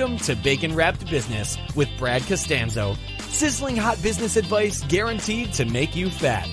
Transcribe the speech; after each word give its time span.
Welcome 0.00 0.16
to 0.20 0.34
Bacon 0.34 0.74
Wrapped 0.74 1.10
Business 1.10 1.58
with 1.76 1.86
Brad 1.98 2.22
Costanzo. 2.22 2.96
Sizzling 3.18 3.76
hot 3.76 4.02
business 4.02 4.36
advice 4.36 4.82
guaranteed 4.84 5.52
to 5.52 5.66
make 5.66 5.94
you 5.94 6.08
fat. 6.08 6.48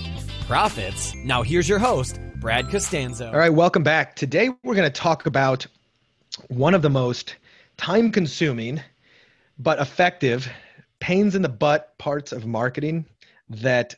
Profits. 0.48 1.16
Now 1.16 1.44
here's 1.44 1.70
your 1.70 1.80
host, 1.80 2.20
Brad 2.42 2.70
Costanzo. 2.70 3.28
All 3.28 3.40
right, 3.40 3.54
welcome 3.54 3.84
back. 3.84 4.18
Today 4.18 4.50
we're 4.66 4.76
going 4.76 4.92
to 4.92 5.00
talk 5.00 5.28
about 5.28 5.66
one 6.50 6.74
of 6.74 6.82
the 6.82 6.90
most 6.90 7.38
time 7.78 8.12
consuming 8.12 8.82
but 9.58 9.80
effective 9.80 10.52
pains 11.00 11.34
in 11.34 11.42
the 11.42 11.48
butt 11.48 11.98
parts 12.00 12.34
of 12.34 12.46
marketing 12.46 13.06
that 13.48 13.96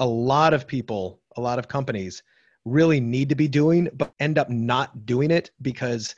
a 0.00 0.06
lot 0.06 0.52
of 0.52 0.66
people, 0.66 1.20
a 1.36 1.40
lot 1.40 1.60
of 1.60 1.68
companies 1.68 2.24
really 2.64 2.98
need 2.98 3.28
to 3.28 3.36
be 3.36 3.46
doing, 3.46 3.90
but 3.94 4.12
end 4.18 4.38
up 4.38 4.50
not 4.50 5.06
doing 5.06 5.30
it 5.30 5.52
because 5.62 6.16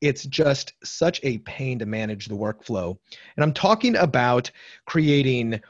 it's 0.00 0.24
just 0.24 0.74
such 0.84 1.20
a 1.22 1.38
pain 1.38 1.78
to 1.78 1.86
manage 1.86 2.26
the 2.26 2.34
workflow. 2.34 2.96
And 3.36 3.44
I'm 3.44 3.52
talking 3.52 3.96
about 3.96 4.50
creating 4.86 5.60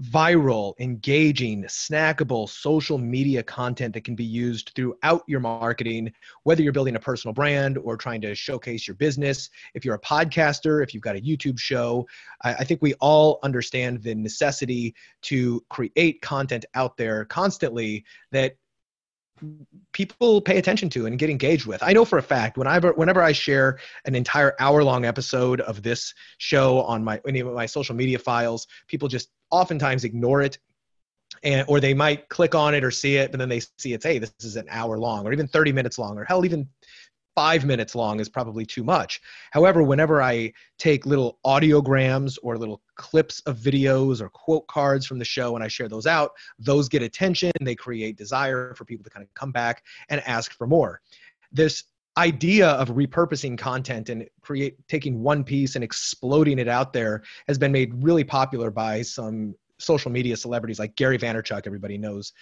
viral, 0.00 0.74
engaging, 0.80 1.64
snackable 1.64 2.48
social 2.48 2.98
media 2.98 3.42
content 3.42 3.94
that 3.94 4.04
can 4.04 4.14
be 4.14 4.24
used 4.24 4.72
throughout 4.74 5.22
your 5.26 5.40
marketing, 5.40 6.12
whether 6.44 6.62
you're 6.62 6.72
building 6.72 6.96
a 6.96 7.00
personal 7.00 7.32
brand 7.32 7.78
or 7.78 7.96
trying 7.96 8.20
to 8.20 8.34
showcase 8.34 8.88
your 8.88 8.96
business. 8.96 9.50
If 9.74 9.84
you're 9.84 9.94
a 9.94 10.00
podcaster, 10.00 10.82
if 10.82 10.94
you've 10.94 11.02
got 11.02 11.16
a 11.16 11.20
YouTube 11.20 11.58
show, 11.58 12.06
I, 12.42 12.64
think 12.64 12.82
we 12.82 12.94
all 12.94 13.38
understand 13.42 14.02
the 14.02 14.14
necessity 14.14 14.94
to 15.22 15.62
create 15.68 16.20
content 16.22 16.64
out 16.74 16.96
there 16.96 17.24
constantly 17.26 18.04
that 18.32 18.56
people 19.92 20.40
pay 20.40 20.58
attention 20.58 20.88
to 20.90 21.06
and 21.06 21.18
get 21.18 21.30
engaged 21.30 21.66
with. 21.66 21.82
I 21.82 21.92
know 21.92 22.04
for 22.04 22.18
a 22.18 22.22
fact 22.22 22.56
whenever 22.56 22.92
whenever 22.92 23.22
I 23.22 23.32
share 23.32 23.78
an 24.04 24.14
entire 24.14 24.54
hour 24.58 24.82
long 24.84 25.04
episode 25.04 25.60
of 25.60 25.82
this 25.82 26.14
show 26.38 26.82
on 26.82 27.04
my 27.04 27.20
any 27.26 27.40
of 27.40 27.52
my 27.52 27.66
social 27.66 27.94
media 27.94 28.18
files, 28.18 28.66
people 28.88 29.08
just 29.08 29.30
oftentimes 29.50 30.04
ignore 30.04 30.42
it. 30.42 30.58
And, 31.42 31.64
or 31.66 31.80
they 31.80 31.94
might 31.94 32.28
click 32.28 32.54
on 32.54 32.74
it 32.74 32.84
or 32.84 32.90
see 32.90 33.16
it, 33.16 33.32
but 33.32 33.38
then 33.38 33.48
they 33.48 33.60
see 33.78 33.94
it's 33.94 34.04
hey, 34.04 34.18
this 34.18 34.34
is 34.40 34.56
an 34.56 34.66
hour 34.68 34.98
long, 34.98 35.26
or 35.26 35.32
even 35.32 35.48
30 35.48 35.72
minutes 35.72 35.98
long, 35.98 36.18
or 36.18 36.24
hell, 36.24 36.44
even 36.44 36.68
five 37.34 37.64
minutes 37.64 37.94
long 37.94 38.20
is 38.20 38.28
probably 38.28 38.66
too 38.66 38.84
much. 38.84 39.20
However, 39.50 39.82
whenever 39.82 40.22
I 40.22 40.52
take 40.78 41.06
little 41.06 41.38
audiograms 41.46 42.38
or 42.42 42.58
little 42.58 42.82
clips 42.96 43.40
of 43.46 43.58
videos 43.58 44.20
or 44.20 44.28
quote 44.28 44.66
cards 44.66 45.06
from 45.06 45.18
the 45.18 45.24
show 45.24 45.54
and 45.54 45.64
I 45.64 45.68
share 45.68 45.88
those 45.88 46.06
out, 46.06 46.32
those 46.58 46.88
get 46.88 47.02
attention 47.02 47.52
they 47.60 47.74
create 47.74 48.16
desire 48.16 48.74
for 48.74 48.84
people 48.84 49.04
to 49.04 49.10
kind 49.10 49.24
of 49.24 49.32
come 49.34 49.52
back 49.52 49.82
and 50.08 50.20
ask 50.26 50.52
for 50.52 50.66
more. 50.66 51.00
This 51.52 51.84
idea 52.18 52.68
of 52.68 52.90
repurposing 52.90 53.56
content 53.56 54.10
and 54.10 54.28
create 54.42 54.76
taking 54.86 55.22
one 55.22 55.42
piece 55.42 55.76
and 55.76 55.84
exploding 55.84 56.58
it 56.58 56.68
out 56.68 56.92
there 56.92 57.22
has 57.46 57.56
been 57.58 57.72
made 57.72 58.02
really 58.02 58.24
popular 58.24 58.70
by 58.70 59.00
some 59.00 59.54
social 59.82 60.10
media 60.10 60.36
celebrities 60.36 60.78
like 60.78 60.96
Gary 60.96 61.18
Vaynerchuk, 61.18 61.66
everybody 61.66 61.98
knows 61.98 62.32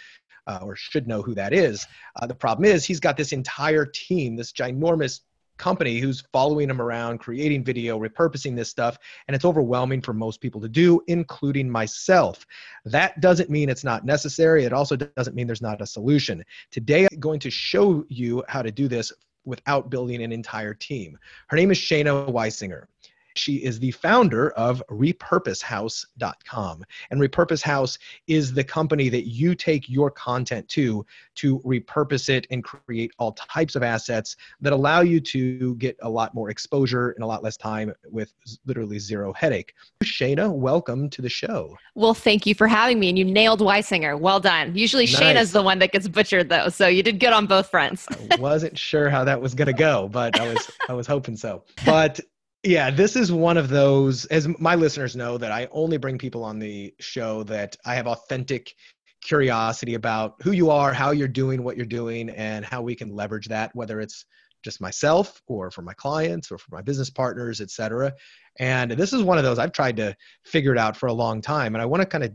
uh, 0.46 0.60
or 0.62 0.76
should 0.76 1.06
know 1.06 1.22
who 1.22 1.34
that 1.34 1.52
is. 1.52 1.86
Uh, 2.20 2.26
the 2.26 2.34
problem 2.34 2.64
is 2.64 2.84
he's 2.84 3.00
got 3.00 3.16
this 3.16 3.32
entire 3.32 3.86
team, 3.86 4.36
this 4.36 4.52
ginormous 4.52 5.20
company 5.58 5.98
who's 5.98 6.22
following 6.32 6.70
him 6.70 6.80
around, 6.80 7.18
creating 7.18 7.62
video, 7.62 7.98
repurposing 7.98 8.56
this 8.56 8.70
stuff, 8.70 8.98
and 9.28 9.34
it's 9.34 9.44
overwhelming 9.44 10.00
for 10.00 10.14
most 10.14 10.40
people 10.40 10.60
to 10.60 10.68
do, 10.68 11.00
including 11.06 11.70
myself. 11.70 12.46
That 12.86 13.20
doesn't 13.20 13.50
mean 13.50 13.68
it's 13.68 13.84
not 13.84 14.04
necessary. 14.04 14.64
It 14.64 14.72
also 14.72 14.96
doesn't 14.96 15.36
mean 15.36 15.46
there's 15.46 15.62
not 15.62 15.82
a 15.82 15.86
solution. 15.86 16.42
Today, 16.70 17.06
I'm 17.12 17.20
going 17.20 17.40
to 17.40 17.50
show 17.50 18.04
you 18.08 18.42
how 18.48 18.62
to 18.62 18.72
do 18.72 18.88
this 18.88 19.12
without 19.44 19.90
building 19.90 20.22
an 20.22 20.32
entire 20.32 20.74
team. 20.74 21.18
Her 21.48 21.56
name 21.56 21.70
is 21.70 21.78
Shaina 21.78 22.30
Weisinger. 22.30 22.86
She 23.34 23.56
is 23.56 23.78
the 23.78 23.90
founder 23.92 24.50
of 24.50 24.82
repurposehouse.com. 24.90 26.84
And 27.10 27.20
Repurpose 27.20 27.62
House 27.62 27.98
is 28.26 28.52
the 28.52 28.64
company 28.64 29.08
that 29.08 29.28
you 29.28 29.54
take 29.54 29.88
your 29.88 30.10
content 30.10 30.68
to 30.70 31.06
to 31.36 31.58
repurpose 31.60 32.28
it 32.28 32.46
and 32.50 32.62
create 32.62 33.12
all 33.18 33.32
types 33.32 33.76
of 33.76 33.82
assets 33.82 34.36
that 34.60 34.72
allow 34.72 35.00
you 35.00 35.20
to 35.20 35.74
get 35.76 35.96
a 36.02 36.08
lot 36.08 36.34
more 36.34 36.50
exposure 36.50 37.12
in 37.12 37.22
a 37.22 37.26
lot 37.26 37.42
less 37.42 37.56
time 37.56 37.92
with 38.10 38.32
literally 38.66 38.98
zero 38.98 39.32
headache. 39.32 39.74
Shaina, 40.04 40.52
welcome 40.52 41.08
to 41.10 41.22
the 41.22 41.28
show. 41.28 41.76
Well, 41.94 42.14
thank 42.14 42.46
you 42.46 42.54
for 42.54 42.66
having 42.66 42.98
me. 43.00 43.08
And 43.08 43.18
you 43.18 43.24
nailed 43.24 43.60
Weisinger. 43.60 44.18
Well 44.18 44.40
done. 44.40 44.74
Usually 44.74 45.04
nice. 45.04 45.16
Shaina's 45.16 45.52
the 45.52 45.62
one 45.62 45.78
that 45.78 45.92
gets 45.92 46.08
butchered 46.08 46.48
though. 46.48 46.68
So 46.68 46.88
you 46.88 47.02
did 47.02 47.20
good 47.20 47.32
on 47.32 47.46
both 47.46 47.70
fronts. 47.70 48.06
I 48.30 48.36
wasn't 48.36 48.78
sure 48.78 49.08
how 49.08 49.24
that 49.24 49.40
was 49.40 49.54
gonna 49.54 49.72
go, 49.72 50.08
but 50.08 50.38
I 50.38 50.52
was 50.52 50.70
I 50.88 50.92
was 50.94 51.06
hoping 51.06 51.36
so. 51.36 51.64
But 51.84 52.20
yeah, 52.62 52.90
this 52.90 53.16
is 53.16 53.32
one 53.32 53.56
of 53.56 53.68
those, 53.68 54.26
as 54.26 54.46
my 54.58 54.74
listeners 54.74 55.16
know, 55.16 55.38
that 55.38 55.52
I 55.52 55.68
only 55.72 55.96
bring 55.96 56.18
people 56.18 56.44
on 56.44 56.58
the 56.58 56.94
show 57.00 57.42
that 57.44 57.76
I 57.86 57.94
have 57.94 58.06
authentic 58.06 58.74
curiosity 59.22 59.94
about 59.94 60.34
who 60.42 60.52
you 60.52 60.70
are, 60.70 60.92
how 60.92 61.10
you're 61.10 61.28
doing 61.28 61.62
what 61.62 61.76
you're 61.76 61.86
doing, 61.86 62.30
and 62.30 62.64
how 62.64 62.82
we 62.82 62.94
can 62.94 63.14
leverage 63.14 63.48
that, 63.48 63.74
whether 63.74 64.00
it's 64.00 64.26
just 64.62 64.80
myself 64.80 65.40
or 65.46 65.70
for 65.70 65.82
my 65.82 65.94
clients 65.94 66.50
or 66.50 66.58
for 66.58 66.74
my 66.74 66.82
business 66.82 67.08
partners, 67.08 67.62
et 67.62 67.70
cetera. 67.70 68.12
And 68.58 68.90
this 68.90 69.12
is 69.12 69.22
one 69.22 69.38
of 69.38 69.44
those 69.44 69.58
I've 69.58 69.72
tried 69.72 69.96
to 69.96 70.14
figure 70.44 70.72
it 70.72 70.78
out 70.78 70.96
for 70.96 71.06
a 71.06 71.12
long 71.14 71.40
time. 71.40 71.74
And 71.74 71.80
I 71.80 71.86
want 71.86 72.02
to 72.02 72.06
kind 72.06 72.24
of 72.24 72.32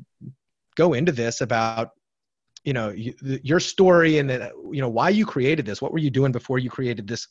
go 0.76 0.94
into 0.94 1.12
this 1.12 1.42
about 1.42 1.92
you 2.64 2.74
know 2.74 2.92
your 2.96 3.60
story 3.60 4.18
and 4.18 4.30
then 4.30 4.42
uh, 4.42 4.50
you 4.72 4.82
know 4.82 4.90
why 4.90 5.10
you 5.10 5.24
created 5.26 5.66
this 5.68 5.82
what 5.82 5.92
were 5.92 6.00
you 6.00 6.10
doing 6.10 6.32
before 6.32 6.58
you 6.58 6.70
created 6.70 7.08
this 7.08 7.28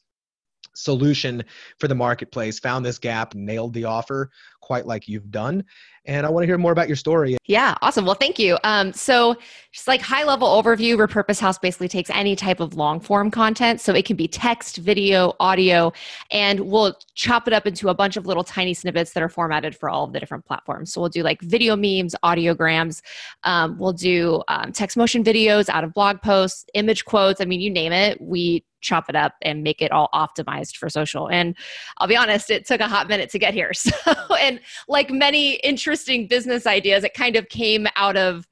solution 0.75 1.45
for 1.79 1.89
the 1.89 1.95
marketplace, 1.95 2.59
found 2.59 2.85
this 2.85 2.99
gap, 2.99 3.35
nailed 3.35 3.73
the 3.73 3.85
offer 3.85 4.31
quite 4.61 4.87
like 4.87 5.09
you've 5.09 5.31
done. 5.31 5.65
And 6.07 6.27
I 6.27 6.31
want 6.31 6.43
to 6.43 6.47
hear 6.47 6.59
more 6.59 6.73
about 6.73 6.89
your 6.89 6.97
story. 6.97 7.39
Yeah, 7.47 7.75
awesome. 7.81 8.05
Well, 8.05 8.15
thank 8.15 8.39
you. 8.39 8.59
Um, 8.63 8.93
so, 8.93 9.37
just 9.73 9.89
like 9.89 10.03
high 10.03 10.25
level 10.25 10.49
overview, 10.49 10.97
Repurpose 10.97 11.41
House 11.41 11.59
basically 11.59 11.89
takes 11.89 12.11
any 12.11 12.37
type 12.37 12.61
of 12.61 12.75
long 12.75 13.01
form 13.01 13.31
content. 13.31 13.81
So, 13.81 13.95
it 13.95 14.05
can 14.05 14.17
be 14.17 14.29
text, 14.29 14.77
video, 14.77 15.33
audio, 15.41 15.93
and 16.31 16.61
we'll 16.61 16.95
chop 17.15 17.49
it 17.49 17.55
up 17.55 17.67
into 17.67 17.89
a 17.89 17.95
bunch 17.95 18.19
of 18.19 18.27
little 18.27 18.45
tiny 18.45 18.75
snippets 18.75 19.15
that 19.15 19.23
are 19.23 19.31
formatted 19.31 19.75
for 19.75 19.89
all 19.89 20.05
of 20.05 20.13
the 20.13 20.21
different 20.21 20.45
platforms. 20.45 20.93
So, 20.93 21.01
we'll 21.01 21.11
do 21.11 21.23
like 21.23 21.41
video 21.41 21.75
memes, 21.75 22.15
audiograms, 22.23 23.01
um, 23.45 23.79
we'll 23.79 23.95
do 23.95 24.43
um, 24.49 24.73
text 24.73 24.97
motion 24.97 25.25
videos 25.25 25.71
out 25.71 25.85
of 25.85 25.95
blog 25.95 26.21
posts, 26.21 26.67
image 26.75 27.07
quotes. 27.07 27.41
I 27.41 27.47
mean, 27.47 27.61
you 27.61 27.71
name 27.71 27.93
it. 27.93 28.21
We 28.21 28.65
chop 28.85 29.09
it 29.09 29.17
up 29.17 29.35
and 29.43 29.63
make 29.63 29.83
it 29.83 29.91
all 29.91 30.09
optimized 30.15 30.77
for 30.77 30.89
social. 30.89 31.29
And 31.29 31.57
I'll 31.99 32.07
be 32.07 32.17
honest, 32.17 32.51
it 32.51 32.67
took 32.67 32.81
a 32.81 32.87
hot 32.87 33.09
minute 33.09 33.31
to 33.31 33.39
get 33.39 33.55
here. 33.55 33.73
So, 33.85 34.13
and 34.41 34.61
like 34.89 35.11
many 35.11 35.55
interesting 35.57 35.94
business 36.29 36.67
ideas, 36.67 37.05
it 37.05 37.15
kind 37.15 37.37
of 37.37 37.49
came 37.49 37.87
out 37.97 38.17
of 38.17 38.47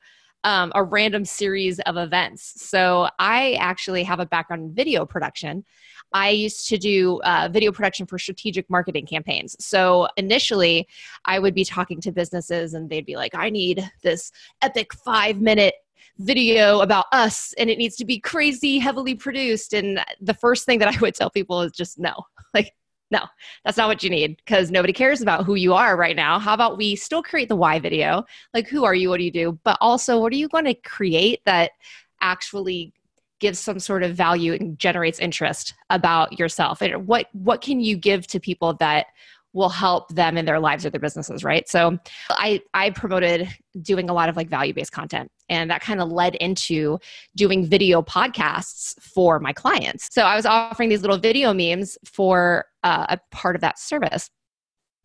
um, 0.44 0.72
a 0.74 0.82
random 0.82 1.24
series 1.24 1.78
of 1.80 1.96
events. 1.96 2.54
So 2.56 3.08
I 3.18 3.54
actually 3.54 4.02
have 4.04 4.20
a 4.20 4.26
background 4.26 4.62
in 4.62 4.74
video 4.74 5.06
production. 5.06 5.64
I 6.12 6.30
used 6.30 6.68
to 6.68 6.78
do 6.78 7.20
uh, 7.24 7.48
video 7.50 7.72
production 7.72 8.06
for 8.06 8.18
strategic 8.18 8.68
marketing 8.68 9.06
campaigns. 9.06 9.56
So 9.60 10.08
initially, 10.16 10.86
I 11.24 11.38
would 11.38 11.54
be 11.54 11.64
talking 11.64 12.00
to 12.02 12.12
businesses 12.12 12.74
and 12.74 12.90
they'd 12.90 13.06
be 13.06 13.16
like, 13.16 13.34
I 13.34 13.50
need 13.50 13.88
this 14.02 14.30
epic 14.60 14.92
five 14.92 15.40
minute 15.40 15.74
video 16.18 16.80
about 16.80 17.06
us 17.12 17.54
and 17.58 17.70
it 17.70 17.78
needs 17.78 17.96
to 17.96 18.04
be 18.04 18.18
crazy 18.18 18.78
heavily 18.78 19.14
produced 19.14 19.72
and 19.72 19.98
the 20.20 20.34
first 20.34 20.66
thing 20.66 20.78
that 20.78 20.86
i 20.86 20.98
would 21.00 21.14
tell 21.14 21.30
people 21.30 21.62
is 21.62 21.72
just 21.72 21.98
no 21.98 22.12
like 22.54 22.74
no 23.12 23.20
that's 23.64 23.76
not 23.76 23.88
what 23.88 24.02
you 24.02 24.10
need 24.10 24.36
because 24.38 24.70
nobody 24.70 24.92
cares 24.92 25.20
about 25.20 25.44
who 25.44 25.54
you 25.54 25.74
are 25.74 25.96
right 25.96 26.16
now. 26.16 26.38
How 26.38 26.54
about 26.54 26.76
we 26.76 26.96
still 26.96 27.22
create 27.22 27.48
the 27.48 27.56
why 27.56 27.78
video? 27.78 28.24
Like 28.52 28.66
who 28.68 28.84
are 28.84 28.94
you? 28.94 29.10
What 29.10 29.18
do 29.18 29.24
you 29.24 29.30
do? 29.30 29.58
But 29.62 29.78
also 29.80 30.18
what 30.18 30.32
are 30.32 30.36
you 30.36 30.48
going 30.48 30.64
to 30.64 30.74
create 30.74 31.40
that 31.44 31.72
actually 32.20 32.92
gives 33.38 33.58
some 33.58 33.78
sort 33.78 34.02
of 34.02 34.14
value 34.16 34.54
and 34.54 34.78
generates 34.78 35.18
interest 35.18 35.74
about 35.90 36.38
yourself? 36.38 36.82
And 36.82 37.06
what 37.06 37.26
what 37.32 37.60
can 37.60 37.80
you 37.80 37.96
give 37.96 38.26
to 38.28 38.40
people 38.40 38.74
that 38.74 39.06
will 39.52 39.68
help 39.68 40.08
them 40.08 40.38
in 40.38 40.46
their 40.46 40.58
lives 40.58 40.86
or 40.86 40.90
their 40.90 41.00
businesses 41.00 41.44
right? 41.44 41.68
So 41.68 41.98
i 42.30 42.60
i 42.74 42.90
promoted 42.90 43.48
doing 43.80 44.10
a 44.10 44.14
lot 44.14 44.28
of 44.28 44.36
like 44.36 44.48
value 44.48 44.74
based 44.74 44.92
content 44.92 45.30
and 45.52 45.70
that 45.70 45.82
kind 45.82 46.00
of 46.00 46.10
led 46.10 46.34
into 46.36 46.98
doing 47.36 47.64
video 47.64 48.02
podcasts 48.02 49.00
for 49.00 49.38
my 49.38 49.52
clients 49.52 50.08
so 50.10 50.22
i 50.22 50.34
was 50.34 50.46
offering 50.46 50.88
these 50.88 51.02
little 51.02 51.18
video 51.18 51.52
memes 51.52 51.96
for 52.04 52.64
uh, 52.82 53.06
a 53.10 53.20
part 53.30 53.54
of 53.54 53.60
that 53.60 53.78
service 53.78 54.30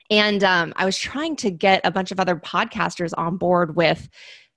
and 0.10 0.44
um, 0.44 0.74
i 0.78 0.86
was 0.86 0.98
trying 0.98 1.36
to 1.36 1.52
get 1.52 1.82
a 1.84 1.92
bunch 1.92 2.12
of 2.12 2.20
other 2.20 2.36
podcasters 2.38 3.14
on 3.18 3.38
board 3.38 3.76
with 3.76 4.10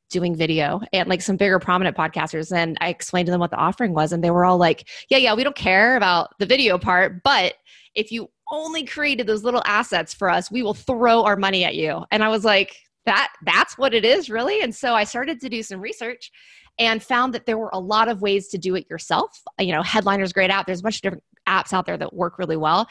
doing 0.09 0.35
video 0.35 0.81
and 0.93 1.09
like 1.09 1.23
some 1.23 1.37
bigger 1.37 1.59
prominent 1.59 1.97
podcasters 1.97 2.55
and 2.57 2.77
i 2.81 2.89
explained 2.89 3.27
to 3.27 3.33
them 3.33 3.41
what 3.41 3.51
the 3.51 3.57
offering 3.57 3.93
was 3.93 4.13
and 4.13 4.25
they 4.25 4.31
were 4.31 4.45
all 4.45 4.59
like 4.59 4.89
yeah 5.09 5.19
yeah 5.19 5.35
we 5.35 5.45
don't 5.45 5.57
care 5.57 5.97
about 5.97 6.31
the 6.39 6.47
video 6.47 6.79
part 6.79 7.23
but 7.23 7.55
if 7.95 8.13
you 8.13 8.29
only 8.51 8.85
created 8.85 9.27
those 9.27 9.45
little 9.45 9.63
assets 9.65 10.13
for 10.13 10.29
us, 10.29 10.51
we 10.51 10.63
will 10.63 10.75
throw 10.75 11.23
our 11.23 11.37
money 11.37 11.65
at 11.65 11.75
you. 11.75 12.05
And 12.11 12.23
I 12.23 12.29
was 12.29 12.45
like, 12.45 12.77
that 13.06 13.32
that's 13.44 13.79
what 13.79 13.94
it 13.94 14.05
is 14.05 14.31
really 14.31 14.62
and 14.62 14.75
so 14.75 14.94
i 14.94 15.05
started 15.05 15.41
to 15.41 15.49
do 15.49 15.62
some 15.62 15.81
research 15.81 16.31
and 16.79 17.02
found 17.02 17.35
that 17.35 17.47
there 17.47 17.58
were 17.58 17.70
a 17.73 17.81
lot 17.81 18.08
of 18.08 18.23
ways 18.23 18.49
to 18.49 18.58
do 18.58 18.75
it 18.75 18.87
yourself 18.91 19.43
you 19.58 19.73
know 19.73 19.82
headliner's 19.82 20.32
great 20.32 20.50
app 20.50 20.67
there's 20.67 20.81
a 20.81 20.82
bunch 20.82 20.97
of 20.97 21.02
different 21.02 21.25
apps 21.49 21.73
out 21.73 21.87
there 21.87 21.97
that 21.97 22.12
work 22.12 22.38
really 22.38 22.56
well 22.56 22.87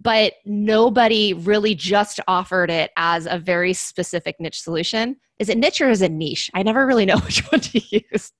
but 0.00 0.34
nobody 0.44 1.32
really 1.32 1.74
just 1.74 2.20
offered 2.28 2.70
it 2.70 2.90
as 2.96 3.26
a 3.26 3.38
very 3.38 3.72
specific 3.72 4.36
niche 4.38 4.60
solution. 4.60 5.16
Is 5.38 5.48
it 5.48 5.58
niche 5.58 5.80
or 5.80 5.88
is 5.88 6.02
it 6.02 6.12
niche? 6.12 6.50
I 6.54 6.62
never 6.62 6.86
really 6.86 7.06
know 7.06 7.18
which 7.24 7.40
one 7.50 7.60
to 7.60 7.80
use. 7.90 8.32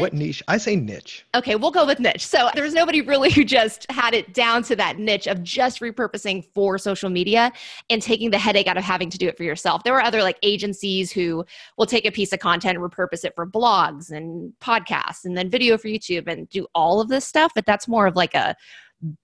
What 0.00 0.12
niche? 0.12 0.42
I 0.48 0.56
say 0.58 0.76
niche. 0.76 1.26
Okay, 1.34 1.56
we'll 1.56 1.70
go 1.70 1.86
with 1.86 2.00
niche. 2.00 2.26
So 2.26 2.50
there 2.54 2.64
was 2.64 2.74
nobody 2.74 3.00
really 3.00 3.30
who 3.30 3.44
just 3.44 3.90
had 3.90 4.14
it 4.14 4.32
down 4.34 4.62
to 4.64 4.76
that 4.76 4.98
niche 4.98 5.26
of 5.26 5.42
just 5.42 5.80
repurposing 5.80 6.44
for 6.54 6.78
social 6.78 7.10
media 7.10 7.52
and 7.88 8.00
taking 8.00 8.30
the 8.30 8.38
headache 8.38 8.66
out 8.66 8.76
of 8.76 8.84
having 8.84 9.10
to 9.10 9.18
do 9.18 9.28
it 9.28 9.36
for 9.36 9.44
yourself. 9.44 9.84
There 9.84 9.92
were 9.92 10.02
other 10.02 10.22
like 10.22 10.38
agencies 10.42 11.12
who 11.12 11.44
will 11.76 11.86
take 11.86 12.06
a 12.06 12.10
piece 12.10 12.32
of 12.32 12.40
content 12.40 12.78
and 12.78 12.90
repurpose 12.90 13.24
it 13.24 13.34
for 13.34 13.46
blogs 13.46 14.10
and 14.10 14.52
podcasts 14.60 15.24
and 15.24 15.36
then 15.36 15.50
video 15.50 15.76
for 15.78 15.88
YouTube 15.88 16.26
and 16.28 16.48
do 16.48 16.66
all 16.74 17.00
of 17.00 17.08
this 17.08 17.26
stuff, 17.26 17.52
but 17.54 17.66
that's 17.66 17.86
more 17.86 18.06
of 18.06 18.16
like 18.16 18.34
a 18.34 18.56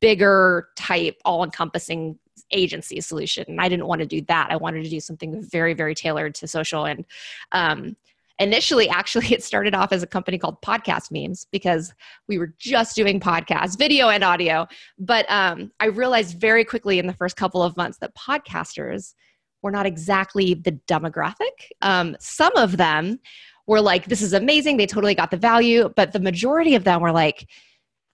bigger 0.00 0.69
type 0.76 1.20
all 1.25 1.44
encompassing 1.44 2.19
agency 2.50 3.00
solution 3.00 3.44
and 3.49 3.61
i 3.61 3.69
didn't 3.69 3.87
want 3.87 4.00
to 4.00 4.06
do 4.06 4.20
that 4.23 4.49
i 4.50 4.56
wanted 4.56 4.84
to 4.84 4.90
do 4.90 5.00
something 5.00 5.43
very 5.43 5.75
very 5.75 5.94
tailored 5.94 6.34
to 6.34 6.46
social 6.46 6.84
and 6.87 7.05
um, 7.52 7.96
initially 8.38 8.88
actually 9.00 9.33
it 9.33 9.43
started 9.43 9.75
off 9.75 9.93
as 9.93 10.03
a 10.03 10.06
company 10.06 10.38
called 10.38 10.61
podcast 10.62 11.11
memes 11.11 11.47
because 11.50 11.93
we 12.29 12.38
were 12.38 12.55
just 12.59 12.97
doing 12.97 13.21
podcasts 13.21 13.79
video 13.79 14.09
and 14.09 14.25
audio. 14.25 14.67
But 14.99 15.27
um, 15.29 15.73
i 15.81 15.87
realized 15.87 16.38
very 16.41 16.65
quickly 16.65 16.99
in 16.99 17.06
the 17.06 17.15
first 17.15 17.37
couple 17.37 17.62
of 17.62 17.77
months 17.77 17.99
that 17.99 18.15
podcasters 18.15 19.15
were 19.62 19.71
not 19.71 19.87
exactly 19.87 20.55
the 20.55 20.73
demographic. 20.87 21.71
Um, 21.83 22.17
some 22.21 22.55
of 22.56 22.77
them 22.77 23.19
were 23.67 23.81
like 23.81 24.06
this 24.06 24.23
is 24.23 24.33
amazing. 24.33 24.77
They 24.77 24.87
totally 24.87 25.15
got 25.15 25.31
the 25.31 25.37
value. 25.37 25.93
But 25.94 26.12
the 26.12 26.21
majority 26.21 26.75
of 26.75 26.85
them 26.85 27.00
were 27.00 27.12
like 27.12 27.49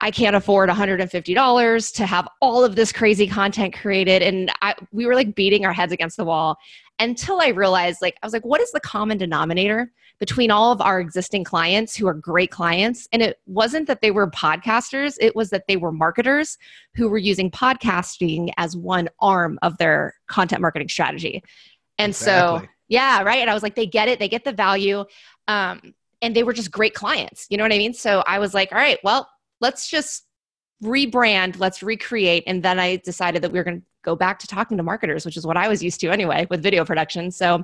I 0.02 0.10
can't 0.10 0.34
afford 0.34 0.68
$150 0.68 1.94
to 1.94 2.06
have 2.06 2.28
all 2.40 2.64
of 2.64 2.74
this 2.74 2.92
crazy 2.92 3.28
content 3.28 3.72
created. 3.72 4.20
And 4.20 4.50
I, 4.60 4.74
we 4.90 5.06
were 5.06 5.14
like 5.14 5.36
beating 5.36 5.64
our 5.64 5.72
heads 5.72 5.92
against 5.92 6.16
the 6.16 6.24
wall 6.24 6.58
until 6.98 7.40
I 7.40 7.48
realized, 7.48 8.02
like, 8.02 8.16
I 8.20 8.26
was 8.26 8.32
like, 8.32 8.44
what 8.44 8.60
is 8.60 8.72
the 8.72 8.80
common 8.80 9.16
denominator 9.16 9.92
between 10.18 10.50
all 10.50 10.72
of 10.72 10.80
our 10.80 10.98
existing 10.98 11.44
clients 11.44 11.94
who 11.94 12.08
are 12.08 12.14
great 12.14 12.50
clients? 12.50 13.08
And 13.12 13.22
it 13.22 13.38
wasn't 13.46 13.86
that 13.86 14.00
they 14.00 14.10
were 14.10 14.28
podcasters, 14.28 15.16
it 15.20 15.36
was 15.36 15.50
that 15.50 15.68
they 15.68 15.76
were 15.76 15.92
marketers 15.92 16.58
who 16.96 17.08
were 17.08 17.18
using 17.18 17.48
podcasting 17.48 18.52
as 18.56 18.76
one 18.76 19.08
arm 19.20 19.56
of 19.62 19.78
their 19.78 20.14
content 20.26 20.62
marketing 20.62 20.88
strategy. 20.88 21.44
And 21.98 22.10
exactly. 22.10 22.66
so, 22.66 22.72
yeah, 22.88 23.22
right. 23.22 23.38
And 23.38 23.48
I 23.48 23.54
was 23.54 23.62
like, 23.62 23.76
they 23.76 23.86
get 23.86 24.08
it, 24.08 24.18
they 24.18 24.28
get 24.28 24.42
the 24.42 24.52
value. 24.52 25.04
Um, 25.46 25.94
and 26.20 26.34
they 26.34 26.42
were 26.42 26.52
just 26.52 26.72
great 26.72 26.94
clients. 26.94 27.46
You 27.50 27.56
know 27.56 27.64
what 27.64 27.72
I 27.72 27.78
mean? 27.78 27.94
So 27.94 28.24
I 28.26 28.40
was 28.40 28.52
like, 28.52 28.72
all 28.72 28.78
right, 28.78 28.98
well, 29.04 29.28
let's 29.62 29.88
just 29.88 30.26
rebrand, 30.84 31.58
let's 31.58 31.82
recreate. 31.82 32.42
And 32.46 32.62
then 32.62 32.78
I 32.78 32.96
decided 32.96 33.40
that 33.42 33.52
we 33.52 33.58
were 33.58 33.64
going 33.64 33.80
to 33.80 33.86
go 34.02 34.16
back 34.16 34.40
to 34.40 34.46
talking 34.46 34.76
to 34.76 34.82
marketers, 34.82 35.24
which 35.24 35.36
is 35.36 35.46
what 35.46 35.56
I 35.56 35.68
was 35.68 35.82
used 35.82 36.00
to 36.00 36.10
anyway 36.10 36.46
with 36.50 36.62
video 36.62 36.84
production. 36.84 37.30
So 37.30 37.62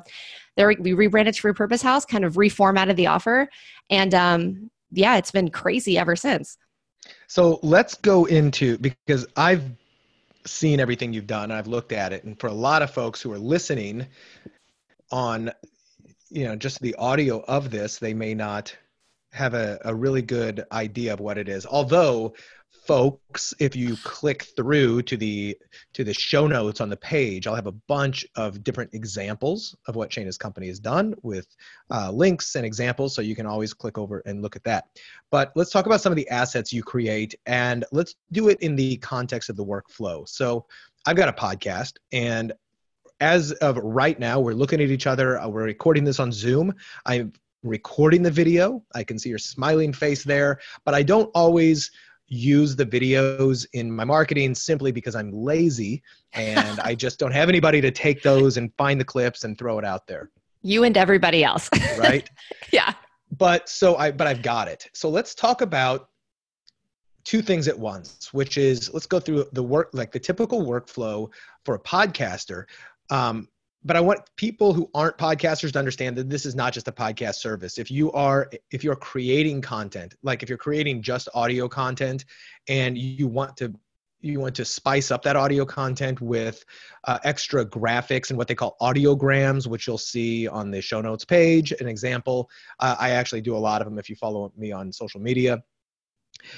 there 0.57 0.73
we 0.79 0.93
rebranded 0.93 1.35
to 1.35 1.53
Repurpose 1.53 1.83
House, 1.83 2.05
kind 2.05 2.25
of 2.25 2.35
reformatted 2.35 2.97
the 2.97 3.09
offer. 3.09 3.49
And 3.91 4.15
um, 4.15 4.71
yeah, 4.93 5.17
it's 5.17 5.33
been 5.33 5.51
crazy 5.51 5.99
ever 5.99 6.17
since. 6.17 6.57
So 7.27 7.59
let's 7.63 7.95
go 7.95 8.25
into 8.27 8.79
because 8.79 9.27
I've 9.37 9.65
seen 10.47 10.81
everything 10.81 11.13
you've 11.13 11.27
done. 11.27 11.51
I've 11.51 11.67
looked 11.67 11.93
at 11.93 12.13
it. 12.13 12.25
And 12.25 12.39
for 12.39 12.47
a 12.47 12.53
lot 12.53 12.83
of 12.83 12.91
folks 12.91 13.21
who 13.21 13.33
are 13.33 13.39
listening 13.39 14.07
on, 15.11 15.51
you 16.31 16.45
know, 16.45 16.55
just 16.55 16.81
the 16.81 16.95
audio 16.97 17.43
of 17.49 17.71
this, 17.71 17.99
they 17.99 18.15
may 18.15 18.35
not 18.35 18.75
have 19.39 19.55
a, 19.55 19.79
a 19.85 19.95
really 19.95 20.23
good 20.23 20.65
idea 20.73 21.13
of 21.13 21.21
what 21.21 21.39
it 21.39 21.49
is. 21.49 21.65
Although 21.65 22.35
folks 22.87 23.55
if 23.59 23.75
you 23.77 23.97
click 24.03 24.43
through 24.57 25.03
to 25.03 25.17
the 25.17 25.57
to 25.93 26.05
the 26.05 26.13
show 26.13 26.47
notes 26.47 26.81
on 26.81 26.89
the 26.89 26.97
page 26.97 27.47
i'll 27.47 27.55
have 27.55 27.67
a 27.67 27.73
bunch 27.73 28.27
of 28.37 28.63
different 28.63 28.93
examples 28.95 29.75
of 29.87 29.97
what 29.97 30.11
shaina's 30.11 30.39
company 30.39 30.69
has 30.69 30.79
done 30.79 31.15
with 31.23 31.47
uh, 31.91 32.11
links 32.11 32.55
and 32.57 32.65
examples 32.67 33.15
so 33.15 33.23
you 33.23 33.35
can 33.35 33.47
always 33.47 33.73
click 33.73 33.97
over 33.99 34.23
and 34.27 34.43
look 34.43 34.57
at 34.57 34.65
that. 34.65 34.85
But 35.31 35.53
let's 35.55 35.71
talk 35.71 35.87
about 35.87 36.01
some 36.01 36.13
of 36.13 36.17
the 36.17 36.29
assets 36.29 36.73
you 36.73 36.83
create 36.83 37.35
and 37.47 37.85
let's 37.93 38.15
do 38.33 38.49
it 38.49 38.61
in 38.61 38.77
the 38.77 38.97
context 38.99 39.51
of 39.51 39.57
the 39.57 39.65
workflow. 39.65 40.29
So 40.29 40.67
i've 41.07 41.17
got 41.17 41.29
a 41.29 41.33
podcast 41.33 41.95
and 42.13 42.53
as 43.21 43.53
of 43.53 43.77
right 43.79 44.19
now 44.19 44.41
we're 44.41 44.53
looking 44.53 44.81
at 44.81 44.91
each 44.91 45.07
other. 45.07 45.39
Uh, 45.39 45.49
we're 45.49 45.65
recording 45.65 46.05
this 46.05 46.21
on 46.21 46.33
zoom. 46.33 46.75
I'm 47.05 47.33
recording 47.63 48.23
the 48.23 48.31
video. 48.31 48.83
I 48.95 49.05
can 49.05 49.19
see 49.19 49.29
your 49.29 49.39
smiling 49.39 49.93
face 49.93 50.25
there, 50.25 50.59
but 50.85 50.95
I 50.95 51.03
don't 51.03 51.31
always 51.35 51.91
use 52.29 52.77
the 52.77 52.85
videos 52.85 53.67
in 53.73 53.91
my 53.91 54.05
marketing 54.05 54.55
simply 54.55 54.93
because 54.93 55.15
I'm 55.15 55.33
lazy 55.33 56.03
and 56.35 56.79
I 56.85 56.95
just 56.95 57.19
don't 57.19 57.33
have 57.33 57.49
anybody 57.49 57.81
to 57.81 57.91
take 57.91 58.23
those 58.23 58.57
and 58.57 58.73
find 58.77 59.01
the 59.01 59.05
clips 59.05 59.45
and 59.45 59.59
throw 59.59 59.79
it 59.79 59.85
out 59.85 60.07
there. 60.07 60.31
You 60.63 60.85
and 60.85 60.97
everybody 60.97 61.45
else. 61.45 61.71
right? 61.99 62.29
Yeah. 62.73 62.95
But 63.37 63.69
so 63.69 63.97
I 63.97 64.11
but 64.11 64.27
I've 64.27 64.43
got 64.43 64.69
it. 64.69 64.89
So 64.95 65.09
let's 65.09 65.35
talk 65.35 65.61
about 65.61 66.09
two 67.25 67.43
things 67.43 67.69
at 67.69 67.79
once, 67.79 68.33
which 68.33 68.57
is 68.57 68.93
let's 68.93 69.07
go 69.07 69.21
through 69.21 69.47
the 69.53 69.63
work 69.63 69.91
like 69.93 70.13
the 70.13 70.19
typical 70.19 70.65
workflow 70.65 71.31
for 71.65 71.75
a 71.75 71.79
podcaster. 71.79 72.65
Um, 73.11 73.49
but 73.85 73.97
I 73.97 74.01
want 74.01 74.21
people 74.37 74.73
who 74.73 74.91
aren't 74.95 75.19
podcasters 75.19 75.73
to 75.73 75.79
understand 75.79 76.17
that 76.17 76.29
this 76.29 76.45
is 76.45 76.55
not 76.55 76.73
just 76.73 76.89
a 76.89 76.93
podcast 76.93 77.37
service. 77.37 77.79
If 77.79 77.91
you 77.91 78.11
are 78.13 78.51
if 78.71 78.83
you're 78.83 78.97
creating 78.97 79.63
content, 79.63 80.15
like 80.23 80.43
if 80.43 80.49
you're 80.49 80.59
creating 80.59 81.03
just 81.03 81.29
audio 81.35 81.69
content 81.69 82.25
and 82.69 82.99
you 82.99 83.29
want 83.29 83.57
to 83.59 83.73
you 84.21 84.41
want 84.41 84.57
to 84.57 84.65
spice 84.65 85.13
up 85.13 85.23
that 85.23 85.37
audio 85.37 85.65
content 85.65 86.21
with 86.21 86.65
uh, 87.05 87.19
extra 87.23 87.65
graphics 87.65 88.31
and 88.31 88.37
what 88.37 88.49
they 88.49 88.55
call 88.55 88.77
audiograms, 88.81 89.69
which 89.69 89.87
you'll 89.87 89.97
see 89.97 90.49
on 90.49 90.73
the 90.73 90.83
show 90.83 91.01
notes 91.01 91.25
page. 91.25 91.73
An 91.73 91.87
example, 91.87 92.51
uh, 92.81 92.97
I 92.99 93.11
actually 93.11 93.43
do 93.43 93.57
a 93.57 93.59
lot 93.59 93.81
of 93.81 93.87
them 93.87 93.97
if 93.97 94.11
you 94.11 94.17
follow 94.17 94.53
me 94.57 94.73
on 94.73 94.93
social 94.93 95.21
media. 95.21 95.63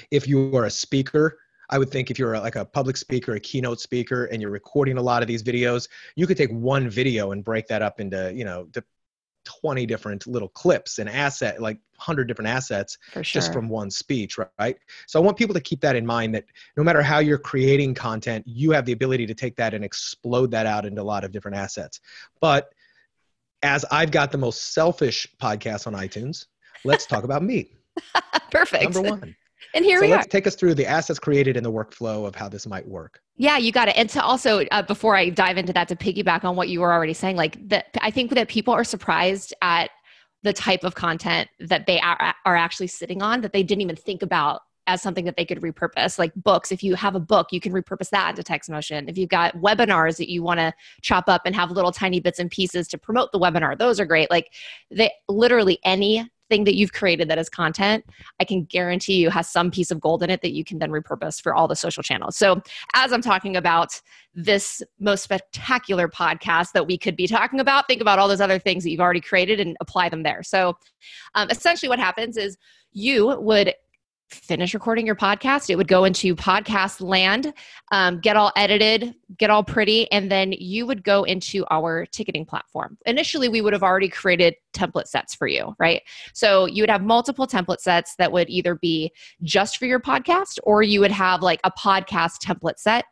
If 0.09 0.27
you 0.27 0.55
are 0.55 0.65
a 0.65 0.71
speaker, 0.71 1.37
I 1.71 1.77
would 1.77 1.89
think 1.89 2.11
if 2.11 2.19
you're 2.19 2.37
like 2.39 2.57
a 2.57 2.65
public 2.65 2.97
speaker, 2.97 3.35
a 3.35 3.39
keynote 3.39 3.79
speaker, 3.79 4.25
and 4.25 4.41
you're 4.41 4.51
recording 4.51 4.97
a 4.97 5.01
lot 5.01 5.21
of 5.21 5.27
these 5.27 5.41
videos, 5.41 5.87
you 6.15 6.27
could 6.27 6.37
take 6.37 6.51
one 6.51 6.89
video 6.89 7.31
and 7.31 7.43
break 7.43 7.67
that 7.67 7.81
up 7.81 7.99
into, 7.99 8.31
you 8.33 8.43
know, 8.43 8.67
20 9.45 9.85
different 9.85 10.27
little 10.27 10.49
clips 10.49 10.99
and 10.99 11.09
asset, 11.09 11.61
like 11.61 11.77
100 11.95 12.27
different 12.27 12.49
assets 12.49 12.97
sure. 13.13 13.23
just 13.23 13.53
from 13.53 13.69
one 13.69 13.89
speech, 13.89 14.37
right? 14.59 14.77
So 15.07 15.19
I 15.19 15.23
want 15.23 15.37
people 15.37 15.53
to 15.53 15.61
keep 15.61 15.81
that 15.81 15.95
in 15.95 16.05
mind 16.05 16.35
that 16.35 16.45
no 16.77 16.83
matter 16.83 17.01
how 17.01 17.19
you're 17.19 17.37
creating 17.37 17.93
content, 17.93 18.45
you 18.47 18.71
have 18.71 18.85
the 18.85 18.91
ability 18.91 19.25
to 19.27 19.33
take 19.33 19.55
that 19.55 19.73
and 19.73 19.83
explode 19.83 20.51
that 20.51 20.65
out 20.65 20.85
into 20.85 21.01
a 21.01 21.03
lot 21.03 21.23
of 21.23 21.31
different 21.31 21.57
assets. 21.57 22.01
But 22.39 22.73
as 23.63 23.85
I've 23.91 24.11
got 24.11 24.31
the 24.31 24.37
most 24.37 24.73
selfish 24.73 25.27
podcast 25.41 25.87
on 25.87 25.93
iTunes, 25.93 26.47
let's 26.83 27.05
talk 27.05 27.23
about 27.23 27.43
me. 27.43 27.71
Perfect. 28.51 28.83
Number 28.83 29.01
one. 29.01 29.35
And 29.73 29.85
here 29.85 29.99
so 29.99 30.05
we 30.05 30.11
let's 30.11 30.25
are. 30.25 30.29
take 30.29 30.47
us 30.47 30.55
through 30.55 30.75
the 30.75 30.85
assets 30.85 31.19
created 31.19 31.57
in 31.57 31.63
the 31.63 31.71
workflow 31.71 32.25
of 32.25 32.35
how 32.35 32.49
this 32.49 32.67
might 32.67 32.87
work. 32.87 33.21
Yeah, 33.37 33.57
you 33.57 33.71
got 33.71 33.87
it. 33.87 33.97
And 33.97 34.09
to 34.09 34.23
also, 34.23 34.65
uh, 34.71 34.81
before 34.83 35.15
I 35.15 35.29
dive 35.29 35.57
into 35.57 35.73
that, 35.73 35.87
to 35.89 35.95
piggyback 35.95 36.43
on 36.43 36.55
what 36.55 36.69
you 36.69 36.81
were 36.81 36.93
already 36.93 37.13
saying, 37.13 37.35
like 37.35 37.67
that, 37.69 37.85
I 38.01 38.11
think 38.11 38.31
that 38.31 38.47
people 38.47 38.73
are 38.73 38.83
surprised 38.83 39.53
at 39.61 39.89
the 40.43 40.53
type 40.53 40.83
of 40.83 40.95
content 40.95 41.49
that 41.59 41.85
they 41.85 41.99
are, 41.99 42.33
are 42.45 42.55
actually 42.55 42.87
sitting 42.87 43.21
on 43.21 43.41
that 43.41 43.53
they 43.53 43.63
didn't 43.63 43.81
even 43.81 43.95
think 43.95 44.21
about 44.21 44.61
as 44.87 45.01
something 45.01 45.25
that 45.25 45.37
they 45.37 45.45
could 45.45 45.61
repurpose 45.61 46.17
like 46.17 46.33
books 46.35 46.71
if 46.71 46.83
you 46.83 46.95
have 46.95 47.15
a 47.15 47.19
book 47.19 47.47
you 47.51 47.59
can 47.59 47.71
repurpose 47.71 48.09
that 48.09 48.31
into 48.31 48.43
text 48.43 48.69
motion 48.69 49.07
if 49.07 49.17
you've 49.17 49.29
got 49.29 49.55
webinars 49.55 50.17
that 50.17 50.29
you 50.29 50.41
want 50.41 50.59
to 50.59 50.73
chop 51.01 51.25
up 51.27 51.43
and 51.45 51.55
have 51.55 51.69
little 51.71 51.91
tiny 51.91 52.19
bits 52.19 52.39
and 52.39 52.49
pieces 52.49 52.87
to 52.87 52.97
promote 52.97 53.31
the 53.31 53.39
webinar 53.39 53.77
those 53.77 53.99
are 53.99 54.05
great 54.05 54.29
like 54.31 54.51
they 54.89 55.11
literally 55.29 55.77
any 55.85 56.27
thing 56.51 56.65
that 56.65 56.75
you've 56.75 56.91
created 56.91 57.29
that 57.29 57.39
is 57.39 57.49
content, 57.49 58.03
I 58.41 58.43
can 58.43 58.65
guarantee 58.65 59.15
you 59.15 59.29
has 59.29 59.49
some 59.49 59.71
piece 59.71 59.89
of 59.89 60.01
gold 60.01 60.21
in 60.21 60.29
it 60.29 60.41
that 60.41 60.51
you 60.51 60.65
can 60.65 60.79
then 60.79 60.91
repurpose 60.91 61.41
for 61.41 61.55
all 61.55 61.65
the 61.65 61.77
social 61.77 62.03
channels. 62.03 62.35
So, 62.35 62.61
as 62.93 63.13
I'm 63.13 63.21
talking 63.21 63.55
about 63.55 64.01
this 64.35 64.83
most 64.99 65.23
spectacular 65.23 66.09
podcast 66.09 66.73
that 66.73 66.85
we 66.85 66.97
could 66.97 67.15
be 67.15 67.25
talking 67.25 67.61
about, 67.61 67.87
think 67.87 68.01
about 68.01 68.19
all 68.19 68.27
those 68.27 68.41
other 68.41 68.59
things 68.59 68.83
that 68.83 68.89
you've 68.89 68.99
already 68.99 69.21
created 69.21 69.61
and 69.61 69.77
apply 69.79 70.09
them 70.09 70.23
there. 70.23 70.43
So, 70.43 70.77
um, 71.35 71.49
essentially, 71.49 71.87
what 71.87 71.99
happens 71.99 72.35
is 72.35 72.57
you 72.91 73.37
would 73.39 73.73
finish 74.31 74.73
recording 74.73 75.05
your 75.05 75.15
podcast, 75.15 75.69
it 75.69 75.75
would 75.75 75.87
go 75.87 76.03
into 76.05 76.35
podcast 76.35 77.01
land, 77.01 77.53
um, 77.91 78.19
get 78.19 78.35
all 78.35 78.51
edited, 78.55 79.13
get 79.37 79.49
all 79.49 79.63
pretty, 79.63 80.11
and 80.11 80.31
then 80.31 80.53
you 80.53 80.85
would 80.85 81.03
go 81.03 81.23
into 81.23 81.65
our 81.69 82.05
ticketing 82.07 82.45
platform. 82.45 82.97
Initially, 83.05 83.49
we 83.49 83.61
would 83.61 83.73
have 83.73 83.83
already 83.83 84.09
created 84.09 84.55
template 84.73 85.07
sets 85.07 85.35
for 85.35 85.47
you, 85.47 85.75
right? 85.79 86.01
So 86.33 86.65
you 86.65 86.81
would 86.81 86.89
have 86.89 87.03
multiple 87.03 87.45
template 87.45 87.79
sets 87.79 88.15
that 88.17 88.31
would 88.31 88.49
either 88.49 88.75
be 88.75 89.11
just 89.43 89.77
for 89.77 89.85
your 89.85 89.99
podcast 89.99 90.59
or 90.63 90.81
you 90.81 90.99
would 91.01 91.11
have 91.11 91.41
like 91.41 91.59
a 91.63 91.71
podcast 91.71 92.41
template 92.43 92.79
set. 92.79 93.05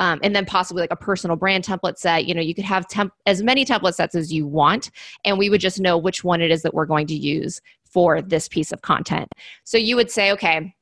Um, 0.00 0.20
and 0.22 0.32
then 0.34 0.44
possibly 0.44 0.80
like 0.80 0.92
a 0.92 0.96
personal 0.96 1.34
brand 1.34 1.64
template 1.64 1.98
set. 1.98 2.26
You 2.26 2.32
know, 2.32 2.40
you 2.40 2.54
could 2.54 2.64
have 2.64 2.86
temp- 2.86 3.14
as 3.26 3.42
many 3.42 3.64
template 3.64 3.94
sets 3.94 4.14
as 4.14 4.32
you 4.32 4.46
want, 4.46 4.92
and 5.24 5.36
we 5.36 5.50
would 5.50 5.60
just 5.60 5.80
know 5.80 5.98
which 5.98 6.22
one 6.22 6.40
it 6.40 6.52
is 6.52 6.62
that 6.62 6.72
we're 6.72 6.86
going 6.86 7.08
to 7.08 7.16
use 7.16 7.60
for 7.92 8.22
this 8.22 8.48
piece 8.48 8.72
of 8.72 8.82
content. 8.82 9.28
So 9.64 9.78
you 9.78 9.96
would 9.96 10.10
say, 10.10 10.32
okay, 10.32 10.74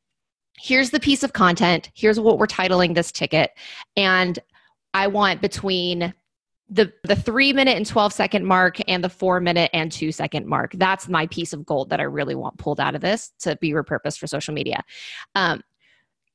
here's 0.58 0.90
the 0.90 1.00
piece 1.00 1.22
of 1.22 1.32
content, 1.32 1.90
here's 1.94 2.18
what 2.18 2.38
we're 2.38 2.46
titling 2.46 2.94
this 2.94 3.12
ticket, 3.12 3.50
and 3.96 4.38
I 4.94 5.06
want 5.06 5.42
between 5.42 6.14
the 6.68 6.92
the 7.04 7.14
three 7.14 7.52
minute 7.52 7.76
and 7.76 7.86
12 7.86 8.12
second 8.12 8.44
mark 8.44 8.78
and 8.88 9.04
the 9.04 9.08
four 9.08 9.40
minute 9.40 9.70
and 9.72 9.92
two 9.92 10.10
second 10.10 10.46
mark. 10.46 10.72
That's 10.74 11.08
my 11.08 11.26
piece 11.28 11.52
of 11.52 11.64
gold 11.64 11.90
that 11.90 12.00
i 12.00 12.04
really 12.04 12.34
want 12.34 12.58
pulled 12.58 12.80
out 12.80 12.94
of 12.94 13.00
this 13.00 13.32
to 13.40 13.56
be 13.56 13.70
repurposed 13.70 14.18
for 14.18 14.26
social 14.26 14.52
media. 14.52 14.82
Um, 15.34 15.62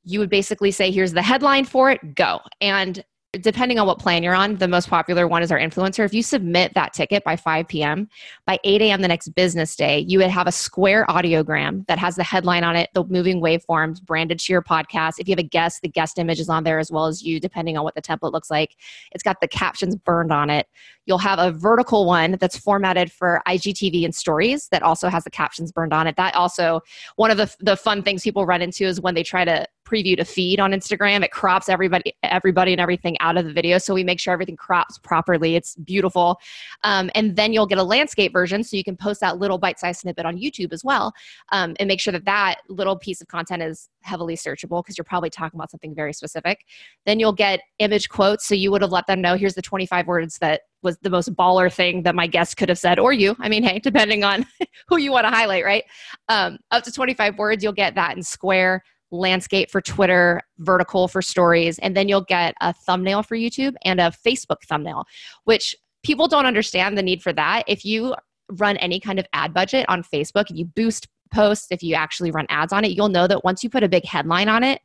you 0.03 0.19
would 0.19 0.29
basically 0.29 0.71
say 0.71 0.89
here's 0.89 1.11
the 1.11 1.21
headline 1.21 1.65
for 1.65 1.91
it. 1.91 2.15
Go. 2.15 2.39
And 2.59 3.03
depending 3.39 3.79
on 3.79 3.87
what 3.87 3.97
plan 3.97 4.23
you're 4.23 4.35
on, 4.35 4.57
the 4.57 4.67
most 4.67 4.89
popular 4.89 5.25
one 5.25 5.41
is 5.41 5.53
our 5.53 5.57
influencer. 5.57 6.03
If 6.03 6.13
you 6.13 6.21
submit 6.21 6.73
that 6.73 6.91
ticket 6.91 7.23
by 7.23 7.37
5 7.37 7.65
p.m., 7.65 8.09
by 8.45 8.59
8 8.65 8.81
a.m. 8.81 9.01
the 9.01 9.07
next 9.07 9.29
business 9.29 9.73
day, 9.77 9.99
you 9.99 10.19
would 10.19 10.29
have 10.29 10.47
a 10.47 10.51
square 10.51 11.05
audiogram 11.07 11.87
that 11.87 11.97
has 11.97 12.17
the 12.17 12.25
headline 12.25 12.65
on 12.65 12.75
it, 12.75 12.89
the 12.93 13.05
moving 13.05 13.39
waveforms 13.39 14.01
branded 14.01 14.37
to 14.39 14.51
your 14.51 14.61
podcast. 14.61 15.13
If 15.17 15.29
you 15.29 15.31
have 15.31 15.39
a 15.39 15.43
guest, 15.43 15.81
the 15.81 15.87
guest 15.87 16.19
image 16.19 16.41
is 16.41 16.49
on 16.49 16.65
there 16.65 16.77
as 16.77 16.91
well 16.91 17.05
as 17.05 17.23
you, 17.23 17.39
depending 17.39 17.77
on 17.77 17.85
what 17.85 17.95
the 17.95 18.01
template 18.01 18.33
looks 18.33 18.51
like. 18.51 18.75
It's 19.13 19.23
got 19.23 19.39
the 19.39 19.47
captions 19.47 19.95
burned 19.95 20.33
on 20.33 20.49
it. 20.49 20.67
You'll 21.05 21.17
have 21.19 21.39
a 21.39 21.51
vertical 21.51 22.05
one 22.05 22.35
that's 22.37 22.57
formatted 22.57 23.13
for 23.13 23.41
IGTV 23.47 24.03
and 24.03 24.13
stories 24.13 24.67
that 24.71 24.83
also 24.83 25.07
has 25.07 25.23
the 25.23 25.31
captions 25.31 25.71
burned 25.71 25.93
on 25.93 26.05
it. 26.05 26.17
That 26.17 26.35
also, 26.35 26.81
one 27.15 27.31
of 27.31 27.37
the, 27.37 27.53
the 27.61 27.77
fun 27.77 28.03
things 28.03 28.23
people 28.23 28.45
run 28.45 28.61
into 28.61 28.83
is 28.83 28.99
when 28.99 29.15
they 29.15 29.23
try 29.23 29.45
to 29.45 29.65
preview 29.85 30.15
to 30.17 30.25
feed 30.25 30.59
on 30.59 30.71
Instagram. 30.71 31.23
It 31.23 31.31
crops 31.31 31.69
everybody, 31.69 32.13
everybody 32.23 32.71
and 32.71 32.81
everything 32.81 33.17
out 33.19 33.37
of 33.37 33.45
the 33.45 33.53
video. 33.53 33.77
So 33.77 33.93
we 33.93 34.03
make 34.03 34.19
sure 34.19 34.33
everything 34.33 34.55
crops 34.55 34.97
properly. 34.99 35.55
It's 35.55 35.75
beautiful. 35.75 36.39
Um, 36.83 37.09
and 37.15 37.35
then 37.35 37.53
you'll 37.53 37.67
get 37.67 37.77
a 37.77 37.83
landscape 37.83 38.33
version. 38.33 38.63
So 38.63 38.77
you 38.77 38.83
can 38.83 38.95
post 38.95 39.19
that 39.21 39.37
little 39.37 39.57
bite-sized 39.57 40.01
snippet 40.01 40.25
on 40.25 40.37
YouTube 40.37 40.73
as 40.73 40.83
well. 40.83 41.13
Um, 41.51 41.75
and 41.79 41.87
make 41.87 41.99
sure 41.99 42.11
that 42.11 42.25
that 42.25 42.61
little 42.69 42.97
piece 42.97 43.21
of 43.21 43.27
content 43.27 43.63
is 43.63 43.89
heavily 44.01 44.35
searchable 44.35 44.83
because 44.83 44.97
you're 44.97 45.05
probably 45.05 45.29
talking 45.29 45.57
about 45.57 45.71
something 45.71 45.93
very 45.93 46.13
specific. 46.13 46.65
Then 47.05 47.19
you'll 47.19 47.33
get 47.33 47.61
image 47.79 48.09
quotes. 48.09 48.47
So 48.47 48.55
you 48.55 48.71
would 48.71 48.81
have 48.81 48.91
let 48.91 49.07
them 49.07 49.21
know, 49.21 49.35
here's 49.35 49.55
the 49.55 49.61
25 49.61 50.07
words 50.07 50.37
that 50.39 50.61
was 50.83 50.97
the 51.01 51.09
most 51.09 51.35
baller 51.35 51.71
thing 51.71 52.03
that 52.03 52.15
my 52.15 52.27
guest 52.27 52.57
could 52.57 52.69
have 52.69 52.79
said, 52.79 52.97
or 52.97 53.13
you. 53.13 53.35
I 53.39 53.49
mean, 53.49 53.63
hey, 53.63 53.79
depending 53.79 54.23
on 54.23 54.45
who 54.87 54.97
you 54.97 55.11
want 55.11 55.25
to 55.25 55.29
highlight, 55.29 55.63
right? 55.63 55.83
Um, 56.27 56.57
up 56.71 56.83
to 56.83 56.91
25 56.91 57.37
words, 57.37 57.63
you'll 57.63 57.73
get 57.73 57.95
that 57.95 58.17
in 58.17 58.23
square 58.23 58.83
landscape 59.11 59.69
for 59.69 59.81
Twitter, 59.81 60.41
vertical 60.59 61.07
for 61.07 61.21
stories, 61.21 61.77
and 61.79 61.95
then 61.95 62.07
you'll 62.07 62.21
get 62.21 62.55
a 62.61 62.73
thumbnail 62.73 63.23
for 63.23 63.35
YouTube 63.35 63.75
and 63.83 63.99
a 63.99 64.11
Facebook 64.25 64.63
thumbnail, 64.67 65.05
which 65.43 65.75
people 66.03 66.27
don't 66.27 66.45
understand 66.45 66.97
the 66.97 67.03
need 67.03 67.21
for 67.21 67.33
that. 67.33 67.63
If 67.67 67.85
you 67.85 68.15
run 68.53 68.77
any 68.77 68.99
kind 68.99 69.19
of 69.19 69.25
ad 69.33 69.53
budget 69.53 69.85
on 69.89 70.03
Facebook, 70.03 70.49
if 70.49 70.57
you 70.57 70.65
boost 70.65 71.07
posts, 71.31 71.67
if 71.71 71.81
you 71.81 71.95
actually 71.95 72.31
run 72.31 72.45
ads 72.49 72.73
on 72.73 72.83
it, 72.83 72.91
you'll 72.91 73.09
know 73.09 73.27
that 73.27 73.43
once 73.43 73.63
you 73.63 73.69
put 73.69 73.83
a 73.83 73.89
big 73.89 74.05
headline 74.05 74.49
on 74.49 74.63
it, 74.63 74.81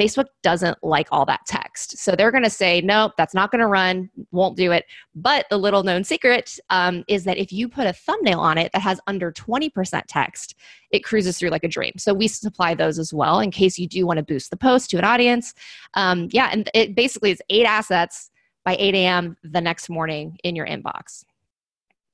Facebook 0.00 0.26
doesn't 0.42 0.78
like 0.82 1.08
all 1.12 1.26
that 1.26 1.40
text. 1.46 1.98
So 1.98 2.16
they're 2.16 2.30
going 2.30 2.44
to 2.44 2.50
say, 2.50 2.80
nope, 2.80 3.12
that's 3.18 3.34
not 3.34 3.50
going 3.50 3.60
to 3.60 3.66
run, 3.66 4.08
won't 4.32 4.56
do 4.56 4.72
it. 4.72 4.86
But 5.14 5.44
the 5.50 5.58
little 5.58 5.82
known 5.82 6.04
secret 6.04 6.58
um, 6.70 7.04
is 7.06 7.24
that 7.24 7.36
if 7.36 7.52
you 7.52 7.68
put 7.68 7.86
a 7.86 7.92
thumbnail 7.92 8.40
on 8.40 8.56
it 8.56 8.72
that 8.72 8.80
has 8.80 8.98
under 9.06 9.30
20% 9.30 10.02
text, 10.08 10.54
it 10.90 11.04
cruises 11.04 11.38
through 11.38 11.50
like 11.50 11.64
a 11.64 11.68
dream. 11.68 11.92
So 11.98 12.14
we 12.14 12.28
supply 12.28 12.74
those 12.74 12.98
as 12.98 13.12
well 13.12 13.40
in 13.40 13.50
case 13.50 13.78
you 13.78 13.86
do 13.86 14.06
want 14.06 14.16
to 14.16 14.22
boost 14.22 14.50
the 14.50 14.56
post 14.56 14.88
to 14.90 14.98
an 14.98 15.04
audience. 15.04 15.52
Um, 15.94 16.28
yeah, 16.32 16.48
and 16.50 16.70
it 16.72 16.94
basically 16.94 17.32
is 17.32 17.42
eight 17.50 17.66
assets 17.66 18.30
by 18.64 18.76
8 18.78 18.94
a.m. 18.94 19.36
the 19.42 19.60
next 19.60 19.90
morning 19.90 20.38
in 20.44 20.56
your 20.56 20.66
inbox. 20.66 21.24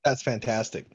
That's 0.03 0.21
fantastic. 0.21 0.85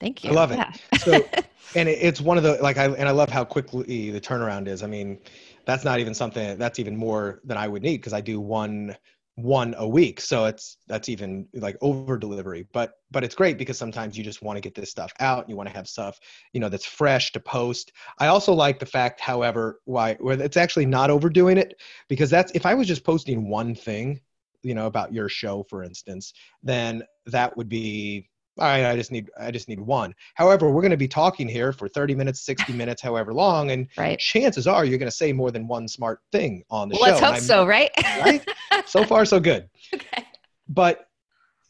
Thank 0.00 0.24
you. 0.24 0.30
I 0.30 0.34
love 0.34 0.50
it. 0.50 0.58
Yeah. 0.58 0.72
so, 0.98 1.12
and 1.76 1.88
it's 1.88 2.20
one 2.20 2.36
of 2.36 2.42
the 2.42 2.54
like 2.60 2.76
I 2.76 2.86
and 2.86 3.08
I 3.08 3.12
love 3.12 3.28
how 3.30 3.44
quickly 3.44 4.10
the 4.10 4.20
turnaround 4.20 4.66
is. 4.66 4.82
I 4.82 4.88
mean, 4.88 5.18
that's 5.64 5.84
not 5.84 6.00
even 6.00 6.14
something 6.14 6.58
that's 6.58 6.78
even 6.78 6.96
more 6.96 7.40
than 7.44 7.56
I 7.56 7.68
would 7.68 7.82
need 7.82 7.98
because 7.98 8.12
I 8.12 8.20
do 8.20 8.40
one 8.40 8.96
one 9.36 9.74
a 9.78 9.88
week. 9.88 10.20
So 10.20 10.44
it's 10.44 10.76
that's 10.88 11.08
even 11.08 11.48
like 11.54 11.76
over 11.80 12.18
delivery. 12.18 12.66
But 12.72 12.94
but 13.10 13.24
it's 13.24 13.34
great 13.34 13.58
because 13.58 13.78
sometimes 13.78 14.16
you 14.16 14.24
just 14.24 14.42
want 14.42 14.56
to 14.56 14.60
get 14.60 14.74
this 14.74 14.90
stuff 14.90 15.12
out 15.20 15.48
you 15.48 15.56
want 15.56 15.68
to 15.68 15.74
have 15.74 15.88
stuff 15.88 16.18
you 16.52 16.60
know 16.60 16.68
that's 16.68 16.86
fresh 16.86 17.32
to 17.32 17.40
post. 17.40 17.92
I 18.18 18.26
also 18.26 18.52
like 18.52 18.78
the 18.78 18.86
fact 18.86 19.20
however 19.20 19.80
why 19.84 20.14
where 20.14 20.40
it's 20.40 20.56
actually 20.56 20.86
not 20.86 21.10
overdoing 21.10 21.58
it 21.58 21.80
because 22.08 22.30
that's 22.30 22.52
if 22.54 22.66
i 22.66 22.74
was 22.74 22.86
just 22.86 23.04
posting 23.04 23.48
one 23.48 23.74
thing 23.74 24.20
you 24.62 24.74
know 24.74 24.86
about 24.86 25.12
your 25.12 25.28
show 25.28 25.64
for 25.68 25.82
instance 25.82 26.32
then 26.62 27.02
that 27.26 27.56
would 27.56 27.68
be 27.68 28.28
all 28.58 28.66
right 28.66 28.84
i 28.84 28.94
just 28.94 29.10
need 29.10 29.30
i 29.38 29.50
just 29.50 29.68
need 29.68 29.80
one. 29.80 30.14
However 30.34 30.70
we're 30.70 30.82
going 30.82 30.90
to 30.90 30.96
be 30.96 31.08
talking 31.08 31.48
here 31.48 31.72
for 31.72 31.88
30 31.88 32.14
minutes 32.14 32.42
60 32.42 32.72
minutes 32.72 33.00
however 33.08 33.32
long 33.32 33.70
and 33.70 33.88
right. 33.96 34.18
chances 34.18 34.66
are 34.66 34.84
you're 34.84 34.98
going 34.98 35.10
to 35.10 35.16
say 35.16 35.32
more 35.32 35.50
than 35.50 35.66
one 35.66 35.88
smart 35.88 36.20
thing 36.32 36.62
on 36.70 36.88
the 36.88 36.98
well, 37.00 37.18
show 37.18 37.26
let's 37.26 37.46
hope 37.46 37.46
so 37.46 37.66
right? 37.66 37.90
Right? 38.20 38.46
So 38.86 39.04
far 39.04 39.24
so 39.24 39.40
good. 39.40 39.68
Okay. 39.94 40.24
But 40.68 41.06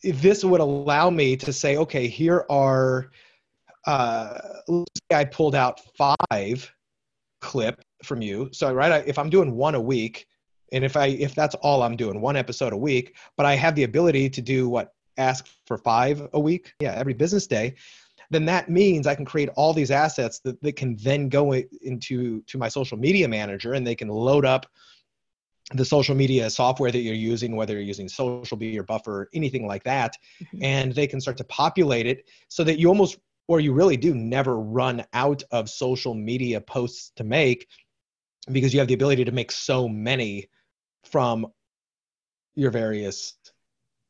this 0.05 0.45
would 0.45 0.61
allow 0.61 1.11
me 1.11 1.37
to 1.37 1.53
say 1.53 1.77
okay 1.77 2.07
here 2.07 2.45
are 2.49 3.11
uh 3.87 4.39
i 5.12 5.25
pulled 5.25 5.57
out 5.57 5.81
five 5.97 6.73
clip 7.41 7.83
from 8.05 8.23
you. 8.23 8.49
So 8.53 8.73
right 8.73 9.07
if 9.07 9.19
i'm 9.19 9.31
doing 9.31 9.57
one 9.57 9.75
a 9.75 9.81
week 9.81 10.27
and 10.73 10.85
if 10.85 10.97
i 10.97 11.07
if 11.07 11.35
that's 11.35 11.55
all 11.57 11.83
i'm 11.83 11.97
doing 11.97 12.21
one 12.21 12.37
episode 12.37 12.73
a 12.73 12.77
week 12.77 13.17
but 13.37 13.47
i 13.47 13.55
have 13.55 13.75
the 13.75 13.85
ability 13.85 14.29
to 14.31 14.41
do 14.41 14.69
what 14.69 14.95
ask 15.16 15.49
for 15.66 15.78
five 15.78 16.28
a 16.33 16.40
week, 16.40 16.73
yeah, 16.81 16.92
every 16.92 17.14
business 17.14 17.47
day, 17.47 17.75
then 18.31 18.45
that 18.47 18.71
means 18.71 19.07
I 19.07 19.14
can 19.14 19.25
create 19.25 19.50
all 19.57 19.73
these 19.73 19.90
assets 19.90 20.40
that, 20.40 20.61
that 20.62 20.76
can 20.76 20.97
then 20.97 21.28
go 21.28 21.52
into 21.52 22.42
to 22.42 22.59
my 22.59 22.69
social 22.69 22.97
media 22.97 23.28
manager 23.28 23.75
and 23.75 23.87
they 23.87 23.95
can 23.95 24.09
load 24.09 24.45
up 24.45 24.66
the 25.75 25.85
social 25.85 26.14
media 26.14 26.50
software 26.50 26.90
that 26.90 27.00
you're 27.00 27.14
using, 27.14 27.57
whether 27.57 27.75
you're 27.75 27.83
using 27.83 28.09
Socialbee 28.09 28.76
or 28.78 28.83
Buffer, 28.83 29.28
anything 29.33 29.66
like 29.66 29.85
that, 29.85 30.16
mm-hmm. 30.42 30.62
and 30.62 30.95
they 30.95 31.07
can 31.07 31.21
start 31.21 31.37
to 31.38 31.45
populate 31.45 32.07
it 32.07 32.28
so 32.49 32.64
that 32.64 32.78
you 32.78 32.88
almost, 32.88 33.19
or 33.49 33.61
you 33.61 33.73
really 33.73 33.97
do, 33.97 34.14
never 34.14 34.59
run 34.59 35.04
out 35.12 35.42
of 35.50 35.71
social 35.71 36.14
media 36.14 36.61
posts 36.61 37.12
to 37.16 37.25
make 37.25 37.69
because 38.50 38.75
you 38.75 38.81
have 38.81 38.88
the 38.88 38.95
ability 38.95 39.25
to 39.25 39.33
make 39.33 39.52
so 39.52 39.88
many 39.88 40.49
from 41.04 41.47
your 42.54 42.71
various 42.71 43.35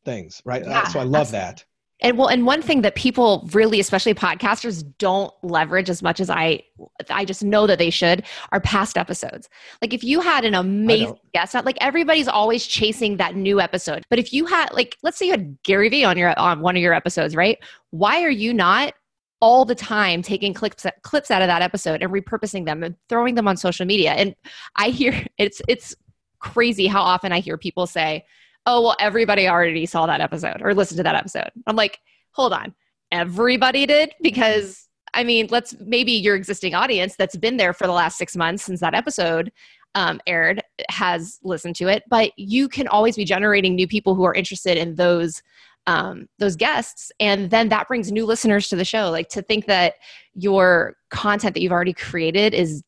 things, 0.04 0.42
right? 0.44 0.64
Yeah, 0.64 0.86
so 0.88 1.00
I 1.00 1.04
love 1.04 1.30
that. 1.32 1.64
And 2.02 2.18
well, 2.18 2.26
and 2.26 2.44
one 2.44 2.62
thing 2.62 2.82
that 2.82 2.96
people 2.96 3.48
really, 3.52 3.78
especially 3.78 4.12
podcasters, 4.12 4.82
don't 4.98 5.32
leverage 5.44 5.88
as 5.88 6.02
much 6.02 6.18
as 6.18 6.28
I, 6.28 6.64
I 7.08 7.24
just 7.24 7.44
know 7.44 7.68
that 7.68 7.78
they 7.78 7.90
should, 7.90 8.24
are 8.50 8.60
past 8.60 8.98
episodes. 8.98 9.48
Like 9.80 9.94
if 9.94 10.02
you 10.02 10.20
had 10.20 10.44
an 10.44 10.54
amazing 10.54 11.14
guest, 11.32 11.54
like 11.54 11.78
everybody's 11.80 12.26
always 12.26 12.66
chasing 12.66 13.18
that 13.18 13.36
new 13.36 13.60
episode. 13.60 14.02
But 14.10 14.18
if 14.18 14.32
you 14.32 14.46
had, 14.46 14.72
like, 14.72 14.96
let's 15.04 15.16
say 15.16 15.26
you 15.26 15.32
had 15.32 15.62
Gary 15.62 15.88
Vee 15.88 16.04
on 16.04 16.18
your 16.18 16.36
on 16.38 16.60
one 16.60 16.76
of 16.76 16.82
your 16.82 16.92
episodes, 16.92 17.36
right? 17.36 17.56
Why 17.90 18.22
are 18.22 18.30
you 18.30 18.52
not 18.52 18.94
all 19.40 19.64
the 19.64 19.74
time 19.74 20.22
taking 20.22 20.54
clips 20.54 20.84
clips 21.02 21.30
out 21.30 21.42
of 21.42 21.48
that 21.48 21.62
episode 21.62 22.02
and 22.02 22.12
repurposing 22.12 22.64
them 22.64 22.82
and 22.82 22.96
throwing 23.08 23.36
them 23.36 23.46
on 23.46 23.56
social 23.56 23.86
media? 23.86 24.10
And 24.10 24.34
I 24.74 24.88
hear 24.88 25.24
it's 25.38 25.62
it's 25.68 25.94
crazy 26.40 26.88
how 26.88 27.02
often 27.02 27.30
I 27.30 27.38
hear 27.38 27.56
people 27.56 27.86
say 27.86 28.24
oh, 28.66 28.82
well, 28.82 28.96
everybody 29.00 29.48
already 29.48 29.86
saw 29.86 30.06
that 30.06 30.20
episode 30.20 30.62
or 30.62 30.74
listened 30.74 30.98
to 30.98 31.02
that 31.02 31.14
episode. 31.14 31.50
I'm 31.66 31.76
like, 31.76 32.00
hold 32.30 32.52
on. 32.52 32.74
Everybody 33.10 33.86
did? 33.86 34.12
Because, 34.22 34.88
I 35.14 35.24
mean, 35.24 35.48
let's 35.50 35.74
maybe 35.80 36.12
your 36.12 36.36
existing 36.36 36.74
audience 36.74 37.16
that's 37.16 37.36
been 37.36 37.56
there 37.56 37.72
for 37.72 37.86
the 37.86 37.92
last 37.92 38.18
six 38.18 38.36
months 38.36 38.62
since 38.64 38.80
that 38.80 38.94
episode 38.94 39.52
um, 39.94 40.20
aired 40.26 40.62
has 40.88 41.38
listened 41.42 41.76
to 41.76 41.88
it, 41.88 42.04
but 42.08 42.32
you 42.36 42.68
can 42.68 42.88
always 42.88 43.16
be 43.16 43.24
generating 43.24 43.74
new 43.74 43.86
people 43.86 44.14
who 44.14 44.24
are 44.24 44.34
interested 44.34 44.76
in 44.78 44.94
those 44.94 45.42
um, 45.86 46.28
those 46.38 46.54
guests 46.54 47.10
and 47.18 47.50
then 47.50 47.68
that 47.70 47.88
brings 47.88 48.12
new 48.12 48.24
listeners 48.24 48.68
to 48.68 48.76
the 48.76 48.84
show 48.84 49.10
like 49.10 49.28
to 49.30 49.42
think 49.42 49.66
that 49.66 49.94
your 50.32 50.94
content 51.10 51.54
that 51.54 51.60
you've 51.60 51.72
already 51.72 51.92
created 51.92 52.54
is 52.54 52.84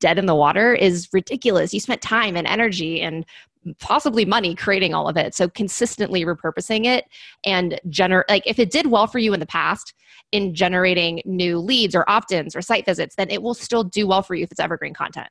dead 0.00 0.18
in 0.18 0.26
the 0.26 0.34
water 0.34 0.74
is 0.74 1.08
ridiculous 1.12 1.72
you 1.72 1.78
spent 1.78 2.02
time 2.02 2.36
and 2.36 2.48
energy 2.48 3.00
and 3.00 3.24
possibly 3.78 4.24
money 4.24 4.54
creating 4.54 4.94
all 4.94 5.08
of 5.08 5.16
it. 5.16 5.34
So 5.34 5.48
consistently 5.48 6.24
repurposing 6.24 6.86
it 6.86 7.04
and 7.44 7.80
generate 7.88 8.28
like 8.28 8.46
if 8.46 8.58
it 8.58 8.70
did 8.70 8.86
well 8.86 9.06
for 9.06 9.18
you 9.18 9.32
in 9.34 9.40
the 9.40 9.46
past 9.46 9.94
in 10.32 10.54
generating 10.54 11.20
new 11.24 11.58
leads 11.58 11.94
or 11.94 12.08
opt-ins 12.08 12.56
or 12.56 12.62
site 12.62 12.86
visits, 12.86 13.14
then 13.16 13.30
it 13.30 13.42
will 13.42 13.54
still 13.54 13.84
do 13.84 14.06
well 14.06 14.22
for 14.22 14.34
you 14.34 14.44
if 14.44 14.50
it's 14.50 14.60
evergreen 14.60 14.94
content. 14.94 15.28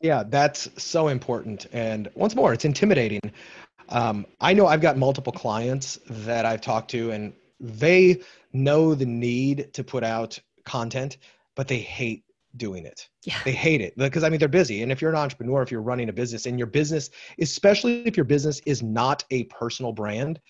Yeah, 0.00 0.22
that's 0.26 0.70
so 0.82 1.08
important. 1.08 1.66
And 1.72 2.08
once 2.14 2.34
more, 2.34 2.54
it's 2.54 2.64
intimidating. 2.64 3.20
Um, 3.90 4.24
I 4.40 4.54
know 4.54 4.66
I've 4.66 4.80
got 4.80 4.96
multiple 4.96 5.32
clients 5.32 5.98
that 6.08 6.46
I've 6.46 6.62
talked 6.62 6.90
to, 6.92 7.10
and 7.10 7.34
they 7.58 8.22
know 8.52 8.94
the 8.94 9.04
need 9.04 9.74
to 9.74 9.84
put 9.84 10.02
out 10.02 10.38
content, 10.64 11.18
but 11.54 11.68
they 11.68 11.78
hate 11.78 12.24
doing 12.56 12.84
it. 12.84 13.08
Yeah. 13.24 13.38
They 13.44 13.52
hate 13.52 13.80
it 13.80 13.96
because 13.96 14.24
I 14.24 14.28
mean 14.28 14.38
they're 14.38 14.48
busy. 14.48 14.82
And 14.82 14.90
if 14.90 15.00
you're 15.00 15.10
an 15.10 15.16
entrepreneur, 15.16 15.62
if 15.62 15.70
you're 15.70 15.82
running 15.82 16.08
a 16.08 16.12
business 16.12 16.46
and 16.46 16.58
your 16.58 16.66
business, 16.66 17.10
especially 17.38 18.06
if 18.06 18.16
your 18.16 18.24
business 18.24 18.60
is 18.66 18.82
not 18.82 19.24
a 19.30 19.44
personal 19.44 19.92
brand 19.92 20.40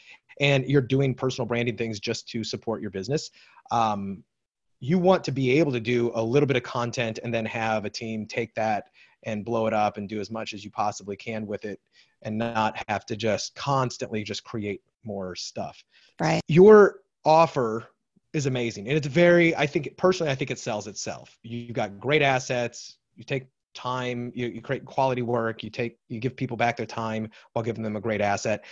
and 0.41 0.65
you're 0.67 0.81
doing 0.81 1.15
personal 1.15 1.47
branding 1.47 1.77
things 1.77 2.01
just 2.01 2.29
to 2.31 2.43
support 2.43 2.81
your 2.81 2.91
business, 2.91 3.31
um, 3.71 4.25
you 4.81 4.99
want 4.99 5.23
to 5.25 5.33
be 5.33 5.59
able 5.59 5.73
to 5.73 5.81
do 5.81 6.11
a 6.15 6.23
little 6.23 6.47
bit 6.47 6.57
of 6.57 6.63
content 6.63 7.19
and 7.23 7.33
then 7.33 7.45
have 7.45 7.85
a 7.85 7.91
team 7.91 8.27
take 8.27 8.55
that 8.55 8.85
and 9.25 9.45
blow 9.45 9.67
it 9.67 9.75
up 9.75 9.99
and 9.99 10.09
do 10.09 10.19
as 10.21 10.31
much 10.31 10.55
as 10.55 10.65
you 10.65 10.71
possibly 10.71 11.17
can 11.17 11.47
with 11.47 11.67
it 11.67 11.79
and 12.23 12.37
not 12.37 12.83
have 12.89 13.05
to 13.05 13.17
just 13.17 13.55
constantly 13.55 14.25
just 14.25 14.43
create 14.43 14.81
more 15.05 15.35
stuff. 15.35 15.85
Right. 16.19 16.41
Your 16.49 17.01
offer 17.25 17.89
is 18.33 18.47
amazing. 18.47 18.89
And 18.89 18.97
it's 18.97 19.07
very, 19.07 19.55
I 19.57 19.67
think 19.67 19.97
personally, 19.97 20.31
I 20.31 20.35
think 20.35 20.51
it 20.51 20.59
sells 20.59 20.87
itself. 20.87 21.37
You've 21.43 21.73
got 21.73 21.99
great 21.99 22.23
assets, 22.23 22.97
you 23.17 23.25
take 23.25 23.49
time, 23.75 24.33
you, 24.35 24.49
you 24.49 24.61
create 24.61 24.85
quality 24.85 25.23
work, 25.23 25.63
you 25.63 25.71
take, 25.71 25.99
you 26.09 26.21
give 26.21 26.37
people 26.37 26.57
back 26.57 26.77
their 26.77 26.87
time 26.87 27.31
while 27.53 27.65
giving 27.65 27.83
them 27.83 27.97
a 27.97 28.01
great 28.01 28.21
asset. 28.21 28.65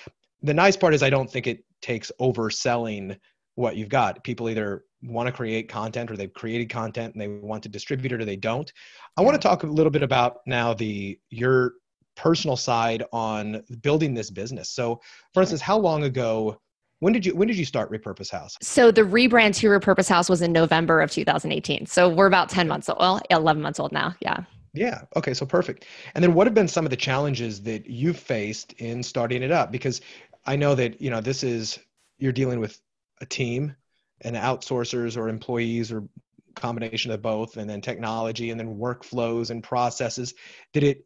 The 0.42 0.54
nice 0.54 0.76
part 0.76 0.94
is 0.94 1.02
I 1.02 1.10
don't 1.10 1.30
think 1.30 1.46
it 1.46 1.64
takes 1.80 2.12
overselling 2.20 3.18
what 3.54 3.76
you've 3.76 3.88
got. 3.88 4.22
People 4.22 4.48
either 4.48 4.84
want 5.02 5.26
to 5.26 5.32
create 5.32 5.68
content 5.68 6.10
or 6.10 6.16
they've 6.16 6.32
created 6.32 6.68
content 6.68 7.14
and 7.14 7.20
they 7.20 7.28
want 7.28 7.62
to 7.64 7.68
distribute 7.68 8.12
it 8.12 8.20
or 8.20 8.24
they 8.24 8.36
don't. 8.36 8.72
I 9.16 9.22
want 9.22 9.34
to 9.34 9.48
talk 9.48 9.62
a 9.62 9.66
little 9.66 9.90
bit 9.90 10.02
about 10.02 10.38
now 10.46 10.74
the 10.74 11.18
your 11.30 11.74
personal 12.16 12.56
side 12.56 13.04
on 13.12 13.62
building 13.82 14.14
this 14.14 14.30
business. 14.30 14.70
So 14.70 15.00
for 15.34 15.40
instance, 15.40 15.60
how 15.60 15.78
long 15.78 16.04
ago 16.04 16.60
when 17.00 17.12
did 17.12 17.24
you 17.24 17.34
when 17.34 17.48
did 17.48 17.56
you 17.56 17.64
start 17.64 17.90
Repurpose 17.90 18.30
House? 18.30 18.56
So 18.60 18.90
the 18.90 19.02
rebrand 19.02 19.54
to 19.56 19.68
Repurpose 19.68 20.08
House 20.08 20.28
was 20.28 20.42
in 20.42 20.52
November 20.52 21.00
of 21.00 21.10
2018. 21.10 21.86
So 21.86 22.08
we're 22.08 22.26
about 22.26 22.48
10 22.48 22.66
months 22.68 22.88
old. 22.88 22.98
Well, 22.98 23.20
11 23.30 23.62
months 23.62 23.78
old 23.78 23.92
now. 23.92 24.14
Yeah. 24.20 24.42
Yeah. 24.74 25.02
Okay. 25.16 25.34
So 25.34 25.46
perfect. 25.46 25.86
And 26.14 26.22
then 26.22 26.34
what 26.34 26.46
have 26.46 26.54
been 26.54 26.68
some 26.68 26.84
of 26.84 26.90
the 26.90 26.96
challenges 26.96 27.62
that 27.62 27.88
you've 27.88 28.18
faced 28.18 28.72
in 28.74 29.02
starting 29.02 29.42
it 29.42 29.50
up? 29.50 29.70
Because 29.72 30.00
I 30.46 30.56
know 30.56 30.74
that 30.74 31.00
you 31.00 31.10
know 31.10 31.20
this 31.20 31.42
is 31.44 31.78
you're 32.18 32.32
dealing 32.32 32.60
with 32.60 32.80
a 33.20 33.26
team 33.26 33.74
and 34.22 34.36
outsourcers 34.36 35.16
or 35.16 35.28
employees 35.28 35.92
or 35.92 36.08
combination 36.54 37.12
of 37.12 37.22
both 37.22 37.56
and 37.56 37.70
then 37.70 37.80
technology 37.80 38.50
and 38.50 38.58
then 38.58 38.76
workflows 38.76 39.50
and 39.50 39.62
processes 39.62 40.34
did 40.72 40.82
it 40.82 41.04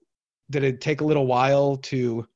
did 0.49 0.65
it 0.65 0.81
take 0.81 1.03
a 1.03 1.05
little 1.05 1.27
while 1.27 1.77
to 1.77 2.27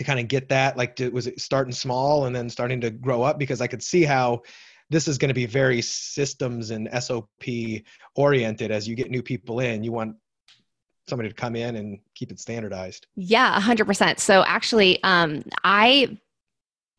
to 0.00 0.04
kind 0.04 0.18
of 0.18 0.28
get 0.28 0.48
that 0.48 0.78
like 0.78 0.96
did, 0.96 1.12
was 1.12 1.26
it 1.26 1.38
starting 1.38 1.74
small 1.74 2.24
and 2.24 2.34
then 2.34 2.48
starting 2.48 2.80
to 2.80 2.90
grow 2.90 3.22
up? 3.22 3.38
Because 3.38 3.60
i 3.60 3.66
could 3.66 3.82
see 3.82 4.02
how 4.02 4.40
this 4.88 5.06
is 5.06 5.18
going 5.18 5.28
to 5.28 5.34
be 5.34 5.44
very 5.44 5.82
systems 5.82 6.70
and 6.70 6.88
sop 7.02 7.28
oriented. 8.16 8.70
As 8.70 8.88
you 8.88 8.96
get 8.96 9.10
new 9.10 9.22
people 9.22 9.60
in 9.60 9.84
you 9.84 9.92
want 9.92 10.16
somebody 11.06 11.28
to 11.28 11.34
come 11.34 11.54
in 11.54 11.76
and 11.76 11.98
keep 12.14 12.32
it 12.32 12.40
standardized. 12.40 13.06
Yeah 13.14 13.60
100% 13.60 14.18
so 14.18 14.42
actually 14.46 15.02
um, 15.02 15.44
i 15.64 16.16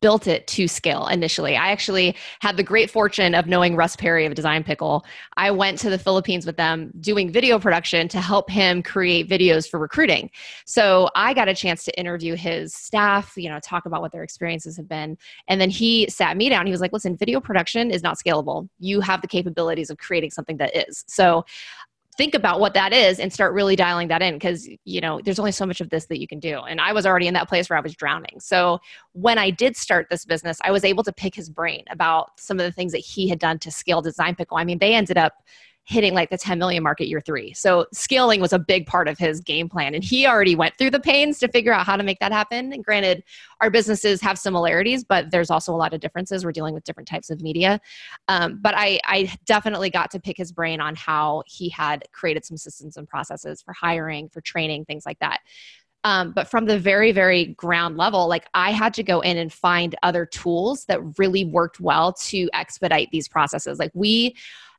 built 0.02 0.26
it 0.26 0.46
to 0.48 0.68
scale 0.68 1.06
initially. 1.06 1.56
I 1.56 1.70
actually 1.70 2.14
had 2.40 2.58
the 2.58 2.62
great 2.62 2.90
fortune 2.90 3.34
of 3.34 3.46
knowing 3.46 3.76
Russ 3.76 3.96
Perry 3.96 4.26
of 4.26 4.34
Design 4.34 4.62
Pickle. 4.62 5.06
I 5.38 5.50
went 5.50 5.78
to 5.78 5.88
the 5.88 5.98
Philippines 5.98 6.44
with 6.44 6.56
them 6.56 6.92
doing 7.00 7.32
video 7.32 7.58
production 7.58 8.08
to 8.08 8.20
help 8.20 8.50
him 8.50 8.82
create 8.82 9.28
videos 9.28 9.66
for 9.66 9.78
recruiting. 9.78 10.30
So 10.66 11.08
I 11.14 11.32
got 11.32 11.48
a 11.48 11.54
chance 11.54 11.84
to 11.84 11.98
interview 11.98 12.34
his 12.34 12.74
staff, 12.74 13.32
you 13.36 13.48
know, 13.48 13.60
talk 13.60 13.86
about 13.86 14.02
what 14.02 14.12
their 14.12 14.24
experiences 14.24 14.76
have 14.76 14.88
been. 14.88 15.16
And 15.48 15.60
then 15.60 15.70
he 15.70 16.08
sat 16.10 16.36
me 16.36 16.48
down. 16.48 16.66
He 16.66 16.72
was 16.72 16.80
like, 16.80 16.92
listen, 16.92 17.16
video 17.16 17.40
production 17.40 17.90
is 17.90 18.02
not 18.02 18.18
scalable. 18.18 18.68
You 18.78 19.00
have 19.00 19.22
the 19.22 19.28
capabilities 19.28 19.88
of 19.88 19.98
creating 19.98 20.32
something 20.32 20.56
that 20.58 20.76
is. 20.88 21.04
So 21.06 21.44
think 22.16 22.34
about 22.34 22.60
what 22.60 22.74
that 22.74 22.92
is 22.92 23.18
and 23.18 23.32
start 23.32 23.54
really 23.54 23.74
dialing 23.74 24.08
that 24.08 24.20
in 24.20 24.34
because 24.34 24.68
you 24.84 25.00
know 25.00 25.20
there's 25.24 25.38
only 25.38 25.52
so 25.52 25.64
much 25.64 25.80
of 25.80 25.90
this 25.90 26.06
that 26.06 26.20
you 26.20 26.26
can 26.26 26.38
do. 26.38 26.60
And 26.60 26.80
i 26.80 26.92
was 26.92 27.06
already 27.06 27.26
in 27.26 27.34
that 27.34 27.48
place 27.48 27.70
where 27.70 27.78
i 27.78 27.82
was 27.82 27.94
drowning. 27.94 28.38
So 28.38 28.80
when 29.12 29.38
i 29.38 29.50
did 29.50 29.76
start 29.76 30.08
this 30.10 30.24
business 30.24 30.58
i 30.62 30.70
was 30.70 30.84
able 30.84 31.02
to 31.04 31.12
pick 31.12 31.34
his 31.34 31.48
brain 31.48 31.84
about 31.90 32.38
some 32.38 32.60
of 32.60 32.64
the 32.64 32.72
things 32.72 32.92
that 32.92 32.98
he 32.98 33.28
had 33.28 33.38
done 33.38 33.58
to 33.60 33.70
scale 33.70 34.02
design 34.02 34.34
pickle. 34.34 34.58
I 34.58 34.64
mean 34.64 34.78
they 34.78 34.94
ended 34.94 35.16
up 35.16 35.34
hitting 35.84 36.14
like 36.14 36.30
the 36.30 36.38
10 36.38 36.58
million 36.58 36.82
market 36.82 37.08
year 37.08 37.20
three. 37.20 37.52
So 37.54 37.86
scaling 37.92 38.40
was 38.40 38.52
a 38.52 38.58
big 38.58 38.86
part 38.86 39.08
of 39.08 39.18
his 39.18 39.40
game 39.40 39.68
plan. 39.68 39.94
And 39.94 40.04
he 40.04 40.26
already 40.26 40.54
went 40.54 40.78
through 40.78 40.90
the 40.90 41.00
pains 41.00 41.38
to 41.40 41.48
figure 41.48 41.72
out 41.72 41.86
how 41.86 41.96
to 41.96 42.04
make 42.04 42.20
that 42.20 42.30
happen. 42.30 42.72
And 42.72 42.84
granted, 42.84 43.24
our 43.60 43.68
businesses 43.68 44.20
have 44.20 44.38
similarities, 44.38 45.02
but 45.02 45.30
there's 45.32 45.50
also 45.50 45.74
a 45.74 45.76
lot 45.76 45.92
of 45.92 46.00
differences. 46.00 46.44
We're 46.44 46.52
dealing 46.52 46.74
with 46.74 46.84
different 46.84 47.08
types 47.08 47.30
of 47.30 47.40
media. 47.40 47.80
Um, 48.28 48.60
but 48.62 48.74
I, 48.76 49.00
I 49.04 49.34
definitely 49.44 49.90
got 49.90 50.10
to 50.12 50.20
pick 50.20 50.36
his 50.36 50.52
brain 50.52 50.80
on 50.80 50.94
how 50.94 51.42
he 51.46 51.68
had 51.68 52.04
created 52.12 52.44
some 52.44 52.56
systems 52.56 52.96
and 52.96 53.08
processes 53.08 53.60
for 53.60 53.72
hiring, 53.72 54.28
for 54.28 54.40
training, 54.40 54.84
things 54.84 55.04
like 55.04 55.18
that. 55.18 55.40
Um, 56.04 56.32
but 56.32 56.48
from 56.48 56.66
the 56.66 56.78
very, 56.78 57.12
very 57.12 57.46
ground 57.46 57.96
level, 57.96 58.26
like 58.28 58.46
I 58.54 58.72
had 58.72 58.94
to 58.94 59.02
go 59.02 59.20
in 59.20 59.36
and 59.36 59.52
find 59.52 59.94
other 60.02 60.26
tools 60.26 60.84
that 60.86 61.00
really 61.18 61.44
worked 61.44 61.80
well 61.80 62.12
to 62.14 62.48
expedite 62.52 63.08
these 63.12 63.28
processes. 63.28 63.78
Like 63.78 63.92
we 63.94 64.34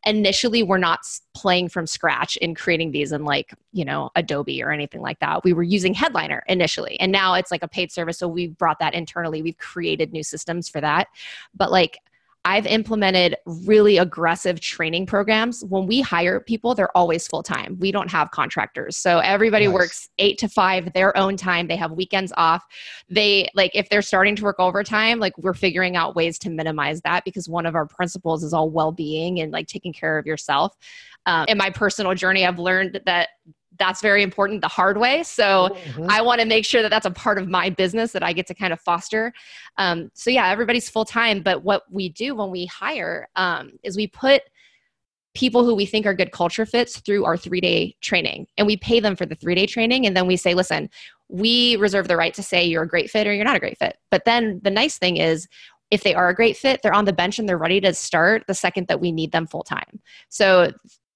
initially 0.06 0.64
were 0.64 0.78
not 0.78 1.00
playing 1.34 1.70
from 1.70 1.88
scratch 1.88 2.36
in 2.38 2.56
creating 2.56 2.92
these 2.92 3.12
in 3.12 3.24
like 3.24 3.54
you 3.72 3.86
know 3.86 4.10
adobe 4.16 4.62
or 4.62 4.72
anything 4.72 5.02
like 5.02 5.20
that. 5.20 5.44
We 5.44 5.54
were 5.54 5.64
using 5.64 5.94
headliner 5.94 6.44
initially 6.48 7.00
and 7.00 7.12
now 7.12 7.34
it's 7.36 7.52
like 7.52 7.64
a 7.64 7.68
paid 7.68 7.92
service 7.92 8.18
so 8.18 8.28
we've 8.28 8.58
brought 8.58 8.80
that 8.80 8.94
internally. 8.94 9.42
We've 9.42 9.58
created 9.58 10.12
new 10.12 10.24
systems 10.24 10.70
for 10.70 10.82
that. 10.82 11.08
But 11.56 11.72
like 11.72 12.00
I've 12.46 12.66
implemented 12.66 13.38
really 13.46 13.98
aggressive 13.98 14.60
training 14.60 15.06
programs. 15.06 15.64
When 15.64 15.88
we 15.88 16.02
hire 16.02 16.42
people, 16.42 16.76
they're 16.76 16.96
always 16.96 17.26
full 17.26 17.42
time. 17.42 17.78
We 17.80 17.92
don't 17.92 18.12
have 18.12 18.32
contractors. 18.32 18.98
So 18.98 19.20
everybody 19.20 19.68
nice. 19.68 19.74
works 19.74 20.10
eight 20.20 20.38
to 20.40 20.50
five, 20.50 20.92
their 20.94 21.16
own 21.18 21.38
time. 21.38 21.68
They 21.68 21.78
have 21.78 21.92
weekends 21.92 22.34
off. 22.36 22.66
They 23.10 23.50
like, 23.56 23.72
if 23.74 23.88
they're 23.88 24.02
starting 24.02 24.36
to 24.36 24.44
work 24.44 24.58
overtime, 24.60 25.20
like 25.20 25.38
we're 25.38 25.54
figuring 25.54 25.96
out 25.96 26.16
ways 26.16 26.38
to 26.40 26.50
minimize 26.50 27.02
that 27.02 27.24
because 27.24 27.48
one 27.48 27.66
of 27.66 27.76
our 27.76 27.86
principles 27.86 28.44
is 28.44 28.54
all 28.54 28.70
well 28.70 28.92
being 28.92 29.40
and 29.40 29.54
like 29.54 29.68
taking 29.68 29.94
care 29.94 30.18
of 30.18 30.26
yourself. 30.26 30.76
Um, 31.26 31.46
in 31.48 31.58
my 31.58 31.70
personal 31.70 32.14
journey, 32.14 32.46
I've 32.46 32.60
learned 32.60 33.00
that 33.06 33.30
that's 33.80 34.02
very 34.02 34.24
important 34.24 34.62
the 34.62 34.68
hard 34.68 34.98
way. 34.98 35.24
So 35.24 35.70
mm-hmm. 35.70 36.08
I 36.10 36.22
want 36.22 36.42
to 36.42 36.48
make 36.48 36.66
sure 36.66 36.82
that 36.82 36.90
that's 36.90 37.06
a 37.06 37.12
part 37.12 37.38
of 37.38 37.48
my 37.48 37.70
business 37.70 38.12
that 38.12 38.24
I 38.24 38.34
get 38.34 38.48
to 38.48 38.54
kind 38.54 38.74
of 38.74 38.80
foster. 38.80 39.34
Um, 39.78 40.12
so 40.14 40.30
yeah, 40.30 40.50
everybody's 40.50 40.90
full 40.90 41.06
time. 41.06 41.42
But 41.42 41.64
what 41.64 41.84
we 41.92 42.10
do 42.10 42.36
when 42.36 42.52
we 42.52 42.66
hire 42.66 43.28
um, 43.36 43.74
is 43.84 43.98
we 43.98 44.08
put 44.08 44.44
people 45.34 45.66
who 45.66 45.74
we 45.74 45.86
think 45.86 46.06
are 46.06 46.14
good 46.14 46.32
culture 46.32 46.66
fits 46.66 47.00
through 47.00 47.26
our 47.26 47.36
three 47.36 47.62
day 47.62 47.96
training 48.02 48.46
and 48.58 48.68
we 48.68 48.78
pay 48.78 49.00
them 49.00 49.16
for 49.16 49.26
the 49.26 49.36
three 49.36 49.56
day 49.56 49.66
training. 49.66 50.06
And 50.06 50.16
then 50.16 50.28
we 50.28 50.38
say, 50.38 50.54
listen, 50.54 50.90
we 51.30 51.76
reserve 51.78 52.08
the 52.08 52.18
right 52.18 52.34
to 52.36 52.44
say 52.44 52.64
you're 52.64 52.84
a 52.84 52.88
great 52.88 53.10
fit 53.10 53.26
or 53.26 53.34
you're 53.34 53.46
not 53.46 53.56
a 53.56 53.60
great 53.60 53.80
fit. 53.80 53.98
But 54.12 54.26
then 54.26 54.60
the 54.64 54.70
nice 54.70 54.98
thing 54.98 55.18
is, 55.18 55.48
if 55.90 56.02
they 56.02 56.16
are 56.16 56.30
a 56.30 56.36
great 56.36 56.58
fit, 56.58 56.82
they're 56.82 56.94
on 56.94 57.06
the 57.06 57.14
bench 57.14 57.38
and 57.38 57.48
they're 57.48 57.58
ready 57.58 57.80
to 57.82 57.94
start 57.94 58.46
the 58.48 58.56
second 58.56 58.88
that 58.88 59.00
we 59.00 59.12
need 59.12 59.32
them 59.32 59.46
full 59.46 59.64
time. 59.64 60.02
So 60.30 60.72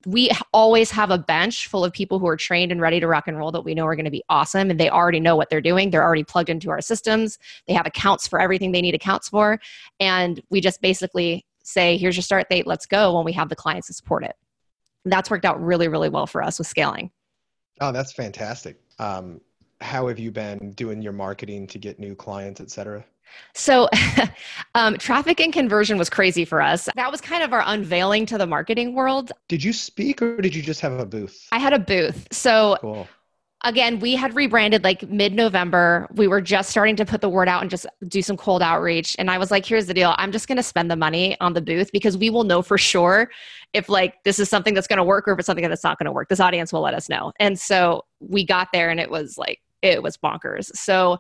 we 0.06 0.30
always 0.54 0.92
have 0.92 1.10
a 1.12 1.18
bench 1.18 1.68
full 1.68 1.84
of 1.84 1.92
people 1.92 2.20
who 2.20 2.28
are 2.28 2.38
trained 2.38 2.72
and 2.72 2.80
ready 2.80 3.00
to 3.00 3.08
rock 3.08 3.28
and 3.28 3.38
roll 3.38 3.52
that 3.52 3.62
we 3.62 3.74
know 3.74 3.86
are 3.86 3.96
going 3.96 4.06
to 4.06 4.12
be 4.12 4.24
awesome 4.30 4.70
and 4.70 4.80
they 4.80 4.90
already 4.90 5.20
know 5.20 5.36
what 5.36 5.50
they're 5.50 5.62
doing. 5.62 5.90
They're 5.90 6.04
already 6.04 6.24
plugged 6.24 6.50
into 6.50 6.70
our 6.70 6.82
systems. 6.82 7.40
They 7.68 7.74
have 7.74 7.88
accounts 7.88 8.28
for 8.28 8.40
everything 8.40 8.72
they 8.72 8.82
need 8.82 8.96
accounts 8.96 9.30
for 9.30 9.60
and 10.00 10.42
we 10.50 10.62
just 10.62 10.82
basically 10.82 11.46
say 11.64 11.98
here's 11.98 12.16
your 12.16 12.24
start 12.24 12.48
date. 12.50 12.68
Let's 12.68 12.86
go 12.86 13.16
when 13.16 13.26
we 13.26 13.34
have 13.34 13.50
the 13.50 13.56
clients 13.56 13.88
to 13.88 13.94
support 13.94 14.24
it. 14.24 14.36
That's 15.04 15.30
worked 15.30 15.46
out 15.46 15.62
really 15.62 15.88
really 15.88 16.10
well 16.10 16.28
for 16.28 16.44
us 16.44 16.60
with 16.60 16.68
scaling. 16.68 17.12
Oh 17.82 17.92
that's 17.92 18.14
fantastic. 18.14 18.80
Um, 19.00 19.42
how 19.82 20.08
have 20.08 20.20
you 20.20 20.32
been 20.32 20.72
doing 20.74 21.02
your 21.02 21.14
marketing 21.14 21.68
to 21.68 21.78
get 21.78 22.00
new 22.00 22.16
clients 22.16 22.62
et 22.62 22.72
cetera 22.72 23.06
so, 23.58 23.90
um, 24.76 24.98
traffic 24.98 25.40
and 25.40 25.52
conversion 25.52 25.98
was 25.98 26.10
crazy 26.10 26.46
for 26.46 26.62
us. 26.62 26.88
That 26.96 27.12
was 27.12 27.22
kind 27.22 27.44
of 27.44 27.54
our 27.54 27.64
unveiling 27.66 28.26
to 28.28 28.38
the 28.38 28.46
marketing 28.48 28.94
world. 28.94 29.32
Did 29.48 29.64
you 29.64 29.74
speak 29.74 30.22
or 30.22 30.38
did 30.38 30.56
you 30.56 30.62
just 30.62 30.80
have 30.82 30.94
a 30.94 31.06
booth? 31.06 31.48
I 31.52 31.58
had 31.58 31.74
a 31.74 31.80
booth. 31.80 32.28
So, 32.32 32.78
cool. 32.82 33.08
again, 33.64 34.00
we 34.00 34.16
had 34.16 34.36
rebranded 34.36 34.84
like 34.84 35.10
mid 35.10 35.34
November. 35.34 36.08
We 36.14 36.28
were 36.28 36.40
just 36.40 36.70
starting 36.70 36.96
to 36.98 37.06
put 37.06 37.22
the 37.22 37.30
word 37.30 37.48
out 37.48 37.62
and 37.62 37.72
just 37.72 37.88
do 38.08 38.22
some 38.22 38.38
cold 38.38 38.62
outreach. 38.62 39.16
And 39.18 39.32
I 39.32 39.40
was 39.40 39.50
like, 39.50 39.66
here's 39.66 39.88
the 39.88 39.94
deal 39.94 40.14
I'm 40.18 40.32
just 40.32 40.48
going 40.48 40.58
to 40.58 40.64
spend 40.64 40.92
the 40.92 40.96
money 40.96 41.36
on 41.42 41.54
the 41.54 41.62
booth 41.62 41.92
because 41.92 42.16
we 42.16 42.30
will 42.30 42.44
know 42.44 42.62
for 42.62 42.78
sure 42.78 43.30
if 43.74 43.90
like 43.90 44.24
this 44.24 44.40
is 44.40 44.50
something 44.50 44.76
that's 44.76 44.88
going 44.88 44.98
to 44.98 45.04
work 45.04 45.28
or 45.28 45.34
if 45.34 45.40
it's 45.40 45.48
something 45.48 45.68
that's 45.68 45.84
not 45.84 45.98
going 45.98 46.06
to 46.06 46.12
work. 46.12 46.30
This 46.30 46.40
audience 46.40 46.72
will 46.72 46.82
let 46.82 46.94
us 46.94 47.10
know. 47.10 47.34
And 47.40 47.60
so 47.60 48.06
we 48.20 48.46
got 48.46 48.70
there 48.72 48.92
and 48.92 49.00
it 49.00 49.10
was 49.10 49.38
like, 49.38 49.62
it 49.82 50.02
was 50.02 50.18
bonkers. 50.18 50.76
So, 50.76 51.20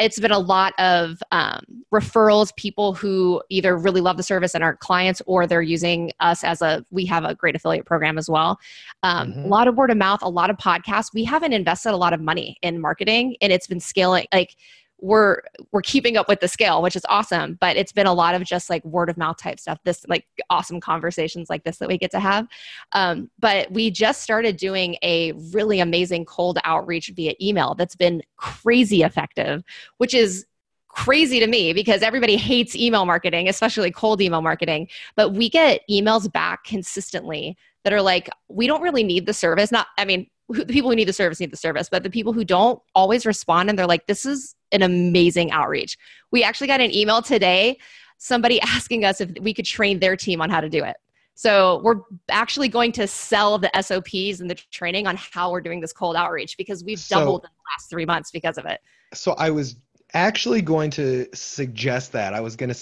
it's 0.00 0.18
been 0.18 0.30
a 0.30 0.38
lot 0.38 0.72
of 0.78 1.22
um, 1.30 1.62
referrals 1.92 2.54
people 2.56 2.94
who 2.94 3.42
either 3.50 3.76
really 3.76 4.00
love 4.00 4.16
the 4.16 4.22
service 4.22 4.54
and 4.54 4.64
are 4.64 4.76
clients 4.76 5.20
or 5.26 5.46
they're 5.46 5.62
using 5.62 6.10
us 6.20 6.42
as 6.42 6.62
a 6.62 6.84
we 6.90 7.04
have 7.06 7.24
a 7.24 7.34
great 7.34 7.54
affiliate 7.54 7.86
program 7.86 8.18
as 8.18 8.28
well 8.28 8.58
um, 9.02 9.30
mm-hmm. 9.30 9.44
a 9.44 9.46
lot 9.46 9.68
of 9.68 9.76
word 9.76 9.90
of 9.90 9.96
mouth 9.96 10.20
a 10.22 10.28
lot 10.28 10.50
of 10.50 10.56
podcasts 10.56 11.12
we 11.12 11.24
haven't 11.24 11.52
invested 11.52 11.92
a 11.92 11.96
lot 11.96 12.12
of 12.12 12.20
money 12.20 12.56
in 12.62 12.80
marketing 12.80 13.36
and 13.40 13.52
it's 13.52 13.66
been 13.66 13.80
scaling 13.80 14.26
like 14.32 14.56
we're 15.00 15.40
we're 15.72 15.82
keeping 15.82 16.16
up 16.16 16.28
with 16.28 16.40
the 16.40 16.48
scale 16.48 16.82
which 16.82 16.96
is 16.96 17.04
awesome 17.08 17.56
but 17.60 17.76
it's 17.76 17.92
been 17.92 18.06
a 18.06 18.12
lot 18.12 18.34
of 18.34 18.44
just 18.44 18.68
like 18.68 18.84
word 18.84 19.08
of 19.08 19.16
mouth 19.16 19.36
type 19.36 19.58
stuff 19.58 19.78
this 19.84 20.04
like 20.08 20.26
awesome 20.50 20.80
conversations 20.80 21.48
like 21.48 21.64
this 21.64 21.78
that 21.78 21.88
we 21.88 21.98
get 21.98 22.10
to 22.10 22.20
have. 22.20 22.46
Um, 22.92 23.30
but 23.38 23.70
we 23.72 23.90
just 23.90 24.22
started 24.22 24.56
doing 24.56 24.96
a 25.02 25.32
really 25.52 25.80
amazing 25.80 26.24
cold 26.24 26.58
outreach 26.64 27.12
via 27.14 27.34
email 27.40 27.74
that's 27.74 27.96
been 27.96 28.22
crazy 28.36 29.02
effective 29.02 29.62
which 29.98 30.14
is 30.14 30.46
crazy 30.88 31.38
to 31.38 31.46
me 31.46 31.72
because 31.72 32.02
everybody 32.02 32.36
hates 32.36 32.74
email 32.74 33.06
marketing 33.06 33.48
especially 33.48 33.92
cold 33.92 34.20
email 34.20 34.42
marketing 34.42 34.88
but 35.14 35.30
we 35.30 35.48
get 35.48 35.82
emails 35.88 36.30
back 36.30 36.64
consistently 36.64 37.56
that 37.84 37.92
are 37.92 38.02
like 38.02 38.28
we 38.48 38.66
don't 38.66 38.82
really 38.82 39.04
need 39.04 39.26
the 39.26 39.32
service. 39.32 39.70
Not 39.70 39.86
i 39.98 40.04
mean 40.04 40.26
who, 40.52 40.64
the 40.64 40.72
people 40.72 40.90
who 40.90 40.96
need 40.96 41.08
the 41.08 41.12
service 41.12 41.40
need 41.40 41.52
the 41.52 41.56
service, 41.56 41.88
but 41.88 42.02
the 42.02 42.10
people 42.10 42.32
who 42.32 42.44
don't 42.44 42.80
always 42.94 43.26
respond 43.26 43.68
and 43.68 43.78
they're 43.78 43.86
like, 43.86 44.06
this 44.06 44.26
is 44.26 44.54
an 44.72 44.82
amazing 44.82 45.50
outreach. 45.50 45.96
We 46.30 46.42
actually 46.42 46.66
got 46.66 46.80
an 46.80 46.94
email 46.94 47.22
today, 47.22 47.78
somebody 48.18 48.60
asking 48.62 49.04
us 49.04 49.20
if 49.20 49.30
we 49.40 49.54
could 49.54 49.64
train 49.64 50.00
their 50.00 50.16
team 50.16 50.40
on 50.40 50.50
how 50.50 50.60
to 50.60 50.68
do 50.68 50.84
it. 50.84 50.96
So 51.34 51.80
we're 51.82 52.02
actually 52.28 52.68
going 52.68 52.92
to 52.92 53.06
sell 53.06 53.56
the 53.58 53.70
SOPs 53.80 54.40
and 54.40 54.50
the 54.50 54.56
training 54.70 55.06
on 55.06 55.16
how 55.16 55.50
we're 55.50 55.62
doing 55.62 55.80
this 55.80 55.92
cold 55.92 56.14
outreach 56.14 56.58
because 56.58 56.84
we've 56.84 57.02
doubled 57.08 57.42
so, 57.42 57.46
in 57.46 57.50
the 57.54 57.72
last 57.72 57.88
three 57.88 58.04
months 58.04 58.30
because 58.30 58.58
of 58.58 58.66
it. 58.66 58.80
So 59.14 59.32
I 59.38 59.48
was 59.48 59.76
actually 60.12 60.60
going 60.60 60.90
to 60.90 61.26
suggest 61.32 62.12
that. 62.12 62.34
I 62.34 62.40
was 62.40 62.56
going 62.56 62.72
to 62.72 62.78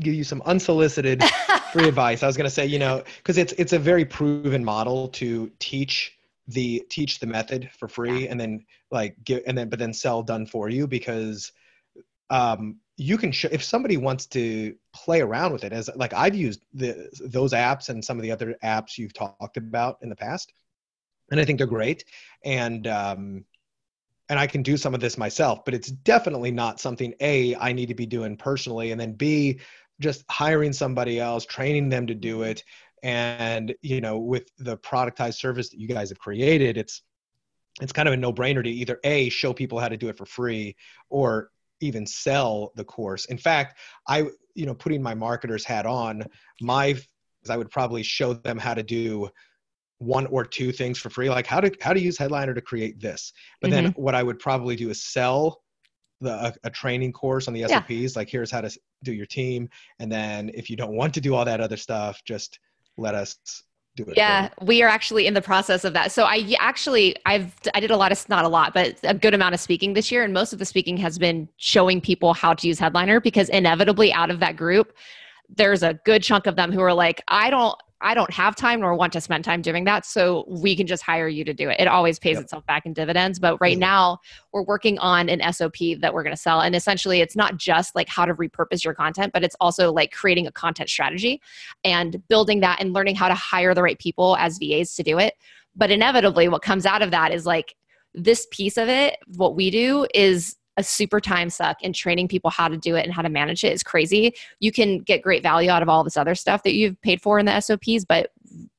give 0.00 0.14
you 0.14 0.24
some 0.24 0.42
unsolicited 0.44 1.22
free 1.72 1.86
advice. 1.86 2.22
I 2.22 2.26
was 2.26 2.36
going 2.36 2.48
to 2.48 2.54
say, 2.54 2.66
you 2.66 2.78
know, 2.78 3.04
because 3.18 3.38
it's 3.38 3.52
it's 3.52 3.72
a 3.72 3.78
very 3.78 4.04
proven 4.04 4.64
model 4.64 5.08
to 5.08 5.50
teach 5.58 6.18
the 6.48 6.84
teach 6.90 7.20
the 7.20 7.26
method 7.26 7.70
for 7.78 7.88
free 7.88 8.28
and 8.28 8.40
then 8.40 8.64
like 8.90 9.16
give 9.24 9.42
and 9.46 9.56
then 9.56 9.68
but 9.68 9.78
then 9.78 9.92
sell 9.92 10.22
done 10.22 10.46
for 10.46 10.68
you 10.68 10.86
because 10.86 11.52
um 12.30 12.76
you 12.96 13.16
can 13.16 13.32
show 13.32 13.48
if 13.52 13.62
somebody 13.62 13.96
wants 13.96 14.26
to 14.26 14.74
play 14.92 15.20
around 15.20 15.52
with 15.52 15.64
it 15.64 15.72
as 15.72 15.88
like 15.94 16.12
I've 16.12 16.34
used 16.34 16.64
the 16.74 17.08
those 17.24 17.52
apps 17.52 17.88
and 17.88 18.04
some 18.04 18.16
of 18.18 18.22
the 18.22 18.32
other 18.32 18.56
apps 18.64 18.98
you've 18.98 19.14
talked 19.14 19.56
about 19.56 19.98
in 20.02 20.08
the 20.08 20.16
past 20.16 20.52
and 21.30 21.38
I 21.38 21.44
think 21.44 21.58
they're 21.58 21.66
great 21.66 22.04
and 22.44 22.86
um 22.86 23.44
and 24.30 24.38
I 24.38 24.46
can 24.46 24.62
do 24.62 24.76
some 24.76 24.94
of 24.94 25.00
this 25.00 25.18
myself, 25.18 25.64
but 25.64 25.74
it's 25.74 25.90
definitely 25.90 26.52
not 26.52 26.78
something 26.78 27.12
A, 27.20 27.56
I 27.56 27.72
need 27.72 27.86
to 27.86 27.96
be 27.96 28.06
doing 28.06 28.36
personally, 28.36 28.92
and 28.92 29.00
then 29.00 29.12
B, 29.12 29.58
just 29.98 30.24
hiring 30.30 30.72
somebody 30.72 31.18
else, 31.18 31.44
training 31.44 31.88
them 31.88 32.06
to 32.06 32.14
do 32.14 32.42
it. 32.42 32.62
And, 33.02 33.74
you 33.82 34.00
know, 34.00 34.18
with 34.18 34.50
the 34.58 34.76
productized 34.78 35.34
service 35.34 35.70
that 35.70 35.80
you 35.80 35.88
guys 35.88 36.10
have 36.10 36.18
created, 36.18 36.76
it's 36.76 37.02
it's 37.80 37.92
kind 37.92 38.08
of 38.08 38.14
a 38.14 38.16
no-brainer 38.16 38.62
to 38.62 38.70
either 38.70 38.98
A, 39.04 39.28
show 39.28 39.54
people 39.54 39.78
how 39.78 39.88
to 39.88 39.96
do 39.96 40.08
it 40.08 40.18
for 40.18 40.26
free, 40.26 40.76
or 41.08 41.50
even 41.80 42.04
sell 42.06 42.72
the 42.74 42.84
course. 42.84 43.24
In 43.26 43.38
fact, 43.38 43.78
I, 44.06 44.26
you 44.54 44.66
know, 44.66 44.74
putting 44.74 45.02
my 45.02 45.14
marketer's 45.14 45.64
hat 45.64 45.86
on, 45.86 46.24
my 46.60 46.96
I 47.48 47.56
would 47.56 47.70
probably 47.70 48.02
show 48.02 48.34
them 48.34 48.58
how 48.58 48.74
to 48.74 48.82
do 48.82 49.30
one 50.00 50.26
or 50.26 50.44
two 50.44 50.72
things 50.72 50.98
for 50.98 51.10
free 51.10 51.28
like 51.28 51.46
how 51.46 51.60
to 51.60 51.70
how 51.82 51.92
to 51.92 52.00
use 52.00 52.16
headliner 52.16 52.54
to 52.54 52.62
create 52.62 52.98
this 52.98 53.34
but 53.60 53.70
mm-hmm. 53.70 53.84
then 53.84 53.92
what 53.92 54.14
i 54.14 54.22
would 54.22 54.38
probably 54.38 54.74
do 54.74 54.88
is 54.88 55.02
sell 55.02 55.62
the 56.22 56.32
a, 56.46 56.54
a 56.64 56.70
training 56.70 57.12
course 57.12 57.48
on 57.48 57.54
the 57.54 57.60
sops 57.68 57.90
yeah. 57.90 58.08
like 58.16 58.28
here's 58.28 58.50
how 58.50 58.62
to 58.62 58.70
do 59.04 59.12
your 59.12 59.26
team 59.26 59.68
and 59.98 60.10
then 60.10 60.50
if 60.54 60.70
you 60.70 60.76
don't 60.76 60.96
want 60.96 61.12
to 61.12 61.20
do 61.20 61.34
all 61.34 61.44
that 61.44 61.60
other 61.60 61.76
stuff 61.76 62.22
just 62.24 62.58
let 63.00 63.14
us 63.14 63.36
do 63.96 64.04
it 64.04 64.16
yeah 64.16 64.48
we 64.60 64.82
are 64.82 64.88
actually 64.88 65.26
in 65.26 65.34
the 65.34 65.42
process 65.42 65.84
of 65.84 65.92
that. 65.94 66.12
So 66.12 66.24
i 66.24 66.54
actually 66.60 67.16
i've 67.26 67.52
i 67.74 67.80
did 67.80 67.90
a 67.90 67.96
lot 67.96 68.12
of 68.12 68.28
not 68.28 68.44
a 68.44 68.48
lot 68.48 68.72
but 68.72 68.96
a 69.02 69.14
good 69.14 69.34
amount 69.34 69.54
of 69.54 69.60
speaking 69.60 69.94
this 69.94 70.12
year 70.12 70.22
and 70.22 70.32
most 70.32 70.52
of 70.52 70.58
the 70.58 70.64
speaking 70.64 70.96
has 70.98 71.18
been 71.18 71.48
showing 71.56 72.00
people 72.00 72.34
how 72.34 72.54
to 72.54 72.68
use 72.68 72.78
headliner 72.78 73.20
because 73.20 73.48
inevitably 73.48 74.12
out 74.12 74.30
of 74.30 74.38
that 74.40 74.56
group 74.56 74.92
there's 75.48 75.82
a 75.82 75.94
good 76.04 76.22
chunk 76.22 76.46
of 76.46 76.54
them 76.56 76.70
who 76.70 76.80
are 76.80 76.94
like 76.94 77.22
i 77.28 77.50
don't 77.50 77.76
I 78.02 78.14
don't 78.14 78.32
have 78.32 78.56
time 78.56 78.80
nor 78.80 78.94
want 78.94 79.12
to 79.12 79.20
spend 79.20 79.44
time 79.44 79.62
doing 79.62 79.84
that. 79.84 80.06
So 80.06 80.44
we 80.48 80.74
can 80.74 80.86
just 80.86 81.02
hire 81.02 81.28
you 81.28 81.44
to 81.44 81.52
do 81.52 81.68
it. 81.68 81.78
It 81.78 81.88
always 81.88 82.18
pays 82.18 82.34
yep. 82.34 82.44
itself 82.44 82.64
back 82.66 82.86
in 82.86 82.92
dividends. 82.92 83.38
But 83.38 83.60
right 83.60 83.78
now, 83.78 84.18
we're 84.52 84.64
working 84.64 84.98
on 84.98 85.28
an 85.28 85.52
SOP 85.52 85.76
that 86.00 86.14
we're 86.14 86.22
going 86.22 86.34
to 86.34 86.40
sell. 86.40 86.60
And 86.60 86.74
essentially, 86.74 87.20
it's 87.20 87.36
not 87.36 87.56
just 87.56 87.94
like 87.94 88.08
how 88.08 88.24
to 88.24 88.34
repurpose 88.34 88.84
your 88.84 88.94
content, 88.94 89.32
but 89.32 89.44
it's 89.44 89.56
also 89.60 89.92
like 89.92 90.12
creating 90.12 90.46
a 90.46 90.52
content 90.52 90.88
strategy 90.88 91.40
and 91.84 92.26
building 92.28 92.60
that 92.60 92.80
and 92.80 92.92
learning 92.92 93.16
how 93.16 93.28
to 93.28 93.34
hire 93.34 93.74
the 93.74 93.82
right 93.82 93.98
people 93.98 94.36
as 94.38 94.58
VAs 94.58 94.94
to 94.96 95.02
do 95.02 95.18
it. 95.18 95.34
But 95.76 95.90
inevitably, 95.90 96.48
what 96.48 96.62
comes 96.62 96.86
out 96.86 97.02
of 97.02 97.10
that 97.10 97.32
is 97.32 97.46
like 97.46 97.76
this 98.14 98.46
piece 98.50 98.76
of 98.76 98.88
it, 98.88 99.18
what 99.36 99.54
we 99.54 99.70
do 99.70 100.06
is 100.14 100.56
a 100.80 100.82
super 100.82 101.20
time 101.20 101.50
suck 101.50 101.76
and 101.82 101.94
training 101.94 102.26
people 102.26 102.50
how 102.50 102.66
to 102.66 102.76
do 102.76 102.96
it 102.96 103.04
and 103.04 103.12
how 103.12 103.22
to 103.22 103.28
manage 103.28 103.62
it 103.62 103.72
is 103.72 103.82
crazy. 103.82 104.34
You 104.58 104.72
can 104.72 104.98
get 104.98 105.22
great 105.22 105.42
value 105.42 105.70
out 105.70 105.82
of 105.82 105.88
all 105.88 106.02
this 106.02 106.16
other 106.16 106.34
stuff 106.34 106.62
that 106.64 106.74
you've 106.74 107.00
paid 107.02 107.22
for 107.22 107.38
in 107.38 107.46
the 107.46 107.60
SOPs, 107.60 108.04
but 108.04 108.32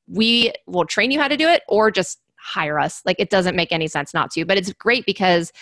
we 0.06 0.52
will 0.66 0.84
train 0.84 1.10
you 1.10 1.20
how 1.20 1.28
to 1.28 1.36
do 1.36 1.48
it 1.48 1.62
or 1.68 1.90
just 1.90 2.20
hire 2.36 2.78
us. 2.78 3.02
Like 3.06 3.16
it 3.18 3.30
doesn't 3.30 3.56
make 3.56 3.72
any 3.72 3.88
sense 3.88 4.12
not 4.12 4.30
to, 4.32 4.44
but 4.44 4.58
it's 4.58 4.72
great 4.74 5.06
because 5.06 5.52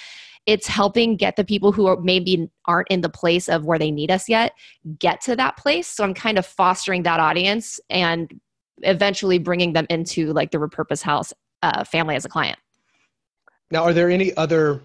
it's 0.46 0.66
helping 0.66 1.16
get 1.16 1.36
the 1.36 1.44
people 1.44 1.70
who 1.70 1.86
are 1.86 2.00
maybe 2.00 2.48
aren't 2.64 2.88
in 2.88 3.02
the 3.02 3.10
place 3.10 3.48
of 3.48 3.66
where 3.66 3.78
they 3.78 3.90
need 3.90 4.10
us 4.10 4.28
yet 4.28 4.52
get 4.98 5.20
to 5.20 5.36
that 5.36 5.58
place. 5.58 5.86
So 5.86 6.02
I'm 6.02 6.14
kind 6.14 6.38
of 6.38 6.46
fostering 6.46 7.02
that 7.02 7.20
audience 7.20 7.78
and 7.90 8.40
eventually 8.78 9.38
bringing 9.38 9.74
them 9.74 9.86
into 9.90 10.32
like 10.32 10.50
the 10.50 10.58
repurpose 10.58 11.02
house 11.02 11.34
uh, 11.62 11.84
family 11.84 12.16
as 12.16 12.24
a 12.24 12.28
client. 12.28 12.58
Now, 13.70 13.84
are 13.84 13.92
there 13.92 14.10
any 14.10 14.34
other 14.36 14.82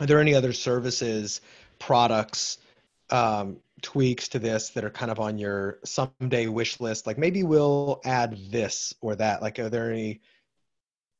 are 0.00 0.06
there 0.06 0.20
any 0.20 0.34
other 0.34 0.52
services, 0.52 1.40
products, 1.78 2.58
um, 3.10 3.58
tweaks 3.82 4.28
to 4.28 4.38
this 4.38 4.70
that 4.70 4.84
are 4.84 4.90
kind 4.90 5.10
of 5.10 5.20
on 5.20 5.38
your 5.38 5.78
someday 5.84 6.46
wish 6.46 6.80
list? 6.80 7.06
Like 7.06 7.18
maybe 7.18 7.42
we'll 7.42 8.00
add 8.04 8.38
this 8.50 8.94
or 9.00 9.16
that. 9.16 9.42
Like, 9.42 9.58
are 9.58 9.68
there 9.68 9.90
any 9.90 10.20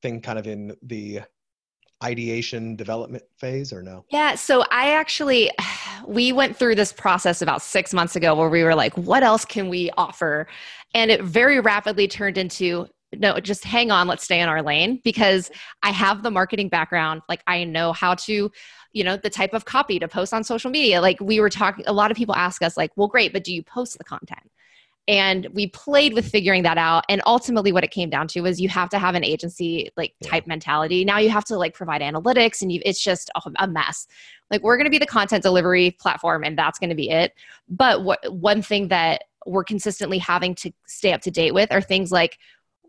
thing 0.02 0.20
kind 0.20 0.38
of 0.38 0.46
in 0.46 0.76
the 0.82 1.20
ideation 2.02 2.76
development 2.76 3.24
phase 3.38 3.72
or 3.72 3.82
no? 3.82 4.04
Yeah. 4.10 4.36
So 4.36 4.64
I 4.70 4.92
actually, 4.92 5.50
we 6.06 6.32
went 6.32 6.56
through 6.56 6.76
this 6.76 6.92
process 6.92 7.42
about 7.42 7.62
six 7.62 7.92
months 7.92 8.14
ago 8.14 8.34
where 8.34 8.48
we 8.48 8.62
were 8.62 8.74
like, 8.74 8.96
what 8.96 9.22
else 9.22 9.44
can 9.44 9.68
we 9.68 9.90
offer? 9.96 10.46
And 10.94 11.10
it 11.10 11.22
very 11.22 11.60
rapidly 11.60 12.06
turned 12.06 12.38
into 12.38 12.88
no, 13.16 13.38
just 13.40 13.64
hang 13.64 13.90
on, 13.90 14.06
let's 14.06 14.24
stay 14.24 14.40
in 14.40 14.48
our 14.48 14.62
lane 14.62 15.00
because 15.02 15.50
I 15.82 15.90
have 15.90 16.22
the 16.22 16.30
marketing 16.30 16.68
background. 16.68 17.22
Like 17.28 17.42
I 17.46 17.64
know 17.64 17.92
how 17.92 18.14
to, 18.14 18.50
you 18.92 19.04
know, 19.04 19.16
the 19.16 19.30
type 19.30 19.54
of 19.54 19.64
copy 19.64 19.98
to 19.98 20.08
post 20.08 20.34
on 20.34 20.44
social 20.44 20.70
media. 20.70 21.00
Like 21.00 21.18
we 21.20 21.40
were 21.40 21.50
talking, 21.50 21.84
a 21.86 21.92
lot 21.92 22.10
of 22.10 22.16
people 22.16 22.34
ask 22.34 22.62
us, 22.62 22.76
like, 22.76 22.90
well, 22.96 23.08
great, 23.08 23.32
but 23.32 23.44
do 23.44 23.54
you 23.54 23.62
post 23.62 23.96
the 23.96 24.04
content? 24.04 24.50
And 25.06 25.48
we 25.54 25.68
played 25.68 26.12
with 26.12 26.28
figuring 26.28 26.64
that 26.64 26.76
out. 26.76 27.06
And 27.08 27.22
ultimately, 27.24 27.72
what 27.72 27.82
it 27.82 27.90
came 27.90 28.10
down 28.10 28.28
to 28.28 28.42
was 28.42 28.60
you 28.60 28.68
have 28.68 28.90
to 28.90 28.98
have 28.98 29.14
an 29.14 29.24
agency 29.24 29.90
like 29.96 30.12
type 30.22 30.46
mentality. 30.46 31.02
Now 31.02 31.16
you 31.16 31.30
have 31.30 31.46
to 31.46 31.56
like 31.56 31.72
provide 31.72 32.02
analytics, 32.02 32.60
and 32.60 32.70
you, 32.70 32.82
it's 32.84 33.02
just 33.02 33.30
a 33.58 33.66
mess. 33.66 34.06
Like 34.50 34.62
we're 34.62 34.76
going 34.76 34.84
to 34.84 34.90
be 34.90 34.98
the 34.98 35.06
content 35.06 35.42
delivery 35.42 35.92
platform, 35.92 36.44
and 36.44 36.58
that's 36.58 36.78
going 36.78 36.90
to 36.90 36.96
be 36.96 37.08
it. 37.08 37.32
But 37.70 38.04
what 38.04 38.20
one 38.30 38.60
thing 38.60 38.88
that 38.88 39.22
we're 39.46 39.64
consistently 39.64 40.18
having 40.18 40.54
to 40.56 40.70
stay 40.86 41.14
up 41.14 41.22
to 41.22 41.30
date 41.30 41.54
with 41.54 41.72
are 41.72 41.80
things 41.80 42.12
like 42.12 42.38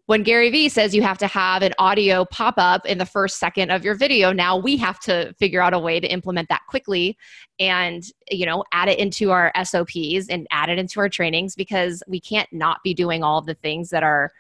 when 0.10 0.24
Gary 0.24 0.50
Vee 0.50 0.70
says 0.70 0.96
you 0.96 1.04
have 1.04 1.20
to 1.20 1.28
have 1.28 1.62
an 1.62 1.72
audio 1.78 2.26
pop 2.26 2.56
up 2.58 2.84
in 2.88 2.98
the 2.98 3.06
first 3.06 3.38
second 3.38 3.70
of 3.70 3.86
your 3.86 3.94
video, 3.94 4.34
now 4.34 4.58
we 4.58 4.76
have 4.76 5.00
to 5.02 5.32
figure 5.38 5.62
out 5.62 5.72
a 5.72 5.78
way 5.78 6.00
to 6.00 6.08
implement 6.08 6.50
that 6.50 6.62
quickly 6.68 7.16
and 7.60 8.02
you 8.32 8.44
know 8.48 8.64
add 8.72 8.90
it 8.90 8.98
into 8.98 9.30
our 9.30 9.52
SOPs 9.64 10.28
and 10.28 10.48
add 10.50 10.68
it 10.68 10.80
into 10.80 11.00
our 11.00 11.10
trainings 11.10 11.54
because 11.54 12.02
we 12.08 12.20
can't 12.20 12.52
not 12.52 12.80
be 12.84 12.92
doing 12.92 13.22
all 13.22 13.38
of 13.38 13.46
the 13.46 13.54
things 13.54 13.92
that 13.92 14.02
are 14.02 14.32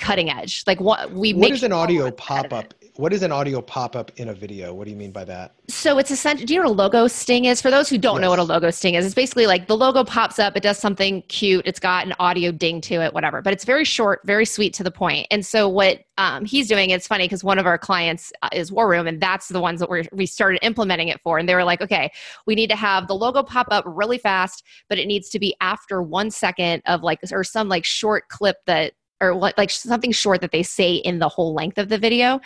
cutting 0.00 0.30
edge. 0.30 0.64
Like 0.66 0.80
what 0.80 1.12
we 1.12 1.32
what 1.32 1.52
is 1.52 1.62
an 1.62 1.70
audio 1.70 2.10
pop 2.10 2.52
up 2.52 2.74
what 2.96 3.12
is 3.12 3.22
an 3.22 3.32
audio 3.32 3.60
pop 3.60 3.96
up 3.96 4.12
in 4.16 4.28
a 4.28 4.34
video? 4.34 4.72
What 4.72 4.84
do 4.84 4.90
you 4.90 4.96
mean 4.96 5.10
by 5.10 5.24
that? 5.24 5.54
So 5.68 5.98
it's 5.98 6.12
essentially, 6.12 6.46
do 6.46 6.54
you 6.54 6.60
know 6.60 6.68
what 6.68 6.74
a 6.74 6.82
logo 6.82 7.06
sting 7.08 7.44
is? 7.46 7.60
For 7.60 7.70
those 7.70 7.88
who 7.88 7.98
don't 7.98 8.16
yes. 8.16 8.22
know 8.22 8.30
what 8.30 8.38
a 8.38 8.44
logo 8.44 8.70
sting 8.70 8.94
is, 8.94 9.04
it's 9.04 9.16
basically 9.16 9.48
like 9.48 9.66
the 9.66 9.76
logo 9.76 10.04
pops 10.04 10.38
up, 10.38 10.56
it 10.56 10.62
does 10.62 10.78
something 10.78 11.22
cute, 11.22 11.66
it's 11.66 11.80
got 11.80 12.06
an 12.06 12.14
audio 12.20 12.52
ding 12.52 12.80
to 12.82 12.94
it, 12.96 13.12
whatever. 13.12 13.42
But 13.42 13.52
it's 13.52 13.64
very 13.64 13.84
short, 13.84 14.20
very 14.24 14.46
sweet 14.46 14.74
to 14.74 14.84
the 14.84 14.92
point. 14.92 15.26
And 15.32 15.44
so 15.44 15.68
what 15.68 16.04
um, 16.18 16.44
he's 16.44 16.68
doing, 16.68 16.90
it's 16.90 17.08
funny 17.08 17.24
because 17.24 17.42
one 17.42 17.58
of 17.58 17.66
our 17.66 17.78
clients 17.78 18.32
uh, 18.42 18.48
is 18.52 18.70
War 18.70 18.88
Room, 18.88 19.08
and 19.08 19.20
that's 19.20 19.48
the 19.48 19.60
ones 19.60 19.80
that 19.80 19.90
we 19.90 20.06
we 20.12 20.26
started 20.26 20.60
implementing 20.62 21.08
it 21.08 21.20
for. 21.22 21.38
And 21.38 21.48
they 21.48 21.56
were 21.56 21.64
like, 21.64 21.80
okay, 21.80 22.12
we 22.46 22.54
need 22.54 22.70
to 22.70 22.76
have 22.76 23.08
the 23.08 23.14
logo 23.14 23.42
pop 23.42 23.66
up 23.72 23.84
really 23.88 24.18
fast, 24.18 24.62
but 24.88 24.98
it 24.98 25.06
needs 25.06 25.28
to 25.30 25.40
be 25.40 25.56
after 25.60 26.00
one 26.00 26.30
second 26.30 26.82
of 26.86 27.02
like, 27.02 27.18
or 27.32 27.42
some 27.42 27.68
like 27.68 27.84
short 27.84 28.28
clip 28.28 28.58
that 28.66 28.92
or 29.20 29.34
what 29.34 29.56
like 29.56 29.70
something 29.70 30.12
short 30.12 30.40
that 30.40 30.52
they 30.52 30.62
say 30.62 30.94
in 30.94 31.18
the 31.18 31.28
whole 31.28 31.54
length 31.54 31.78
of 31.78 31.88
the 31.88 31.98
video. 31.98 32.40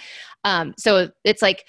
Um, 0.44 0.74
so 0.76 1.10
it's 1.24 1.42
like 1.42 1.64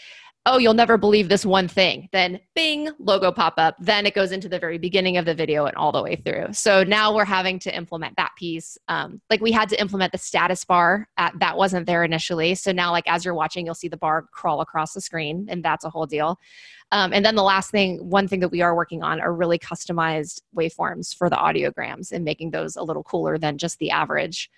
oh 0.45 0.57
you'll 0.57 0.73
never 0.73 0.97
believe 0.97 1.29
this 1.29 1.45
one 1.45 1.67
thing. 1.67 2.09
Then 2.12 2.39
bing 2.55 2.89
logo 2.97 3.31
pop 3.31 3.55
up. 3.57 3.75
Then 3.79 4.05
it 4.05 4.15
goes 4.15 4.31
into 4.31 4.49
the 4.49 4.57
very 4.57 4.77
beginning 4.77 5.17
of 5.17 5.25
the 5.25 5.35
video 5.35 5.65
and 5.65 5.75
all 5.75 5.91
the 5.91 6.01
way 6.01 6.15
through. 6.15 6.47
So 6.53 6.83
now 6.83 7.13
we're 7.15 7.25
having 7.25 7.59
to 7.59 7.75
implement 7.75 8.15
that 8.15 8.31
piece. 8.38 8.77
Um, 8.88 9.21
like 9.29 9.41
we 9.41 9.51
had 9.51 9.69
to 9.69 9.79
implement 9.79 10.12
the 10.12 10.17
status 10.17 10.63
bar 10.65 11.07
at, 11.17 11.38
that 11.39 11.57
wasn't 11.57 11.85
there 11.85 12.03
initially. 12.03 12.55
So 12.55 12.71
now 12.71 12.91
like 12.91 13.07
as 13.07 13.25
you're 13.25 13.35
watching 13.35 13.65
you'll 13.65 13.75
see 13.75 13.89
the 13.89 13.97
bar 13.97 14.25
crawl 14.31 14.62
across 14.62 14.93
the 14.93 15.01
screen 15.01 15.47
and 15.49 15.63
that's 15.63 15.85
a 15.85 15.89
whole 15.89 16.05
deal. 16.05 16.39
Um, 16.91 17.13
and 17.13 17.23
then 17.23 17.35
the 17.35 17.43
last 17.43 17.69
thing 17.69 17.97
one 18.09 18.27
thing 18.27 18.39
that 18.39 18.49
we 18.49 18.62
are 18.62 18.75
working 18.75 19.03
on 19.03 19.21
are 19.21 19.33
really 19.33 19.59
customized 19.59 20.41
waveforms 20.57 21.15
for 21.15 21.29
the 21.29 21.35
audiograms 21.35 22.12
and 22.12 22.25
making 22.25 22.51
those 22.51 22.75
a 22.75 22.81
little 22.81 23.03
cooler 23.03 23.38
than 23.38 23.59
just 23.59 23.77
the 23.77 23.91
average 23.91 24.49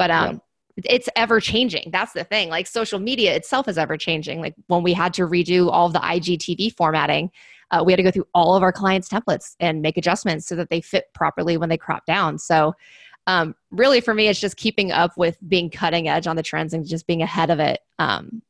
but 0.00 0.10
um, 0.10 0.40
it's 0.78 1.10
ever 1.14 1.40
changing. 1.40 1.90
That's 1.92 2.14
the 2.14 2.24
thing. 2.24 2.48
Like 2.48 2.66
social 2.66 2.98
media 2.98 3.36
itself 3.36 3.68
is 3.68 3.76
ever 3.76 3.98
changing. 3.98 4.40
Like 4.40 4.54
when 4.68 4.82
we 4.82 4.94
had 4.94 5.12
to 5.14 5.28
redo 5.28 5.70
all 5.70 5.88
of 5.88 5.92
the 5.92 5.98
IGTV 5.98 6.74
formatting, 6.74 7.30
uh, 7.70 7.82
we 7.84 7.92
had 7.92 7.98
to 7.98 8.02
go 8.02 8.10
through 8.10 8.26
all 8.32 8.56
of 8.56 8.62
our 8.62 8.72
clients' 8.72 9.10
templates 9.10 9.56
and 9.60 9.82
make 9.82 9.98
adjustments 9.98 10.46
so 10.46 10.56
that 10.56 10.70
they 10.70 10.80
fit 10.80 11.12
properly 11.12 11.58
when 11.58 11.68
they 11.68 11.76
crop 11.76 12.06
down. 12.06 12.38
So 12.38 12.74
um, 13.26 13.54
really 13.70 14.00
for 14.00 14.14
me 14.14 14.28
it's 14.28 14.40
just 14.40 14.56
keeping 14.56 14.90
up 14.90 15.18
with 15.18 15.36
being 15.46 15.68
cutting 15.68 16.08
edge 16.08 16.26
on 16.26 16.36
the 16.36 16.42
trends 16.42 16.72
and 16.72 16.88
just 16.88 17.06
being 17.06 17.20
ahead 17.20 17.50
of 17.50 17.60
it 17.60 17.80
um, 17.98 18.40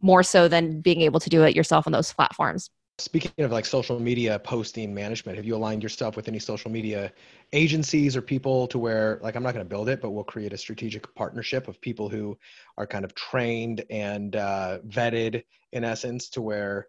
more 0.00 0.24
so 0.24 0.48
than 0.48 0.80
being 0.80 1.02
able 1.02 1.20
to 1.20 1.30
do 1.30 1.44
it 1.44 1.54
yourself 1.54 1.86
on 1.86 1.92
those 1.92 2.12
platforms. 2.12 2.70
Speaking 2.98 3.32
of 3.44 3.50
like 3.50 3.64
social 3.64 3.98
media 3.98 4.38
posting 4.38 4.94
management, 4.94 5.36
have 5.36 5.46
you 5.46 5.56
aligned 5.56 5.82
yourself 5.82 6.14
with 6.14 6.28
any 6.28 6.38
social 6.38 6.70
media 6.70 7.12
agencies 7.52 8.16
or 8.16 8.22
people 8.22 8.66
to 8.68 8.78
where, 8.78 9.18
like, 9.22 9.34
I'm 9.34 9.42
not 9.42 9.54
going 9.54 9.64
to 9.64 9.68
build 9.68 9.88
it, 9.88 10.00
but 10.00 10.10
we'll 10.10 10.24
create 10.24 10.52
a 10.52 10.58
strategic 10.58 11.12
partnership 11.14 11.68
of 11.68 11.80
people 11.80 12.08
who 12.08 12.38
are 12.76 12.86
kind 12.86 13.04
of 13.04 13.14
trained 13.14 13.84
and 13.90 14.36
uh, 14.36 14.78
vetted 14.86 15.42
in 15.72 15.84
essence 15.84 16.28
to 16.30 16.42
where 16.42 16.86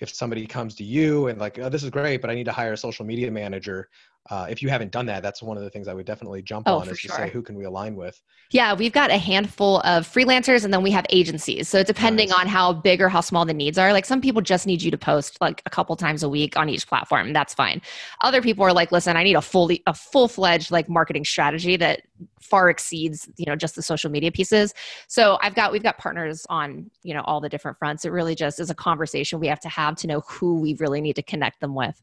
if 0.00 0.12
somebody 0.12 0.46
comes 0.46 0.74
to 0.76 0.84
you 0.84 1.28
and 1.28 1.38
like, 1.38 1.58
oh, 1.58 1.68
this 1.68 1.82
is 1.82 1.90
great, 1.90 2.20
but 2.20 2.30
I 2.30 2.34
need 2.34 2.44
to 2.44 2.52
hire 2.52 2.72
a 2.72 2.76
social 2.76 3.04
media 3.04 3.30
manager, 3.30 3.88
uh, 4.30 4.46
if 4.48 4.62
you 4.62 4.70
haven't 4.70 4.90
done 4.90 5.04
that, 5.06 5.22
that's 5.22 5.42
one 5.42 5.58
of 5.58 5.62
the 5.62 5.70
things 5.70 5.86
I 5.86 5.92
would 5.92 6.06
definitely 6.06 6.40
jump 6.40 6.66
oh, 6.66 6.78
on 6.78 6.88
is 6.88 6.98
sure. 6.98 7.10
to 7.10 7.16
say 7.16 7.30
who 7.30 7.42
can 7.42 7.56
we 7.56 7.64
align 7.64 7.94
with. 7.94 8.20
Yeah, 8.50 8.72
we've 8.72 8.92
got 8.92 9.10
a 9.10 9.18
handful 9.18 9.80
of 9.80 10.06
freelancers 10.06 10.64
and 10.64 10.72
then 10.72 10.82
we 10.82 10.90
have 10.92 11.04
agencies. 11.10 11.68
So 11.68 11.82
depending 11.82 12.30
nice. 12.30 12.40
on 12.40 12.46
how 12.46 12.72
big 12.72 13.02
or 13.02 13.10
how 13.10 13.20
small 13.20 13.44
the 13.44 13.52
needs 13.52 13.76
are, 13.76 13.92
like 13.92 14.06
some 14.06 14.22
people 14.22 14.40
just 14.40 14.66
need 14.66 14.80
you 14.80 14.90
to 14.90 14.96
post 14.96 15.38
like 15.42 15.60
a 15.66 15.70
couple 15.70 15.94
times 15.96 16.22
a 16.22 16.28
week 16.28 16.56
on 16.56 16.70
each 16.70 16.86
platform. 16.86 17.34
That's 17.34 17.52
fine. 17.52 17.82
Other 18.22 18.40
people 18.40 18.64
are 18.64 18.72
like, 18.72 18.92
listen, 18.92 19.16
I 19.16 19.24
need 19.24 19.36
a 19.36 19.42
fully 19.42 19.82
a 19.86 19.92
full 19.92 20.28
fledged 20.28 20.70
like 20.70 20.88
marketing 20.88 21.24
strategy 21.24 21.76
that 21.76 22.02
far 22.40 22.68
exceeds 22.68 23.28
you 23.36 23.46
know 23.46 23.56
just 23.56 23.74
the 23.74 23.82
social 23.82 24.10
media 24.10 24.30
pieces. 24.30 24.72
So 25.06 25.38
I've 25.42 25.54
got 25.54 25.72
we've 25.72 25.82
got 25.82 25.98
partners 25.98 26.46
on 26.48 26.90
you 27.02 27.12
know 27.12 27.22
all 27.22 27.40
the 27.40 27.48
different 27.50 27.78
fronts. 27.78 28.04
It 28.04 28.10
really 28.10 28.34
just 28.34 28.58
is 28.58 28.70
a 28.70 28.74
conversation 28.74 29.38
we 29.38 29.48
have 29.48 29.60
to 29.60 29.68
have 29.68 29.96
to 29.96 30.06
know 30.06 30.20
who 30.20 30.60
we 30.60 30.74
really 30.74 31.00
need 31.00 31.16
to 31.16 31.22
connect 31.22 31.60
them 31.60 31.74
with. 31.74 32.00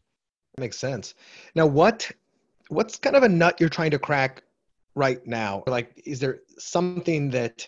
Makes 0.58 0.78
sense. 0.78 1.16
Now, 1.56 1.66
what 1.66 2.12
what's 2.70 2.98
kind 2.98 3.16
of 3.16 3.24
a 3.24 3.30
nut 3.30 3.60
you're 3.60 3.70
trying 3.70 3.92
to 3.92 4.00
crack 4.00 4.44
right 4.96 5.26
now? 5.26 5.64
Like, 5.68 6.02
is 6.06 6.20
there 6.20 6.40
something 6.58 7.30
that 7.32 7.68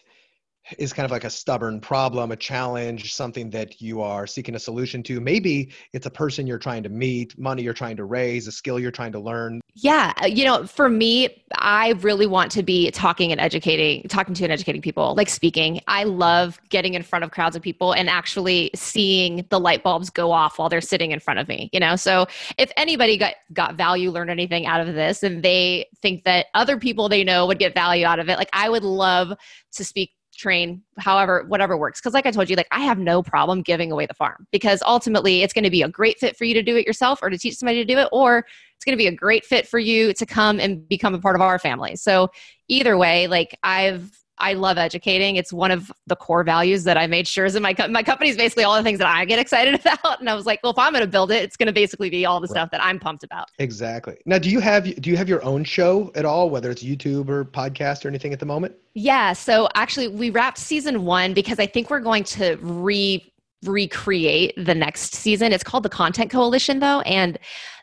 is 0.77 0.93
kind 0.93 1.05
of 1.05 1.11
like 1.11 1.23
a 1.23 1.29
stubborn 1.29 1.79
problem, 1.79 2.31
a 2.31 2.35
challenge, 2.35 3.13
something 3.13 3.49
that 3.49 3.81
you 3.81 4.01
are 4.01 4.25
seeking 4.25 4.55
a 4.55 4.59
solution 4.59 5.03
to. 5.03 5.19
Maybe 5.19 5.71
it's 5.91 6.05
a 6.05 6.11
person 6.11 6.47
you're 6.47 6.59
trying 6.59 6.83
to 6.83 6.89
meet, 6.89 7.37
money 7.37 7.63
you're 7.63 7.73
trying 7.73 7.97
to 7.97 8.05
raise, 8.05 8.47
a 8.47 8.51
skill 8.51 8.79
you're 8.79 8.91
trying 8.91 9.11
to 9.13 9.19
learn. 9.19 9.61
Yeah. 9.75 10.13
Uh, 10.21 10.27
you 10.27 10.45
know, 10.45 10.65
for 10.65 10.87
me, 10.87 11.43
I 11.55 11.91
really 12.01 12.27
want 12.27 12.51
to 12.53 12.63
be 12.63 12.91
talking 12.91 13.31
and 13.31 13.41
educating, 13.41 14.07
talking 14.07 14.33
to 14.35 14.43
and 14.43 14.53
educating 14.53 14.81
people, 14.81 15.15
like 15.15 15.29
speaking. 15.29 15.81
I 15.87 16.03
love 16.03 16.59
getting 16.69 16.93
in 16.93 17.03
front 17.03 17.25
of 17.25 17.31
crowds 17.31 17.55
of 17.55 17.61
people 17.61 17.93
and 17.93 18.09
actually 18.09 18.71
seeing 18.75 19.45
the 19.49 19.59
light 19.59 19.83
bulbs 19.83 20.09
go 20.09 20.31
off 20.31 20.59
while 20.59 20.69
they're 20.69 20.81
sitting 20.81 21.11
in 21.11 21.19
front 21.19 21.39
of 21.39 21.47
me, 21.47 21.69
you 21.73 21.79
know? 21.79 21.95
So 21.95 22.27
if 22.57 22.71
anybody 22.77 23.17
got, 23.17 23.35
got 23.51 23.75
value, 23.75 24.11
learned 24.11 24.29
anything 24.29 24.65
out 24.65 24.87
of 24.87 24.93
this, 24.93 25.23
and 25.23 25.43
they 25.43 25.87
think 26.01 26.23
that 26.23 26.47
other 26.53 26.77
people 26.77 27.09
they 27.09 27.23
know 27.23 27.45
would 27.47 27.59
get 27.59 27.73
value 27.73 28.05
out 28.05 28.19
of 28.19 28.29
it, 28.29 28.37
like 28.37 28.49
I 28.53 28.69
would 28.69 28.83
love 28.83 29.33
to 29.73 29.83
speak 29.83 30.11
train 30.35 30.81
however 30.97 31.45
whatever 31.47 31.77
works. 31.77 31.99
Because 31.99 32.13
like 32.13 32.25
i 32.25 32.31
told 32.31 32.49
you 32.49 32.55
like 32.55 32.67
i 32.71 32.81
have 32.81 32.97
no 32.97 33.21
problem 33.21 33.61
giving 33.61 33.91
away 33.91 34.05
the 34.05 34.13
farm 34.13 34.47
because 34.51 34.81
ultimately 34.85 35.41
it's 35.41 35.53
going 35.53 35.63
to 35.63 35.69
be 35.69 35.81
a 35.81 35.89
great 35.89 36.19
fit 36.19 36.35
for 36.35 36.45
you 36.45 36.53
to 36.53 36.63
do 36.63 36.75
it 36.75 36.85
yourself 36.85 37.19
or 37.21 37.29
to 37.29 37.37
teach 37.37 37.55
somebody 37.55 37.85
to 37.85 37.93
do 37.93 37.99
it 37.99 38.07
or 38.11 38.39
it's 38.39 38.85
going 38.85 38.93
to 38.93 38.97
be 38.97 39.07
a 39.07 39.11
great 39.15 39.45
fit 39.45 39.67
for 39.67 39.79
you 39.79 40.13
to 40.13 40.25
come 40.25 40.59
and 40.59 40.87
become 40.89 41.13
a 41.13 41.19
part 41.19 41.35
of 41.35 41.41
our 41.41 41.59
family. 41.59 41.95
So 41.95 42.29
either 42.67 42.97
way 42.97 43.27
like 43.27 43.57
i've 43.63 44.22
I 44.39 44.53
love 44.53 44.77
educating. 44.77 45.35
It's 45.35 45.53
one 45.53 45.71
of 45.71 45.91
the 46.07 46.15
core 46.15 46.43
values 46.43 46.83
that 46.85 46.97
I 46.97 47.07
made 47.07 47.27
sure 47.27 47.45
is 47.45 47.55
in 47.55 47.63
my 47.63 47.73
co- 47.73 47.87
my 47.87 48.03
company 48.03 48.29
is 48.29 48.37
basically 48.37 48.63
all 48.63 48.75
the 48.75 48.83
things 48.83 48.99
that 48.99 49.07
I 49.07 49.25
get 49.25 49.39
excited 49.45 49.75
about. 49.75 50.19
And 50.19 50.29
I 50.29 50.35
was 50.35 50.45
like, 50.45 50.59
well, 50.63 50.71
if 50.71 50.79
I'm 50.79 50.91
going 50.91 51.03
to 51.03 51.09
build 51.09 51.31
it, 51.31 51.43
it's 51.43 51.55
going 51.55 51.67
to 51.67 51.73
basically 51.73 52.09
be 52.09 52.25
all 52.25 52.39
the 52.39 52.47
right. 52.47 52.51
stuff 52.51 52.71
that 52.71 52.83
I'm 52.83 52.99
pumped 52.99 53.23
about. 53.23 53.49
Exactly. 53.59 54.17
Now, 54.25 54.39
do 54.39 54.49
you 54.49 54.59
have 54.59 54.83
do 55.01 55.09
you 55.09 55.17
have 55.17 55.29
your 55.29 55.43
own 55.43 55.63
show 55.63 56.11
at 56.15 56.25
all, 56.25 56.49
whether 56.49 56.71
it's 56.71 56.83
YouTube 56.83 57.29
or 57.29 57.45
podcast 57.45 58.05
or 58.05 58.07
anything 58.07 58.33
at 58.33 58.39
the 58.39 58.45
moment? 58.45 58.75
Yeah. 58.95 59.33
So 59.33 59.69
actually, 59.75 60.07
we 60.07 60.29
wrapped 60.29 60.57
season 60.57 61.05
one 61.05 61.33
because 61.33 61.59
I 61.59 61.65
think 61.65 61.89
we're 61.89 61.99
going 61.99 62.23
to 62.25 62.57
re 62.61 63.29
recreate 63.63 64.53
the 64.57 64.75
next 64.75 65.15
season. 65.15 65.53
It's 65.53 65.63
called 65.63 65.83
the 65.83 65.89
Content 65.89 66.29
Coalition, 66.29 66.79
though, 66.79 67.01
and 67.01 67.37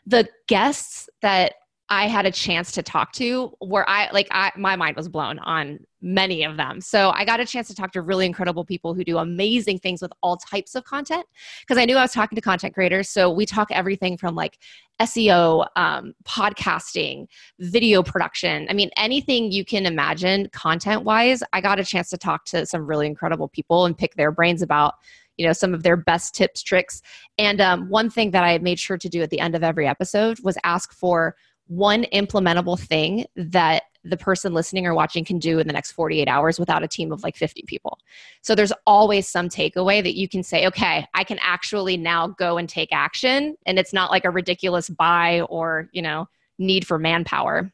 the 0.05 0.27
guests 0.47 1.09
that 1.21 1.53
I 1.91 2.07
had 2.07 2.25
a 2.25 2.31
chance 2.31 2.71
to 2.71 2.81
talk 2.81 3.11
to 3.13 3.51
where 3.59 3.87
I 3.87 4.09
like 4.11 4.29
I 4.31 4.53
my 4.55 4.77
mind 4.77 4.95
was 4.95 5.09
blown 5.09 5.39
on 5.39 5.77
many 6.01 6.41
of 6.43 6.55
them. 6.55 6.79
So 6.79 7.11
I 7.11 7.25
got 7.25 7.41
a 7.41 7.45
chance 7.45 7.67
to 7.67 7.75
talk 7.75 7.91
to 7.91 8.01
really 8.01 8.25
incredible 8.25 8.63
people 8.63 8.93
who 8.93 9.03
do 9.03 9.17
amazing 9.17 9.79
things 9.79 10.01
with 10.01 10.13
all 10.23 10.37
types 10.37 10.73
of 10.73 10.85
content 10.85 11.25
because 11.59 11.77
I 11.77 11.83
knew 11.83 11.97
I 11.97 12.01
was 12.01 12.13
talking 12.13 12.37
to 12.37 12.41
content 12.41 12.73
creators. 12.73 13.09
So 13.09 13.29
we 13.29 13.45
talk 13.45 13.67
everything 13.71 14.17
from 14.17 14.35
like 14.35 14.57
SEO, 15.01 15.67
um, 15.75 16.13
podcasting, 16.23 17.27
video 17.59 18.01
production. 18.03 18.67
I 18.69 18.73
mean, 18.73 18.89
anything 18.95 19.51
you 19.51 19.65
can 19.65 19.85
imagine 19.85 20.47
content 20.53 21.03
wise. 21.03 21.43
I 21.51 21.59
got 21.59 21.77
a 21.77 21.83
chance 21.83 22.09
to 22.11 22.17
talk 22.17 22.45
to 22.45 22.65
some 22.65 22.87
really 22.87 23.05
incredible 23.05 23.49
people 23.49 23.85
and 23.85 23.97
pick 23.97 24.15
their 24.15 24.31
brains 24.31 24.61
about 24.61 24.93
you 25.37 25.45
know 25.45 25.53
some 25.53 25.73
of 25.73 25.83
their 25.83 25.97
best 25.97 26.35
tips 26.35 26.61
tricks 26.61 27.01
and 27.37 27.61
um, 27.61 27.89
one 27.89 28.09
thing 28.09 28.31
that 28.31 28.43
i 28.43 28.57
made 28.57 28.77
sure 28.77 28.97
to 28.97 29.07
do 29.07 29.21
at 29.21 29.29
the 29.29 29.39
end 29.39 29.55
of 29.55 29.63
every 29.63 29.87
episode 29.87 30.37
was 30.43 30.57
ask 30.65 30.93
for 30.93 31.35
one 31.71 32.03
implementable 32.13 32.77
thing 32.77 33.25
that 33.37 33.83
the 34.03 34.17
person 34.17 34.53
listening 34.53 34.85
or 34.85 34.93
watching 34.93 35.23
can 35.23 35.39
do 35.39 35.57
in 35.59 35.67
the 35.67 35.73
next 35.73 35.93
48 35.93 36.27
hours 36.27 36.59
without 36.59 36.83
a 36.83 36.87
team 36.87 37.13
of 37.13 37.23
like 37.23 37.37
50 37.37 37.63
people. 37.65 37.97
So 38.41 38.55
there's 38.55 38.73
always 38.85 39.25
some 39.25 39.47
takeaway 39.47 40.03
that 40.03 40.17
you 40.17 40.27
can 40.27 40.43
say, 40.43 40.67
okay, 40.67 41.07
I 41.13 41.23
can 41.23 41.39
actually 41.41 41.95
now 41.95 42.27
go 42.27 42.57
and 42.57 42.67
take 42.67 42.89
action. 42.91 43.55
And 43.65 43.79
it's 43.79 43.93
not 43.93 44.11
like 44.11 44.25
a 44.25 44.29
ridiculous 44.29 44.89
buy 44.89 45.41
or, 45.41 45.87
you 45.93 46.01
know, 46.01 46.27
need 46.59 46.85
for 46.85 46.99
manpower. 46.99 47.71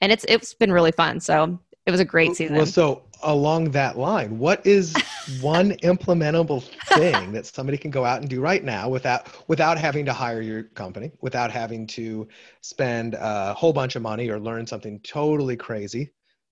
And 0.00 0.10
it's 0.10 0.24
it's 0.26 0.54
been 0.54 0.72
really 0.72 0.92
fun. 0.92 1.20
So 1.20 1.60
it 1.86 1.90
was 1.90 2.00
a 2.00 2.04
great 2.04 2.34
season. 2.34 2.56
Well, 2.56 2.66
so 2.66 3.02
along 3.22 3.70
that 3.72 3.98
line, 3.98 4.38
what 4.38 4.66
is 4.66 4.94
one 5.40 5.72
implementable 5.82 6.62
thing 6.94 7.32
that 7.32 7.46
somebody 7.46 7.76
can 7.76 7.90
go 7.90 8.04
out 8.04 8.20
and 8.20 8.28
do 8.28 8.40
right 8.40 8.64
now 8.64 8.88
without 8.88 9.28
without 9.48 9.76
having 9.76 10.04
to 10.06 10.12
hire 10.12 10.40
your 10.40 10.62
company, 10.62 11.12
without 11.20 11.50
having 11.50 11.86
to 11.88 12.26
spend 12.62 13.14
a 13.14 13.52
whole 13.54 13.72
bunch 13.72 13.96
of 13.96 14.02
money 14.02 14.30
or 14.30 14.40
learn 14.40 14.66
something 14.66 14.98
totally 15.00 15.56
crazy? 15.56 16.10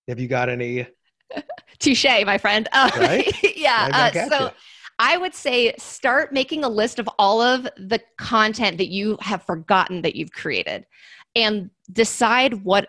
Have 0.08 0.20
you 0.20 0.28
got 0.28 0.48
any? 0.48 0.86
Touche, 1.78 2.04
my 2.26 2.36
friend. 2.36 2.68
Uh, 2.72 2.90
right? 2.96 3.32
yeah. 3.56 4.10
Uh, 4.14 4.28
so. 4.28 4.44
You. 4.46 4.50
I 4.98 5.16
would 5.16 5.34
say 5.34 5.74
start 5.78 6.32
making 6.32 6.62
a 6.62 6.68
list 6.68 7.00
of 7.00 7.08
all 7.18 7.40
of 7.40 7.64
the 7.76 8.00
content 8.18 8.78
that 8.78 8.88
you 8.88 9.16
have 9.20 9.42
forgotten 9.42 10.02
that 10.02 10.14
you've 10.14 10.30
created 10.30 10.86
and 11.34 11.70
decide 11.90 12.62
what 12.62 12.88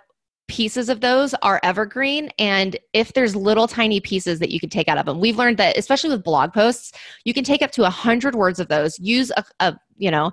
pieces 0.54 0.88
of 0.88 1.02
those 1.02 1.34
are 1.42 1.60
evergreen 1.64 2.30
and 2.38 2.78
if 2.94 3.12
there's 3.14 3.36
little 3.36 3.68
tiny 3.68 4.00
pieces 4.00 4.38
that 4.38 4.52
you 4.52 4.60
can 4.60 4.70
take 4.70 4.88
out 4.88 5.00
of 5.00 5.06
them 5.08 5.20
we've 5.20 5.36
learned 5.36 5.58
that 5.58 5.76
especially 5.80 6.12
with 6.12 6.24
blog 6.24 6.54
posts 6.54 6.92
you 7.26 7.34
can 7.34 7.44
take 7.44 7.64
up 7.64 7.72
to 7.72 7.82
100 7.82 8.36
words 8.36 8.60
of 8.60 8.68
those 8.68 9.00
use 9.00 9.32
a, 9.36 9.44
a 9.62 9.76
you 9.98 10.12
know 10.12 10.30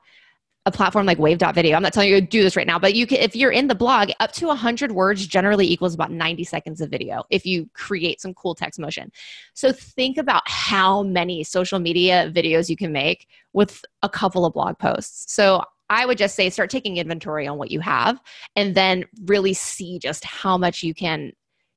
a 0.67 0.71
platform 0.71 1.07
like 1.07 1.19
wave.video 1.19 1.75
i'm 1.75 1.83
not 1.83 1.95
telling 1.95 2.11
you 2.11 2.21
to 2.21 2.27
do 2.27 2.43
this 2.43 2.55
right 2.55 2.67
now 2.67 2.79
but 2.79 2.95
you 2.95 3.07
can 3.07 3.17
if 3.17 3.35
you're 3.35 3.51
in 3.51 3.67
the 3.67 3.75
blog 3.75 4.11
up 4.21 4.31
to 4.31 4.49
100 4.49 4.93
words 4.93 5.27
generally 5.27 5.67
equals 5.67 5.95
about 5.95 6.13
90 6.13 6.45
seconds 6.45 6.83
of 6.83 6.91
video 6.91 7.25
if 7.31 7.47
you 7.47 7.67
create 7.73 8.21
some 8.21 8.35
cool 8.35 8.55
text 8.55 8.79
motion. 8.79 9.11
So 9.55 9.73
think 9.73 10.19
about 10.19 10.43
how 10.45 11.03
many 11.03 11.45
social 11.45 11.79
media 11.79 12.31
videos 12.31 12.69
you 12.69 12.77
can 12.77 12.93
make 12.93 13.27
with 13.55 13.83
a 14.03 14.09
couple 14.11 14.45
of 14.45 14.53
blog 14.53 14.79
posts. 14.79 15.33
So 15.33 15.65
I 15.91 16.07
would 16.07 16.17
just 16.17 16.37
say 16.37 16.49
start 16.49 16.71
taking 16.71 16.97
inventory 16.97 17.47
on 17.47 17.59
what 17.59 17.71
you 17.71 17.81
have 17.81 18.21
and 18.57 18.75
then 18.75 19.05
really 19.25 19.53
see 19.53 19.99
just 19.99 20.25
how 20.25 20.57
much 20.57 20.83
you 20.83 20.95
can 20.95 21.33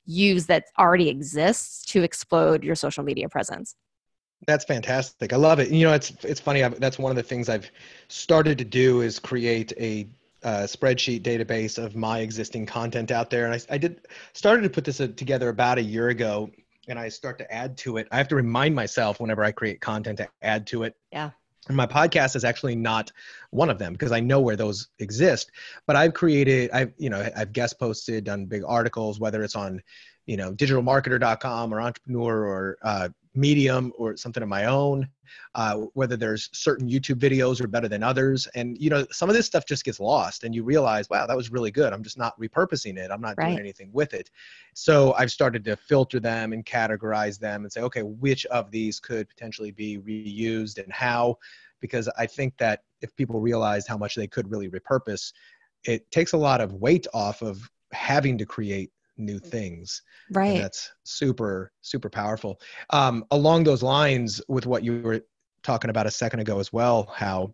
use 0.06 0.46
that 0.46 0.66
already 0.78 1.10
exists 1.10 1.84
to 1.86 2.04
explode 2.04 2.64
your 2.64 2.76
social 2.76 3.04
media 3.04 3.28
presence. 3.28 3.76
That's 4.46 4.66
fantastic. 4.66 5.34
I 5.34 5.38
love 5.38 5.60
it. 5.60 5.70
You 5.70 5.86
know, 5.86 5.94
it's 5.94 6.12
it's 6.24 6.40
funny. 6.40 6.64
I've, 6.64 6.80
that's 6.80 7.00
one 7.00 7.12
of 7.12 7.16
the 7.16 7.24
things 7.24 7.50
I've 7.50 7.72
started 8.10 8.58
to 8.58 8.66
do 8.66 9.02
is 9.02 9.18
create 9.18 9.72
a 9.80 10.08
uh, 10.44 10.64
spreadsheet 10.64 11.22
database 11.22 11.82
of 11.82 11.96
my 11.96 12.20
existing 12.20 12.66
content 12.66 13.10
out 13.10 13.30
there, 13.30 13.46
and 13.46 13.54
I, 13.54 13.74
I 13.74 13.78
did 13.78 14.06
started 14.34 14.64
to 14.64 14.70
put 14.70 14.84
this 14.84 15.00
uh, 15.00 15.08
together 15.16 15.48
about 15.48 15.78
a 15.78 15.82
year 15.82 16.10
ago, 16.10 16.52
and 16.90 17.00
I 17.00 17.08
start 17.08 17.38
to 17.38 17.54
add 17.54 17.78
to 17.80 17.96
it. 17.98 18.08
I 18.12 18.18
have 18.18 18.28
to 18.28 18.36
remind 18.36 18.76
myself 18.76 19.22
whenever 19.22 19.46
I 19.46 19.54
create 19.54 19.80
content 19.80 20.18
to 20.18 20.28
add 20.42 20.68
to 20.68 20.84
it. 20.84 20.96
Yeah. 21.12 21.30
And 21.68 21.78
my 21.78 21.86
podcast 21.88 22.36
is 22.36 22.44
actually 22.44 22.76
not 22.76 23.12
one 23.52 23.70
of 23.70 23.80
them 23.80 23.94
because 23.94 24.12
I 24.12 24.20
know 24.20 24.42
where 24.42 24.58
those 24.58 24.90
exist. 25.00 25.52
But 25.88 25.96
I've 25.96 26.14
created, 26.14 26.72
I've 26.72 26.94
you 26.98 27.10
know, 27.10 27.30
I've 27.36 27.54
guest 27.54 27.80
posted, 27.80 28.26
done 28.26 28.46
big 28.48 28.64
articles, 28.68 29.20
whether 29.20 29.44
it's 29.44 29.56
on, 29.56 29.82
you 30.26 30.38
know, 30.38 30.54
digitalmarketer.com 30.54 31.74
or 31.74 31.82
entrepreneur 31.82 32.46
or 32.46 32.78
uh, 32.84 33.10
medium 33.36 33.92
or 33.98 34.16
something 34.16 34.44
of 34.44 34.50
my 34.50 34.66
own 34.66 35.08
uh, 35.56 35.78
whether 35.94 36.16
there's 36.16 36.50
certain 36.54 36.88
youtube 36.88 37.20
videos 37.20 37.62
are 37.62 37.68
better 37.68 37.88
than 37.88 38.04
others. 38.04 38.48
And 38.56 38.78
you 38.78 38.90
know 38.90 39.06
some 39.12 39.30
of 39.30 39.36
this 39.36 39.46
stuff 39.46 39.66
just 39.66 39.84
gets 39.84 40.00
lost 40.00 40.44
and 40.44 40.54
you 40.54 40.64
realize 40.64 41.10
wow 41.10 41.26
that 41.26 41.38
was 41.38 41.52
really 41.52 41.72
good. 41.72 41.94
I'm 41.94 42.04
just 42.04 42.18
not 42.18 42.40
repurposing 42.40 42.98
it. 42.98 43.12
I'm 43.12 43.22
not 43.22 43.36
right. 43.38 43.48
doing 43.48 43.60
anything 43.60 43.90
with 43.92 44.14
it. 44.14 44.30
So 44.74 45.14
i've 45.14 45.32
started 45.32 45.64
to 45.66 45.76
filter 45.76 46.20
them 46.20 46.54
and 46.54 46.66
categorize 46.66 47.40
them 47.40 47.64
and 47.64 47.72
say 47.72 47.82
okay 47.82 48.04
which 48.04 48.46
of 48.48 48.72
these 48.72 49.00
could 49.00 49.28
potentially 49.30 49.72
be 49.72 49.98
reused 50.00 50.82
and 50.82 50.92
how? 50.92 51.38
Because 51.80 52.10
i 52.18 52.26
think 52.26 52.58
that 52.58 52.84
if 53.02 53.16
people 53.16 53.40
realize 53.40 53.88
how 53.88 53.98
much 53.98 54.16
they 54.16 54.28
could 54.28 54.50
really 54.50 54.70
repurpose 54.70 55.34
it 55.84 56.10
takes 56.12 56.34
a 56.34 56.38
lot 56.38 56.62
of 56.62 56.74
weight 56.76 57.08
off 57.14 57.42
of 57.42 57.70
having 57.92 58.38
to 58.38 58.46
create 58.46 58.92
new 59.18 59.40
things. 59.40 60.02
Right. 60.32 60.56
And 60.56 60.64
that's 60.64 60.92
super, 61.04 61.72
super 61.82 62.10
powerful. 62.10 62.60
Um, 62.90 63.26
along 63.32 63.64
those 63.64 63.84
lines, 63.84 64.42
with 64.48 64.66
what 64.66 64.84
you 64.84 65.02
were 65.02 65.22
talking 65.64 65.90
about 65.90 66.08
a 66.08 66.12
second 66.12 66.40
ago 66.40 66.60
as 66.60 66.74
well, 66.74 67.12
how 67.16 67.54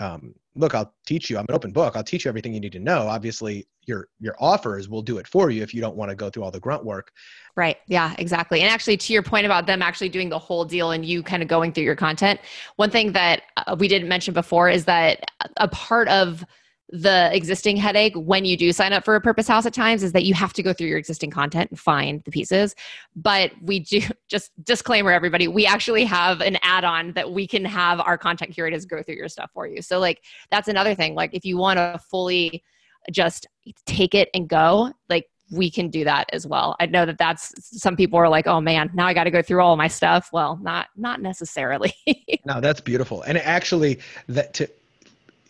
um, 0.00 0.34
look, 0.56 0.74
I'll 0.74 0.92
teach 1.06 1.30
you. 1.30 1.38
I'm 1.38 1.46
an 1.48 1.54
open 1.54 1.72
book. 1.72 1.96
I'll 1.96 2.04
teach 2.04 2.24
you 2.24 2.28
everything 2.28 2.52
you 2.52 2.60
need 2.60 2.72
to 2.72 2.80
know. 2.80 3.06
Obviously, 3.06 3.66
your 3.86 4.08
your 4.18 4.34
offers 4.40 4.88
will 4.88 5.02
do 5.02 5.18
it 5.18 5.26
for 5.26 5.50
you 5.50 5.62
if 5.62 5.72
you 5.72 5.80
don't 5.80 5.96
want 5.96 6.10
to 6.10 6.16
go 6.16 6.30
through 6.30 6.42
all 6.42 6.50
the 6.50 6.60
grunt 6.60 6.84
work. 6.84 7.12
Right. 7.56 7.76
Yeah, 7.86 8.14
exactly. 8.18 8.60
And 8.60 8.70
actually, 8.70 8.96
to 8.96 9.12
your 9.12 9.22
point 9.22 9.46
about 9.46 9.66
them 9.66 9.82
actually 9.82 10.08
doing 10.08 10.28
the 10.28 10.38
whole 10.38 10.64
deal 10.64 10.90
and 10.90 11.04
you 11.04 11.22
kind 11.22 11.42
of 11.42 11.48
going 11.48 11.72
through 11.72 11.84
your 11.84 11.96
content, 11.96 12.40
one 12.76 12.90
thing 12.90 13.12
that 13.12 13.42
uh, 13.56 13.76
we 13.78 13.88
didn't 13.88 14.08
mention 14.08 14.34
before 14.34 14.68
is 14.68 14.84
that 14.86 15.24
a 15.58 15.68
part 15.68 16.08
of 16.08 16.44
the 16.90 17.30
existing 17.34 17.76
headache 17.76 18.14
when 18.14 18.44
you 18.44 18.56
do 18.56 18.72
sign 18.72 18.92
up 18.92 19.04
for 19.04 19.18
Repurpose 19.18 19.48
House 19.48 19.64
at 19.64 19.72
times 19.72 20.02
is 20.02 20.12
that 20.12 20.24
you 20.24 20.34
have 20.34 20.52
to 20.52 20.62
go 20.62 20.72
through 20.72 20.88
your 20.88 20.98
existing 20.98 21.30
content 21.30 21.70
and 21.70 21.80
find 21.80 22.22
the 22.24 22.30
pieces. 22.30 22.74
But 23.16 23.52
we 23.62 23.80
do 23.80 24.00
just 24.28 24.52
disclaimer 24.64 25.10
everybody 25.10 25.48
we 25.48 25.66
actually 25.66 26.04
have 26.04 26.40
an 26.40 26.58
add-on 26.62 27.12
that 27.12 27.32
we 27.32 27.46
can 27.46 27.64
have 27.64 28.00
our 28.00 28.18
content 28.18 28.52
curators 28.52 28.84
go 28.84 29.02
through 29.02 29.16
your 29.16 29.28
stuff 29.28 29.50
for 29.54 29.66
you. 29.66 29.80
So 29.80 29.98
like 29.98 30.22
that's 30.50 30.68
another 30.68 30.94
thing. 30.94 31.14
Like 31.14 31.30
if 31.32 31.44
you 31.44 31.56
want 31.56 31.78
to 31.78 31.98
fully 32.10 32.62
just 33.10 33.46
take 33.86 34.14
it 34.14 34.28
and 34.34 34.48
go 34.48 34.92
like 35.08 35.26
we 35.52 35.70
can 35.70 35.88
do 35.88 36.04
that 36.04 36.28
as 36.32 36.46
well. 36.46 36.74
I 36.80 36.86
know 36.86 37.04
that 37.06 37.18
that's 37.18 37.52
some 37.80 37.96
people 37.96 38.18
are 38.18 38.28
like 38.28 38.46
oh 38.46 38.60
man 38.60 38.90
now 38.94 39.06
i 39.06 39.12
got 39.14 39.24
to 39.24 39.30
go 39.30 39.42
through 39.42 39.60
all 39.60 39.76
my 39.76 39.88
stuff. 39.88 40.30
Well 40.32 40.58
not 40.62 40.88
not 40.96 41.22
necessarily. 41.22 41.94
No 42.46 42.60
that's 42.60 42.82
beautiful. 42.82 43.22
And 43.22 43.38
actually 43.38 44.00
that 44.28 44.52
to 44.54 44.68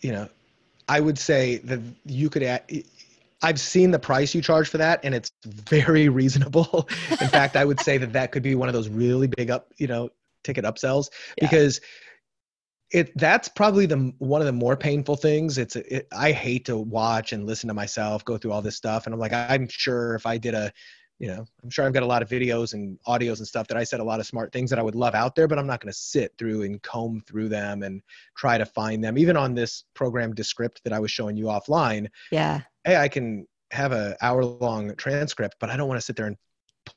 you 0.01 0.13
know 0.13 0.29
I 0.87 0.99
would 0.99 1.17
say 1.17 1.57
that 1.57 1.79
you 2.05 2.29
could 2.29 2.43
add, 2.43 2.63
I've 3.41 3.59
seen 3.59 3.91
the 3.91 3.99
price 3.99 4.33
you 4.33 4.41
charge 4.41 4.69
for 4.69 4.77
that, 4.77 5.01
and 5.03 5.13
it's 5.13 5.31
very 5.45 6.09
reasonable. 6.21 6.87
In 7.09 7.27
fact, 7.27 7.55
I 7.55 7.65
would 7.65 7.79
say 7.79 7.97
that 7.97 8.13
that 8.13 8.31
could 8.31 8.43
be 8.43 8.55
one 8.55 8.69
of 8.69 8.73
those 8.73 8.89
really 8.89 9.27
big 9.27 9.49
up, 9.49 9.71
you 9.77 9.87
know, 9.87 10.09
ticket 10.43 10.63
upsells 10.63 11.09
yeah. 11.37 11.47
because 11.47 11.81
it 12.91 13.17
that's 13.17 13.49
probably 13.49 13.87
the 13.87 14.13
one 14.19 14.41
of 14.41 14.45
the 14.45 14.53
more 14.53 14.77
painful 14.77 15.15
things. 15.15 15.57
It's 15.57 15.75
it, 15.75 16.07
I 16.15 16.31
hate 16.31 16.65
to 16.65 16.77
watch 16.77 17.33
and 17.33 17.45
listen 17.45 17.67
to 17.67 17.73
myself 17.73 18.23
go 18.23 18.37
through 18.37 18.51
all 18.51 18.61
this 18.61 18.75
stuff, 18.75 19.05
and 19.05 19.13
I'm 19.13 19.19
like, 19.19 19.33
I'm 19.33 19.67
sure 19.67 20.15
if 20.15 20.25
I 20.25 20.37
did 20.37 20.53
a 20.53 20.71
you 21.19 21.27
know, 21.27 21.45
I'm 21.63 21.69
sure 21.69 21.85
I've 21.85 21.93
got 21.93 22.03
a 22.03 22.07
lot 22.07 22.21
of 22.21 22.29
videos 22.29 22.73
and 22.73 22.99
audios 23.07 23.37
and 23.37 23.47
stuff 23.47 23.67
that 23.67 23.77
I 23.77 23.83
said 23.83 23.99
a 23.99 24.03
lot 24.03 24.19
of 24.19 24.25
smart 24.25 24.51
things 24.51 24.69
that 24.69 24.79
I 24.79 24.81
would 24.81 24.95
love 24.95 25.15
out 25.15 25.35
there, 25.35 25.47
but 25.47 25.57
I'm 25.57 25.67
not 25.67 25.79
going 25.79 25.91
to 25.91 25.97
sit 25.97 26.33
through 26.37 26.63
and 26.63 26.81
comb 26.81 27.23
through 27.25 27.49
them 27.49 27.83
and 27.83 28.01
try 28.35 28.57
to 28.57 28.65
find 28.65 29.03
them. 29.03 29.17
Even 29.17 29.37
on 29.37 29.55
this 29.55 29.85
program 29.93 30.33
Descript 30.33 30.81
that 30.83 30.93
I 30.93 30.99
was 30.99 31.11
showing 31.11 31.37
you 31.37 31.45
offline. 31.45 32.07
Yeah. 32.31 32.61
Hey, 32.83 32.97
I 32.97 33.07
can 33.07 33.47
have 33.71 33.93
an 33.93 34.15
hour 34.21 34.43
long 34.43 34.93
transcript, 34.95 35.55
but 35.59 35.69
I 35.69 35.77
don't 35.77 35.87
want 35.87 35.99
to 35.99 36.05
sit 36.05 36.15
there 36.15 36.27
and 36.27 36.37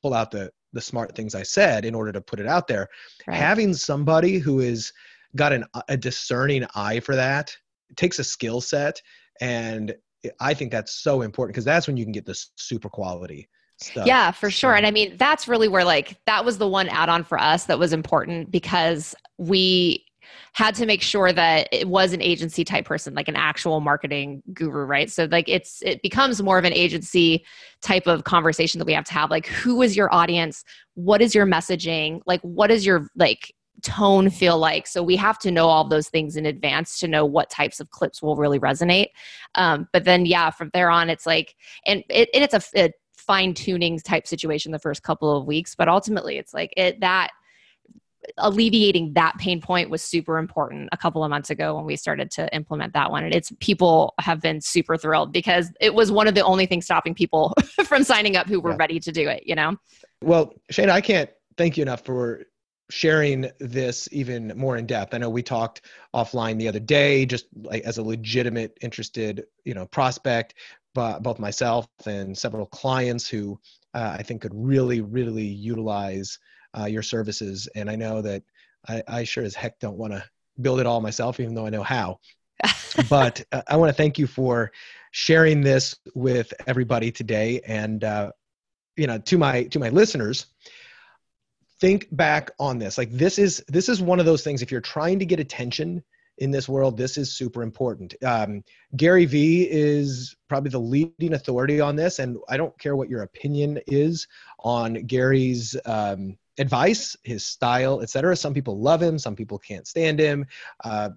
pull 0.02 0.14
out 0.14 0.30
the 0.30 0.50
the 0.74 0.80
smart 0.82 1.14
things 1.14 1.34
I 1.34 1.44
said 1.44 1.86
in 1.86 1.94
order 1.94 2.12
to 2.12 2.20
put 2.20 2.40
it 2.40 2.46
out 2.46 2.66
there. 2.66 2.88
Right. 3.26 3.38
Having 3.38 3.72
somebody 3.72 4.38
who 4.38 4.60
is 4.60 4.92
got 5.34 5.50
an, 5.52 5.64
a 5.88 5.96
discerning 5.96 6.66
eye 6.74 7.00
for 7.00 7.16
that 7.16 7.56
takes 7.96 8.18
a 8.18 8.24
skill 8.24 8.60
set 8.60 9.00
and 9.40 9.94
I 10.40 10.52
think 10.52 10.70
that's 10.70 10.96
so 10.96 11.22
important 11.22 11.54
because 11.54 11.64
that's 11.64 11.86
when 11.86 11.96
you 11.96 12.04
can 12.04 12.12
get 12.12 12.26
the 12.26 12.38
super 12.56 12.90
quality 12.90 13.48
Stuff. 13.80 14.06
Yeah, 14.06 14.32
for 14.32 14.50
sure. 14.50 14.74
And 14.74 14.86
I 14.86 14.90
mean, 14.90 15.16
that's 15.16 15.46
really 15.46 15.68
where 15.68 15.84
like 15.84 16.18
that 16.26 16.44
was 16.44 16.58
the 16.58 16.68
one 16.68 16.88
add 16.88 17.08
on 17.08 17.22
for 17.22 17.38
us 17.38 17.66
that 17.66 17.78
was 17.78 17.92
important 17.92 18.50
because 18.50 19.14
we 19.38 20.04
had 20.52 20.74
to 20.74 20.84
make 20.84 21.00
sure 21.00 21.32
that 21.32 21.68
it 21.70 21.88
was 21.88 22.12
an 22.12 22.20
agency 22.20 22.64
type 22.64 22.84
person 22.84 23.14
like 23.14 23.28
an 23.28 23.36
actual 23.36 23.80
marketing 23.80 24.42
guru 24.52 24.84
right? 24.84 25.10
So 25.10 25.28
like 25.30 25.48
it's 25.48 25.80
it 25.82 26.02
becomes 26.02 26.42
more 26.42 26.58
of 26.58 26.64
an 26.64 26.72
agency 26.72 27.44
type 27.80 28.08
of 28.08 28.24
conversation 28.24 28.80
that 28.80 28.84
we 28.84 28.94
have 28.94 29.04
to 29.04 29.12
have 29.12 29.30
like 29.30 29.46
who 29.46 29.80
is 29.82 29.96
your 29.96 30.12
audience? 30.12 30.64
What 30.94 31.22
is 31.22 31.32
your 31.32 31.46
messaging? 31.46 32.20
Like 32.26 32.40
what 32.40 32.72
is 32.72 32.84
your 32.84 33.06
like 33.14 33.54
tone 33.82 34.28
feel 34.28 34.58
like? 34.58 34.88
So 34.88 35.04
we 35.04 35.14
have 35.14 35.38
to 35.38 35.52
know 35.52 35.68
all 35.68 35.86
those 35.86 36.08
things 36.08 36.36
in 36.36 36.46
advance 36.46 36.98
to 36.98 37.06
know 37.06 37.24
what 37.24 37.48
types 37.48 37.78
of 37.78 37.90
clips 37.90 38.20
will 38.20 38.34
really 38.34 38.58
resonate. 38.58 39.10
Um, 39.54 39.88
but 39.92 40.04
then 40.04 40.26
yeah 40.26 40.50
from 40.50 40.70
there 40.74 40.90
on 40.90 41.10
it's 41.10 41.26
like 41.26 41.54
and, 41.86 42.02
it, 42.10 42.28
it's 42.32 42.54
a, 42.54 42.62
a 42.86 42.90
fine 43.28 43.54
tuning 43.54 44.00
type 44.00 44.26
situation 44.26 44.72
the 44.72 44.78
first 44.80 45.04
couple 45.04 45.36
of 45.36 45.46
weeks, 45.46 45.76
but 45.76 45.86
ultimately 45.88 46.38
it's 46.38 46.52
like 46.52 46.74
it 46.76 46.98
that 47.00 47.30
alleviating 48.36 49.12
that 49.14 49.32
pain 49.38 49.60
point 49.60 49.90
was 49.90 50.02
super 50.02 50.38
important 50.38 50.88
a 50.90 50.96
couple 50.96 51.22
of 51.22 51.30
months 51.30 51.50
ago 51.50 51.76
when 51.76 51.84
we 51.84 51.94
started 51.94 52.30
to 52.32 52.52
implement 52.54 52.92
that 52.94 53.10
one. 53.10 53.22
And 53.22 53.32
it's 53.32 53.52
people 53.60 54.14
have 54.18 54.40
been 54.40 54.60
super 54.60 54.96
thrilled 54.96 55.32
because 55.32 55.70
it 55.80 55.94
was 55.94 56.10
one 56.10 56.26
of 56.26 56.34
the 56.34 56.42
only 56.42 56.66
things 56.66 56.84
stopping 56.84 57.14
people 57.14 57.54
from 57.84 58.02
signing 58.02 58.34
up 58.34 58.48
who 58.48 58.58
were 58.58 58.70
yeah. 58.70 58.76
ready 58.78 58.98
to 58.98 59.12
do 59.12 59.28
it 59.28 59.44
you 59.46 59.54
know? 59.54 59.76
Well 60.22 60.54
Shaina 60.72 60.90
i 60.90 61.00
can't 61.00 61.30
thank 61.56 61.76
you 61.76 61.82
enough 61.82 62.04
for 62.04 62.46
sharing 62.90 63.50
this 63.58 64.08
even 64.12 64.52
more 64.56 64.76
in 64.76 64.86
depth. 64.86 65.12
I 65.14 65.18
know 65.18 65.28
we 65.28 65.42
talked 65.42 65.82
offline 66.14 66.58
the 66.58 66.68
other 66.68 66.80
day 66.80 67.26
just 67.26 67.46
like 67.62 67.82
as 67.84 67.98
a 67.98 68.02
legitimate 68.02 68.78
interested 68.80 69.44
you 69.64 69.74
know 69.74 69.86
prospect 69.86 70.54
both 70.94 71.38
myself 71.38 71.86
and 72.06 72.36
several 72.36 72.66
clients 72.66 73.28
who 73.28 73.58
uh, 73.94 74.16
I 74.18 74.22
think 74.22 74.42
could 74.42 74.54
really, 74.54 75.00
really 75.00 75.46
utilize 75.46 76.38
uh, 76.78 76.86
your 76.86 77.02
services. 77.02 77.68
And 77.74 77.90
I 77.90 77.96
know 77.96 78.22
that 78.22 78.42
I, 78.88 79.02
I 79.08 79.24
sure 79.24 79.44
as 79.44 79.54
heck 79.54 79.78
don't 79.78 79.96
want 79.96 80.12
to 80.12 80.24
build 80.60 80.80
it 80.80 80.86
all 80.86 81.00
myself, 81.00 81.40
even 81.40 81.54
though 81.54 81.66
I 81.66 81.70
know 81.70 81.82
how. 81.82 82.18
but 83.08 83.44
uh, 83.52 83.62
I 83.68 83.76
want 83.76 83.90
to 83.90 83.94
thank 83.94 84.18
you 84.18 84.26
for 84.26 84.72
sharing 85.12 85.60
this 85.60 85.94
with 86.14 86.52
everybody 86.66 87.10
today. 87.10 87.60
And 87.66 88.02
uh, 88.02 88.32
you 88.96 89.06
know, 89.06 89.18
to 89.18 89.38
my 89.38 89.64
to 89.64 89.78
my 89.78 89.90
listeners, 89.90 90.46
think 91.80 92.08
back 92.10 92.50
on 92.58 92.78
this. 92.78 92.98
Like 92.98 93.12
this 93.12 93.38
is 93.38 93.64
this 93.68 93.88
is 93.88 94.02
one 94.02 94.20
of 94.20 94.26
those 94.26 94.42
things. 94.42 94.62
If 94.62 94.72
you're 94.72 94.80
trying 94.80 95.18
to 95.20 95.26
get 95.26 95.40
attention 95.40 96.02
in 96.38 96.50
this 96.50 96.68
world, 96.68 96.96
this 96.96 97.16
is 97.16 97.36
super 97.36 97.62
important. 97.62 98.14
Um, 98.24 98.64
Gary 98.96 99.24
Vee 99.24 99.68
is 99.70 100.36
probably 100.48 100.70
the 100.70 100.80
leading 100.80 101.34
authority 101.34 101.80
on 101.80 101.96
this, 101.96 102.18
and 102.18 102.38
I 102.48 102.56
don't 102.56 102.76
care 102.78 102.96
what 102.96 103.08
your 103.08 103.22
opinion 103.22 103.78
is 103.86 104.26
on 104.60 104.94
Gary's 105.06 105.76
um, 105.84 106.36
advice, 106.58 107.16
his 107.24 107.44
style, 107.44 108.00
etc. 108.00 108.36
Some 108.36 108.54
people 108.54 108.80
love 108.80 109.02
him, 109.02 109.18
some 109.18 109.36
people 109.36 109.58
can't 109.58 109.86
stand 109.86 110.18
him. 110.18 110.46
Uh, 110.82 111.10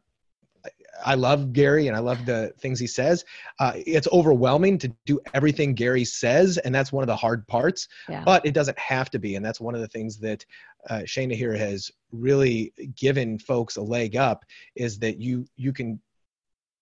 I 1.04 1.16
love 1.16 1.54
Gary 1.54 1.88
and 1.88 1.96
I 1.96 2.00
love 2.00 2.26
the 2.26 2.54
things 2.60 2.80
he 2.80 2.88
says. 2.88 3.26
Uh, 3.60 3.74
it's 3.76 4.08
overwhelming 4.12 4.78
to 4.80 4.94
do 5.06 5.20
everything 5.34 5.74
Gary 5.74 6.06
says, 6.06 6.58
and 6.60 6.74
that's 6.74 6.92
one 6.92 7.04
of 7.04 7.08
the 7.08 7.16
hard 7.16 7.48
parts. 7.48 7.88
Yeah. 8.10 8.24
But 8.24 8.46
it 8.46 8.54
doesn't 8.54 8.78
have 8.78 9.10
to 9.12 9.20
be, 9.20 9.36
and 9.36 9.46
that's 9.46 9.60
one 9.60 9.76
of 9.76 9.82
the 9.82 9.88
things 9.88 10.18
that 10.18 10.46
uh, 10.90 11.02
Shaina 11.06 11.34
here 11.34 11.56
has 11.56 11.92
really 12.12 12.74
given 12.96 13.40
folks 13.40 13.78
a 13.78 13.82
leg 13.82 14.16
up 14.16 14.46
is 14.76 15.00
that 15.00 15.20
you 15.20 15.46
you 15.56 15.74
can 15.74 16.00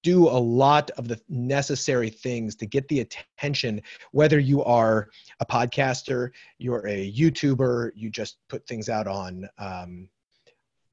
do 0.03 0.27
a 0.27 0.39
lot 0.39 0.89
of 0.91 1.07
the 1.07 1.19
necessary 1.27 2.09
things 2.09 2.55
to 2.55 2.65
get 2.65 2.88
the 2.88 3.01
attention 3.01 3.81
whether 4.12 4.39
you 4.39 4.63
are 4.63 5.09
a 5.39 5.45
podcaster 5.45 6.29
you're 6.57 6.88
a 6.88 7.12
youtuber 7.12 7.91
you 7.95 8.09
just 8.09 8.38
put 8.47 8.65
things 8.67 8.89
out 8.89 9.07
on 9.07 9.47
um, 9.57 10.07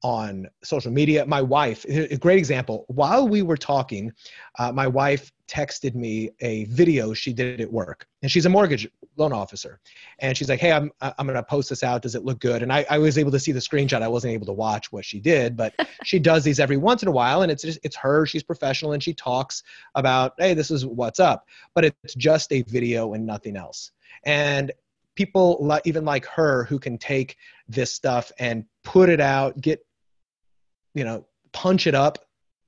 on 0.03 0.47
social 0.63 0.91
media. 0.91 1.25
My 1.25 1.41
wife, 1.41 1.85
a 1.85 2.17
great 2.17 2.37
example, 2.37 2.85
while 2.87 3.27
we 3.27 3.41
were 3.41 3.57
talking, 3.57 4.11
uh, 4.59 4.71
my 4.71 4.87
wife 4.87 5.31
texted 5.47 5.95
me 5.95 6.29
a 6.41 6.65
video 6.65 7.13
she 7.13 7.33
did 7.33 7.61
at 7.61 7.71
work. 7.71 8.05
And 8.21 8.29
she's 8.29 8.45
a 8.45 8.49
mortgage 8.49 8.87
loan 9.15 9.31
officer. 9.31 9.79
And 10.19 10.37
she's 10.37 10.49
like, 10.49 10.59
hey, 10.59 10.71
I'm, 10.71 10.91
I'm 11.01 11.25
going 11.25 11.35
to 11.35 11.43
post 11.43 11.69
this 11.69 11.83
out. 11.83 12.01
Does 12.01 12.15
it 12.15 12.25
look 12.25 12.39
good? 12.39 12.61
And 12.61 12.71
I, 12.71 12.85
I 12.89 12.97
was 12.97 13.17
able 13.17 13.31
to 13.31 13.39
see 13.39 13.51
the 13.51 13.59
screenshot. 13.59 14.01
I 14.01 14.07
wasn't 14.07 14.33
able 14.33 14.45
to 14.47 14.53
watch 14.53 14.91
what 14.91 15.05
she 15.05 15.19
did, 15.19 15.55
but 15.55 15.73
she 16.03 16.19
does 16.19 16.43
these 16.43 16.59
every 16.59 16.77
once 16.77 17.01
in 17.01 17.07
a 17.07 17.11
while. 17.11 17.41
And 17.41 17.51
it's 17.51 17.63
just, 17.63 17.79
it's 17.83 17.95
her. 17.95 18.25
She's 18.25 18.43
professional 18.43 18.93
and 18.93 19.01
she 19.01 19.13
talks 19.13 19.63
about, 19.95 20.33
hey, 20.37 20.53
this 20.53 20.69
is 20.69 20.85
what's 20.85 21.19
up. 21.19 21.47
But 21.73 21.85
it's 21.85 22.15
just 22.15 22.51
a 22.51 22.61
video 22.63 23.13
and 23.13 23.25
nothing 23.25 23.55
else. 23.55 23.91
And 24.25 24.71
people 25.15 25.79
even 25.83 26.05
like 26.05 26.25
her 26.25 26.63
who 26.65 26.77
can 26.77 26.97
take 26.97 27.37
this 27.67 27.91
stuff 27.91 28.31
and 28.37 28.65
put 28.83 29.09
it 29.09 29.19
out, 29.19 29.59
get 29.59 29.83
you 30.97 31.03
know 31.03 31.25
punch 31.53 31.87
it 31.87 31.95
up 31.95 32.19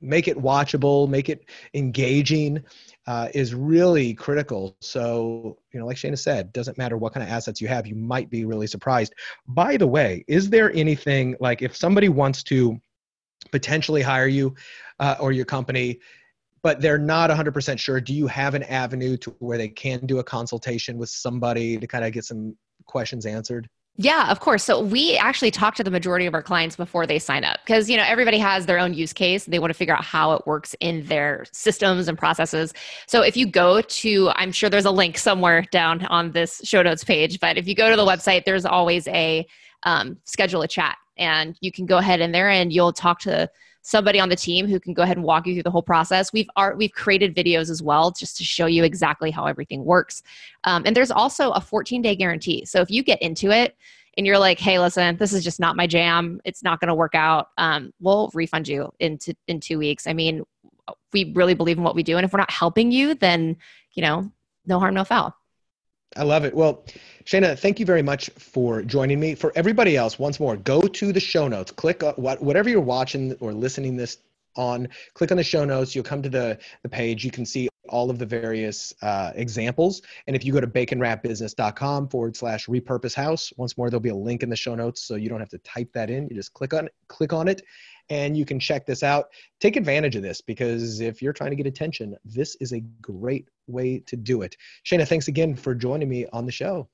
make 0.01 0.27
it 0.27 0.37
watchable 0.37 1.09
make 1.09 1.29
it 1.29 1.49
engaging 1.73 2.63
uh, 3.07 3.27
is 3.33 3.55
really 3.55 4.13
critical. 4.13 4.77
So 4.81 5.57
you 5.73 5.79
know 5.79 5.85
like 5.85 5.97
Shaina 5.97 6.17
said 6.17 6.53
doesn't 6.53 6.77
matter 6.77 6.97
what 6.97 7.13
kind 7.13 7.23
of 7.23 7.29
assets 7.29 7.59
you 7.59 7.67
have 7.67 7.87
you 7.87 7.95
might 7.95 8.29
be 8.29 8.45
really 8.45 8.67
surprised. 8.67 9.13
By 9.47 9.77
the 9.77 9.87
way 9.87 10.23
is 10.27 10.49
there 10.49 10.71
anything 10.73 11.35
like 11.39 11.61
if 11.61 11.75
somebody 11.75 12.09
wants 12.09 12.43
to 12.43 12.79
potentially 13.51 14.01
hire 14.01 14.27
you 14.27 14.53
uh, 14.99 15.15
or 15.19 15.31
your 15.31 15.45
company 15.45 15.99
but 16.61 16.81
they're 16.81 16.97
not 16.97 17.29
100% 17.29 17.79
sure 17.79 18.01
do 18.01 18.13
you 18.13 18.27
have 18.27 18.53
an 18.53 18.63
avenue 18.63 19.15
to 19.15 19.31
where 19.39 19.57
they 19.57 19.69
can 19.69 20.05
do 20.05 20.19
a 20.19 20.23
consultation 20.23 20.97
with 20.97 21.09
somebody 21.09 21.77
to 21.77 21.87
kind 21.87 22.03
of 22.03 22.11
get 22.11 22.25
some 22.25 22.55
questions 22.85 23.25
answered 23.25 23.69
Yeah, 24.01 24.31
of 24.31 24.39
course. 24.39 24.63
So 24.63 24.81
we 24.81 25.17
actually 25.17 25.51
talk 25.51 25.75
to 25.75 25.83
the 25.83 25.91
majority 25.91 26.25
of 26.25 26.33
our 26.33 26.41
clients 26.41 26.77
before 26.77 27.05
they 27.05 27.19
sign 27.19 27.43
up 27.43 27.59
because 27.65 27.89
you 27.89 27.97
know 27.97 28.05
everybody 28.07 28.37
has 28.37 28.65
their 28.65 28.79
own 28.79 28.93
use 28.93 29.11
case. 29.11 29.43
They 29.43 29.59
want 29.59 29.71
to 29.71 29.73
figure 29.73 29.93
out 29.93 30.05
how 30.05 30.31
it 30.31 30.47
works 30.47 30.73
in 30.79 31.05
their 31.07 31.43
systems 31.51 32.07
and 32.07 32.17
processes. 32.17 32.73
So 33.07 33.23
if 33.23 33.35
you 33.35 33.45
go 33.45 33.81
to, 33.81 34.31
I'm 34.35 34.53
sure 34.53 34.69
there's 34.69 34.85
a 34.85 34.91
link 34.91 35.17
somewhere 35.17 35.63
down 35.63 36.05
on 36.05 36.31
this 36.31 36.61
show 36.63 36.81
notes 36.81 37.03
page, 37.03 37.41
but 37.41 37.57
if 37.57 37.67
you 37.67 37.75
go 37.75 37.89
to 37.89 37.97
the 37.97 38.05
website, 38.05 38.45
there's 38.45 38.63
always 38.63 39.05
a 39.09 39.45
um, 39.83 40.15
schedule 40.23 40.61
a 40.61 40.67
chat, 40.69 40.95
and 41.17 41.57
you 41.59 41.69
can 41.69 41.85
go 41.85 41.97
ahead 41.97 42.21
in 42.21 42.31
there 42.31 42.49
and 42.49 42.71
you'll 42.71 42.93
talk 42.93 43.19
to 43.19 43.49
somebody 43.89 44.19
on 44.19 44.29
the 44.29 44.35
team 44.35 44.67
who 44.67 44.79
can 44.79 44.93
go 44.93 45.01
ahead 45.01 45.17
and 45.17 45.25
walk 45.25 45.47
you 45.47 45.55
through 45.55 45.63
the 45.63 45.71
whole 45.71 45.81
process. 45.81 46.31
We've 46.31 46.49
art, 46.55 46.77
we've 46.77 46.91
created 46.91 47.35
videos 47.35 47.71
as 47.71 47.81
well 47.81 48.11
just 48.11 48.37
to 48.37 48.43
show 48.43 48.67
you 48.67 48.83
exactly 48.83 49.31
how 49.31 49.45
everything 49.47 49.83
works. 49.83 50.21
Um, 50.63 50.83
and 50.85 50.95
there's 50.95 51.09
also 51.09 51.49
a 51.51 51.61
14 51.61 52.03
day 52.03 52.15
guarantee. 52.15 52.65
So 52.65 52.81
if 52.81 52.91
you 52.91 53.01
get 53.01 53.19
into 53.19 53.49
it 53.49 53.75
and 54.15 54.27
you're 54.27 54.37
like, 54.37 54.59
hey, 54.59 54.77
listen, 54.77 55.17
this 55.17 55.33
is 55.33 55.43
just 55.43 55.59
not 55.59 55.75
my 55.75 55.87
jam. 55.87 56.39
It's 56.45 56.61
not 56.61 56.79
going 56.79 56.89
to 56.89 56.93
work 56.93 57.15
out. 57.15 57.49
Um, 57.57 57.91
we'll 57.99 58.29
refund 58.35 58.67
you 58.67 58.93
into 58.99 59.33
in 59.47 59.59
two 59.59 59.79
weeks. 59.79 60.05
I 60.05 60.13
mean, 60.13 60.43
we 61.11 61.33
really 61.33 61.55
believe 61.55 61.77
in 61.77 61.83
what 61.83 61.95
we 61.95 62.03
do, 62.03 62.17
and 62.17 62.25
if 62.25 62.33
we're 62.33 62.39
not 62.39 62.51
helping 62.51 62.91
you, 62.91 63.15
then 63.15 63.57
you 63.93 64.01
know, 64.03 64.31
no 64.65 64.79
harm, 64.79 64.93
no 64.93 65.03
foul. 65.03 65.35
I 66.15 66.23
love 66.23 66.45
it. 66.45 66.55
Well, 66.55 66.85
Shaina, 67.29 67.55
thank 67.55 67.79
you 67.79 67.85
very 67.85 68.01
much 68.01 68.31
for 68.39 68.81
joining 68.81 69.19
me. 69.19 69.35
For 69.35 69.53
everybody 69.55 69.95
else, 69.95 70.17
once 70.17 70.39
more, 70.39 70.57
go 70.57 70.81
to 70.81 71.13
the 71.13 71.19
show 71.19 71.47
notes. 71.47 71.71
Click 71.71 72.01
whatever 72.17 72.69
you're 72.69 72.81
watching 72.81 73.35
or 73.39 73.53
listening 73.53 73.95
this 73.95 74.17
on. 74.55 74.87
Click 75.13 75.29
on 75.29 75.37
the 75.37 75.43
show 75.43 75.63
notes. 75.63 75.93
You'll 75.93 76.03
come 76.03 76.23
to 76.23 76.29
the 76.29 76.57
the 76.81 76.89
page. 76.89 77.23
You 77.23 77.29
can 77.29 77.45
see 77.45 77.69
all 77.87 78.09
of 78.09 78.17
the 78.17 78.25
various 78.25 78.95
uh, 79.03 79.31
examples. 79.35 80.01
And 80.25 80.35
if 80.35 80.43
you 80.43 80.51
go 80.51 80.59
to 80.59 80.65
baconwrappedbusiness.com 80.65 82.07
forward 82.07 82.35
slash 82.35 82.65
repurpose 82.65 83.13
house, 83.13 83.53
once 83.57 83.77
more, 83.77 83.91
there'll 83.91 84.01
be 84.01 84.09
a 84.09 84.15
link 84.15 84.41
in 84.41 84.49
the 84.49 84.55
show 84.55 84.73
notes, 84.73 85.03
so 85.03 85.13
you 85.13 85.29
don't 85.29 85.39
have 85.39 85.49
to 85.49 85.59
type 85.59 85.93
that 85.93 86.09
in. 86.09 86.27
You 86.29 86.35
just 86.35 86.55
click 86.55 86.73
on 86.73 86.89
click 87.09 87.31
on 87.31 87.47
it, 87.47 87.61
and 88.09 88.35
you 88.35 88.43
can 88.43 88.59
check 88.59 88.87
this 88.87 89.03
out. 89.03 89.27
Take 89.59 89.75
advantage 89.75 90.15
of 90.15 90.23
this 90.23 90.41
because 90.41 90.99
if 90.99 91.21
you're 91.21 91.33
trying 91.33 91.51
to 91.51 91.55
get 91.55 91.67
attention, 91.67 92.15
this 92.25 92.55
is 92.55 92.73
a 92.73 92.79
great 93.03 93.49
way 93.67 93.99
to 94.07 94.15
do 94.15 94.41
it. 94.41 94.57
Shaina, 94.83 95.07
thanks 95.07 95.27
again 95.27 95.55
for 95.55 95.75
joining 95.75 96.09
me 96.09 96.25
on 96.33 96.47
the 96.47 96.51
show. 96.51 96.89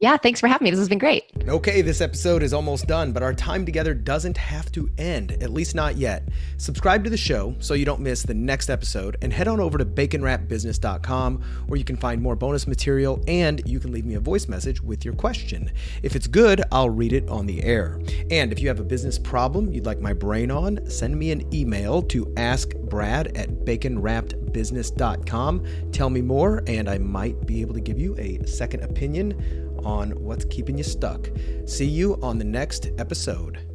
Yeah, 0.00 0.16
thanks 0.16 0.40
for 0.40 0.48
having 0.48 0.64
me. 0.64 0.70
This 0.70 0.78
has 0.78 0.88
been 0.88 0.98
great. 0.98 1.24
Okay, 1.46 1.82
this 1.82 2.00
episode 2.00 2.42
is 2.42 2.54
almost 2.54 2.86
done, 2.86 3.12
but 3.12 3.22
our 3.22 3.34
time 3.34 3.66
together 3.66 3.92
doesn't 3.92 4.38
have 4.38 4.72
to 4.72 4.88
end, 4.96 5.32
at 5.42 5.50
least 5.50 5.74
not 5.74 5.96
yet. 5.96 6.26
Subscribe 6.56 7.04
to 7.04 7.10
the 7.10 7.18
show 7.18 7.54
so 7.58 7.74
you 7.74 7.84
don't 7.84 8.00
miss 8.00 8.22
the 8.22 8.32
next 8.32 8.70
episode 8.70 9.18
and 9.20 9.30
head 9.30 9.46
on 9.46 9.60
over 9.60 9.76
to 9.76 9.84
baconwrappedbusiness.com 9.84 11.42
where 11.66 11.76
you 11.76 11.84
can 11.84 11.98
find 11.98 12.22
more 12.22 12.34
bonus 12.34 12.66
material 12.66 13.22
and 13.28 13.60
you 13.68 13.78
can 13.78 13.92
leave 13.92 14.06
me 14.06 14.14
a 14.14 14.20
voice 14.20 14.48
message 14.48 14.80
with 14.80 15.04
your 15.04 15.12
question. 15.12 15.70
If 16.02 16.16
it's 16.16 16.26
good, 16.26 16.62
I'll 16.72 16.88
read 16.88 17.12
it 17.12 17.28
on 17.28 17.44
the 17.44 17.62
air. 17.62 18.00
And 18.30 18.52
if 18.52 18.60
you 18.60 18.68
have 18.68 18.80
a 18.80 18.84
business 18.84 19.18
problem 19.18 19.70
you'd 19.70 19.84
like 19.84 20.00
my 20.00 20.14
brain 20.14 20.50
on, 20.50 20.88
send 20.88 21.18
me 21.18 21.30
an 21.30 21.54
email 21.54 22.00
to 22.04 22.24
askbrad 22.36 23.38
at 23.38 23.50
baconwrappedbusiness.com. 23.66 25.92
Tell 25.92 26.08
me 26.08 26.22
more, 26.22 26.62
and 26.66 26.88
I 26.88 26.96
might 26.96 27.46
be 27.46 27.60
able 27.60 27.74
to 27.74 27.80
give 27.80 27.98
you 27.98 28.16
a 28.18 28.42
second 28.46 28.82
opinion 28.82 29.69
on 29.84 30.10
what's 30.22 30.44
keeping 30.46 30.76
you 30.78 30.84
stuck. 30.84 31.30
See 31.66 31.86
you 31.86 32.18
on 32.22 32.38
the 32.38 32.44
next 32.44 32.90
episode. 32.98 33.69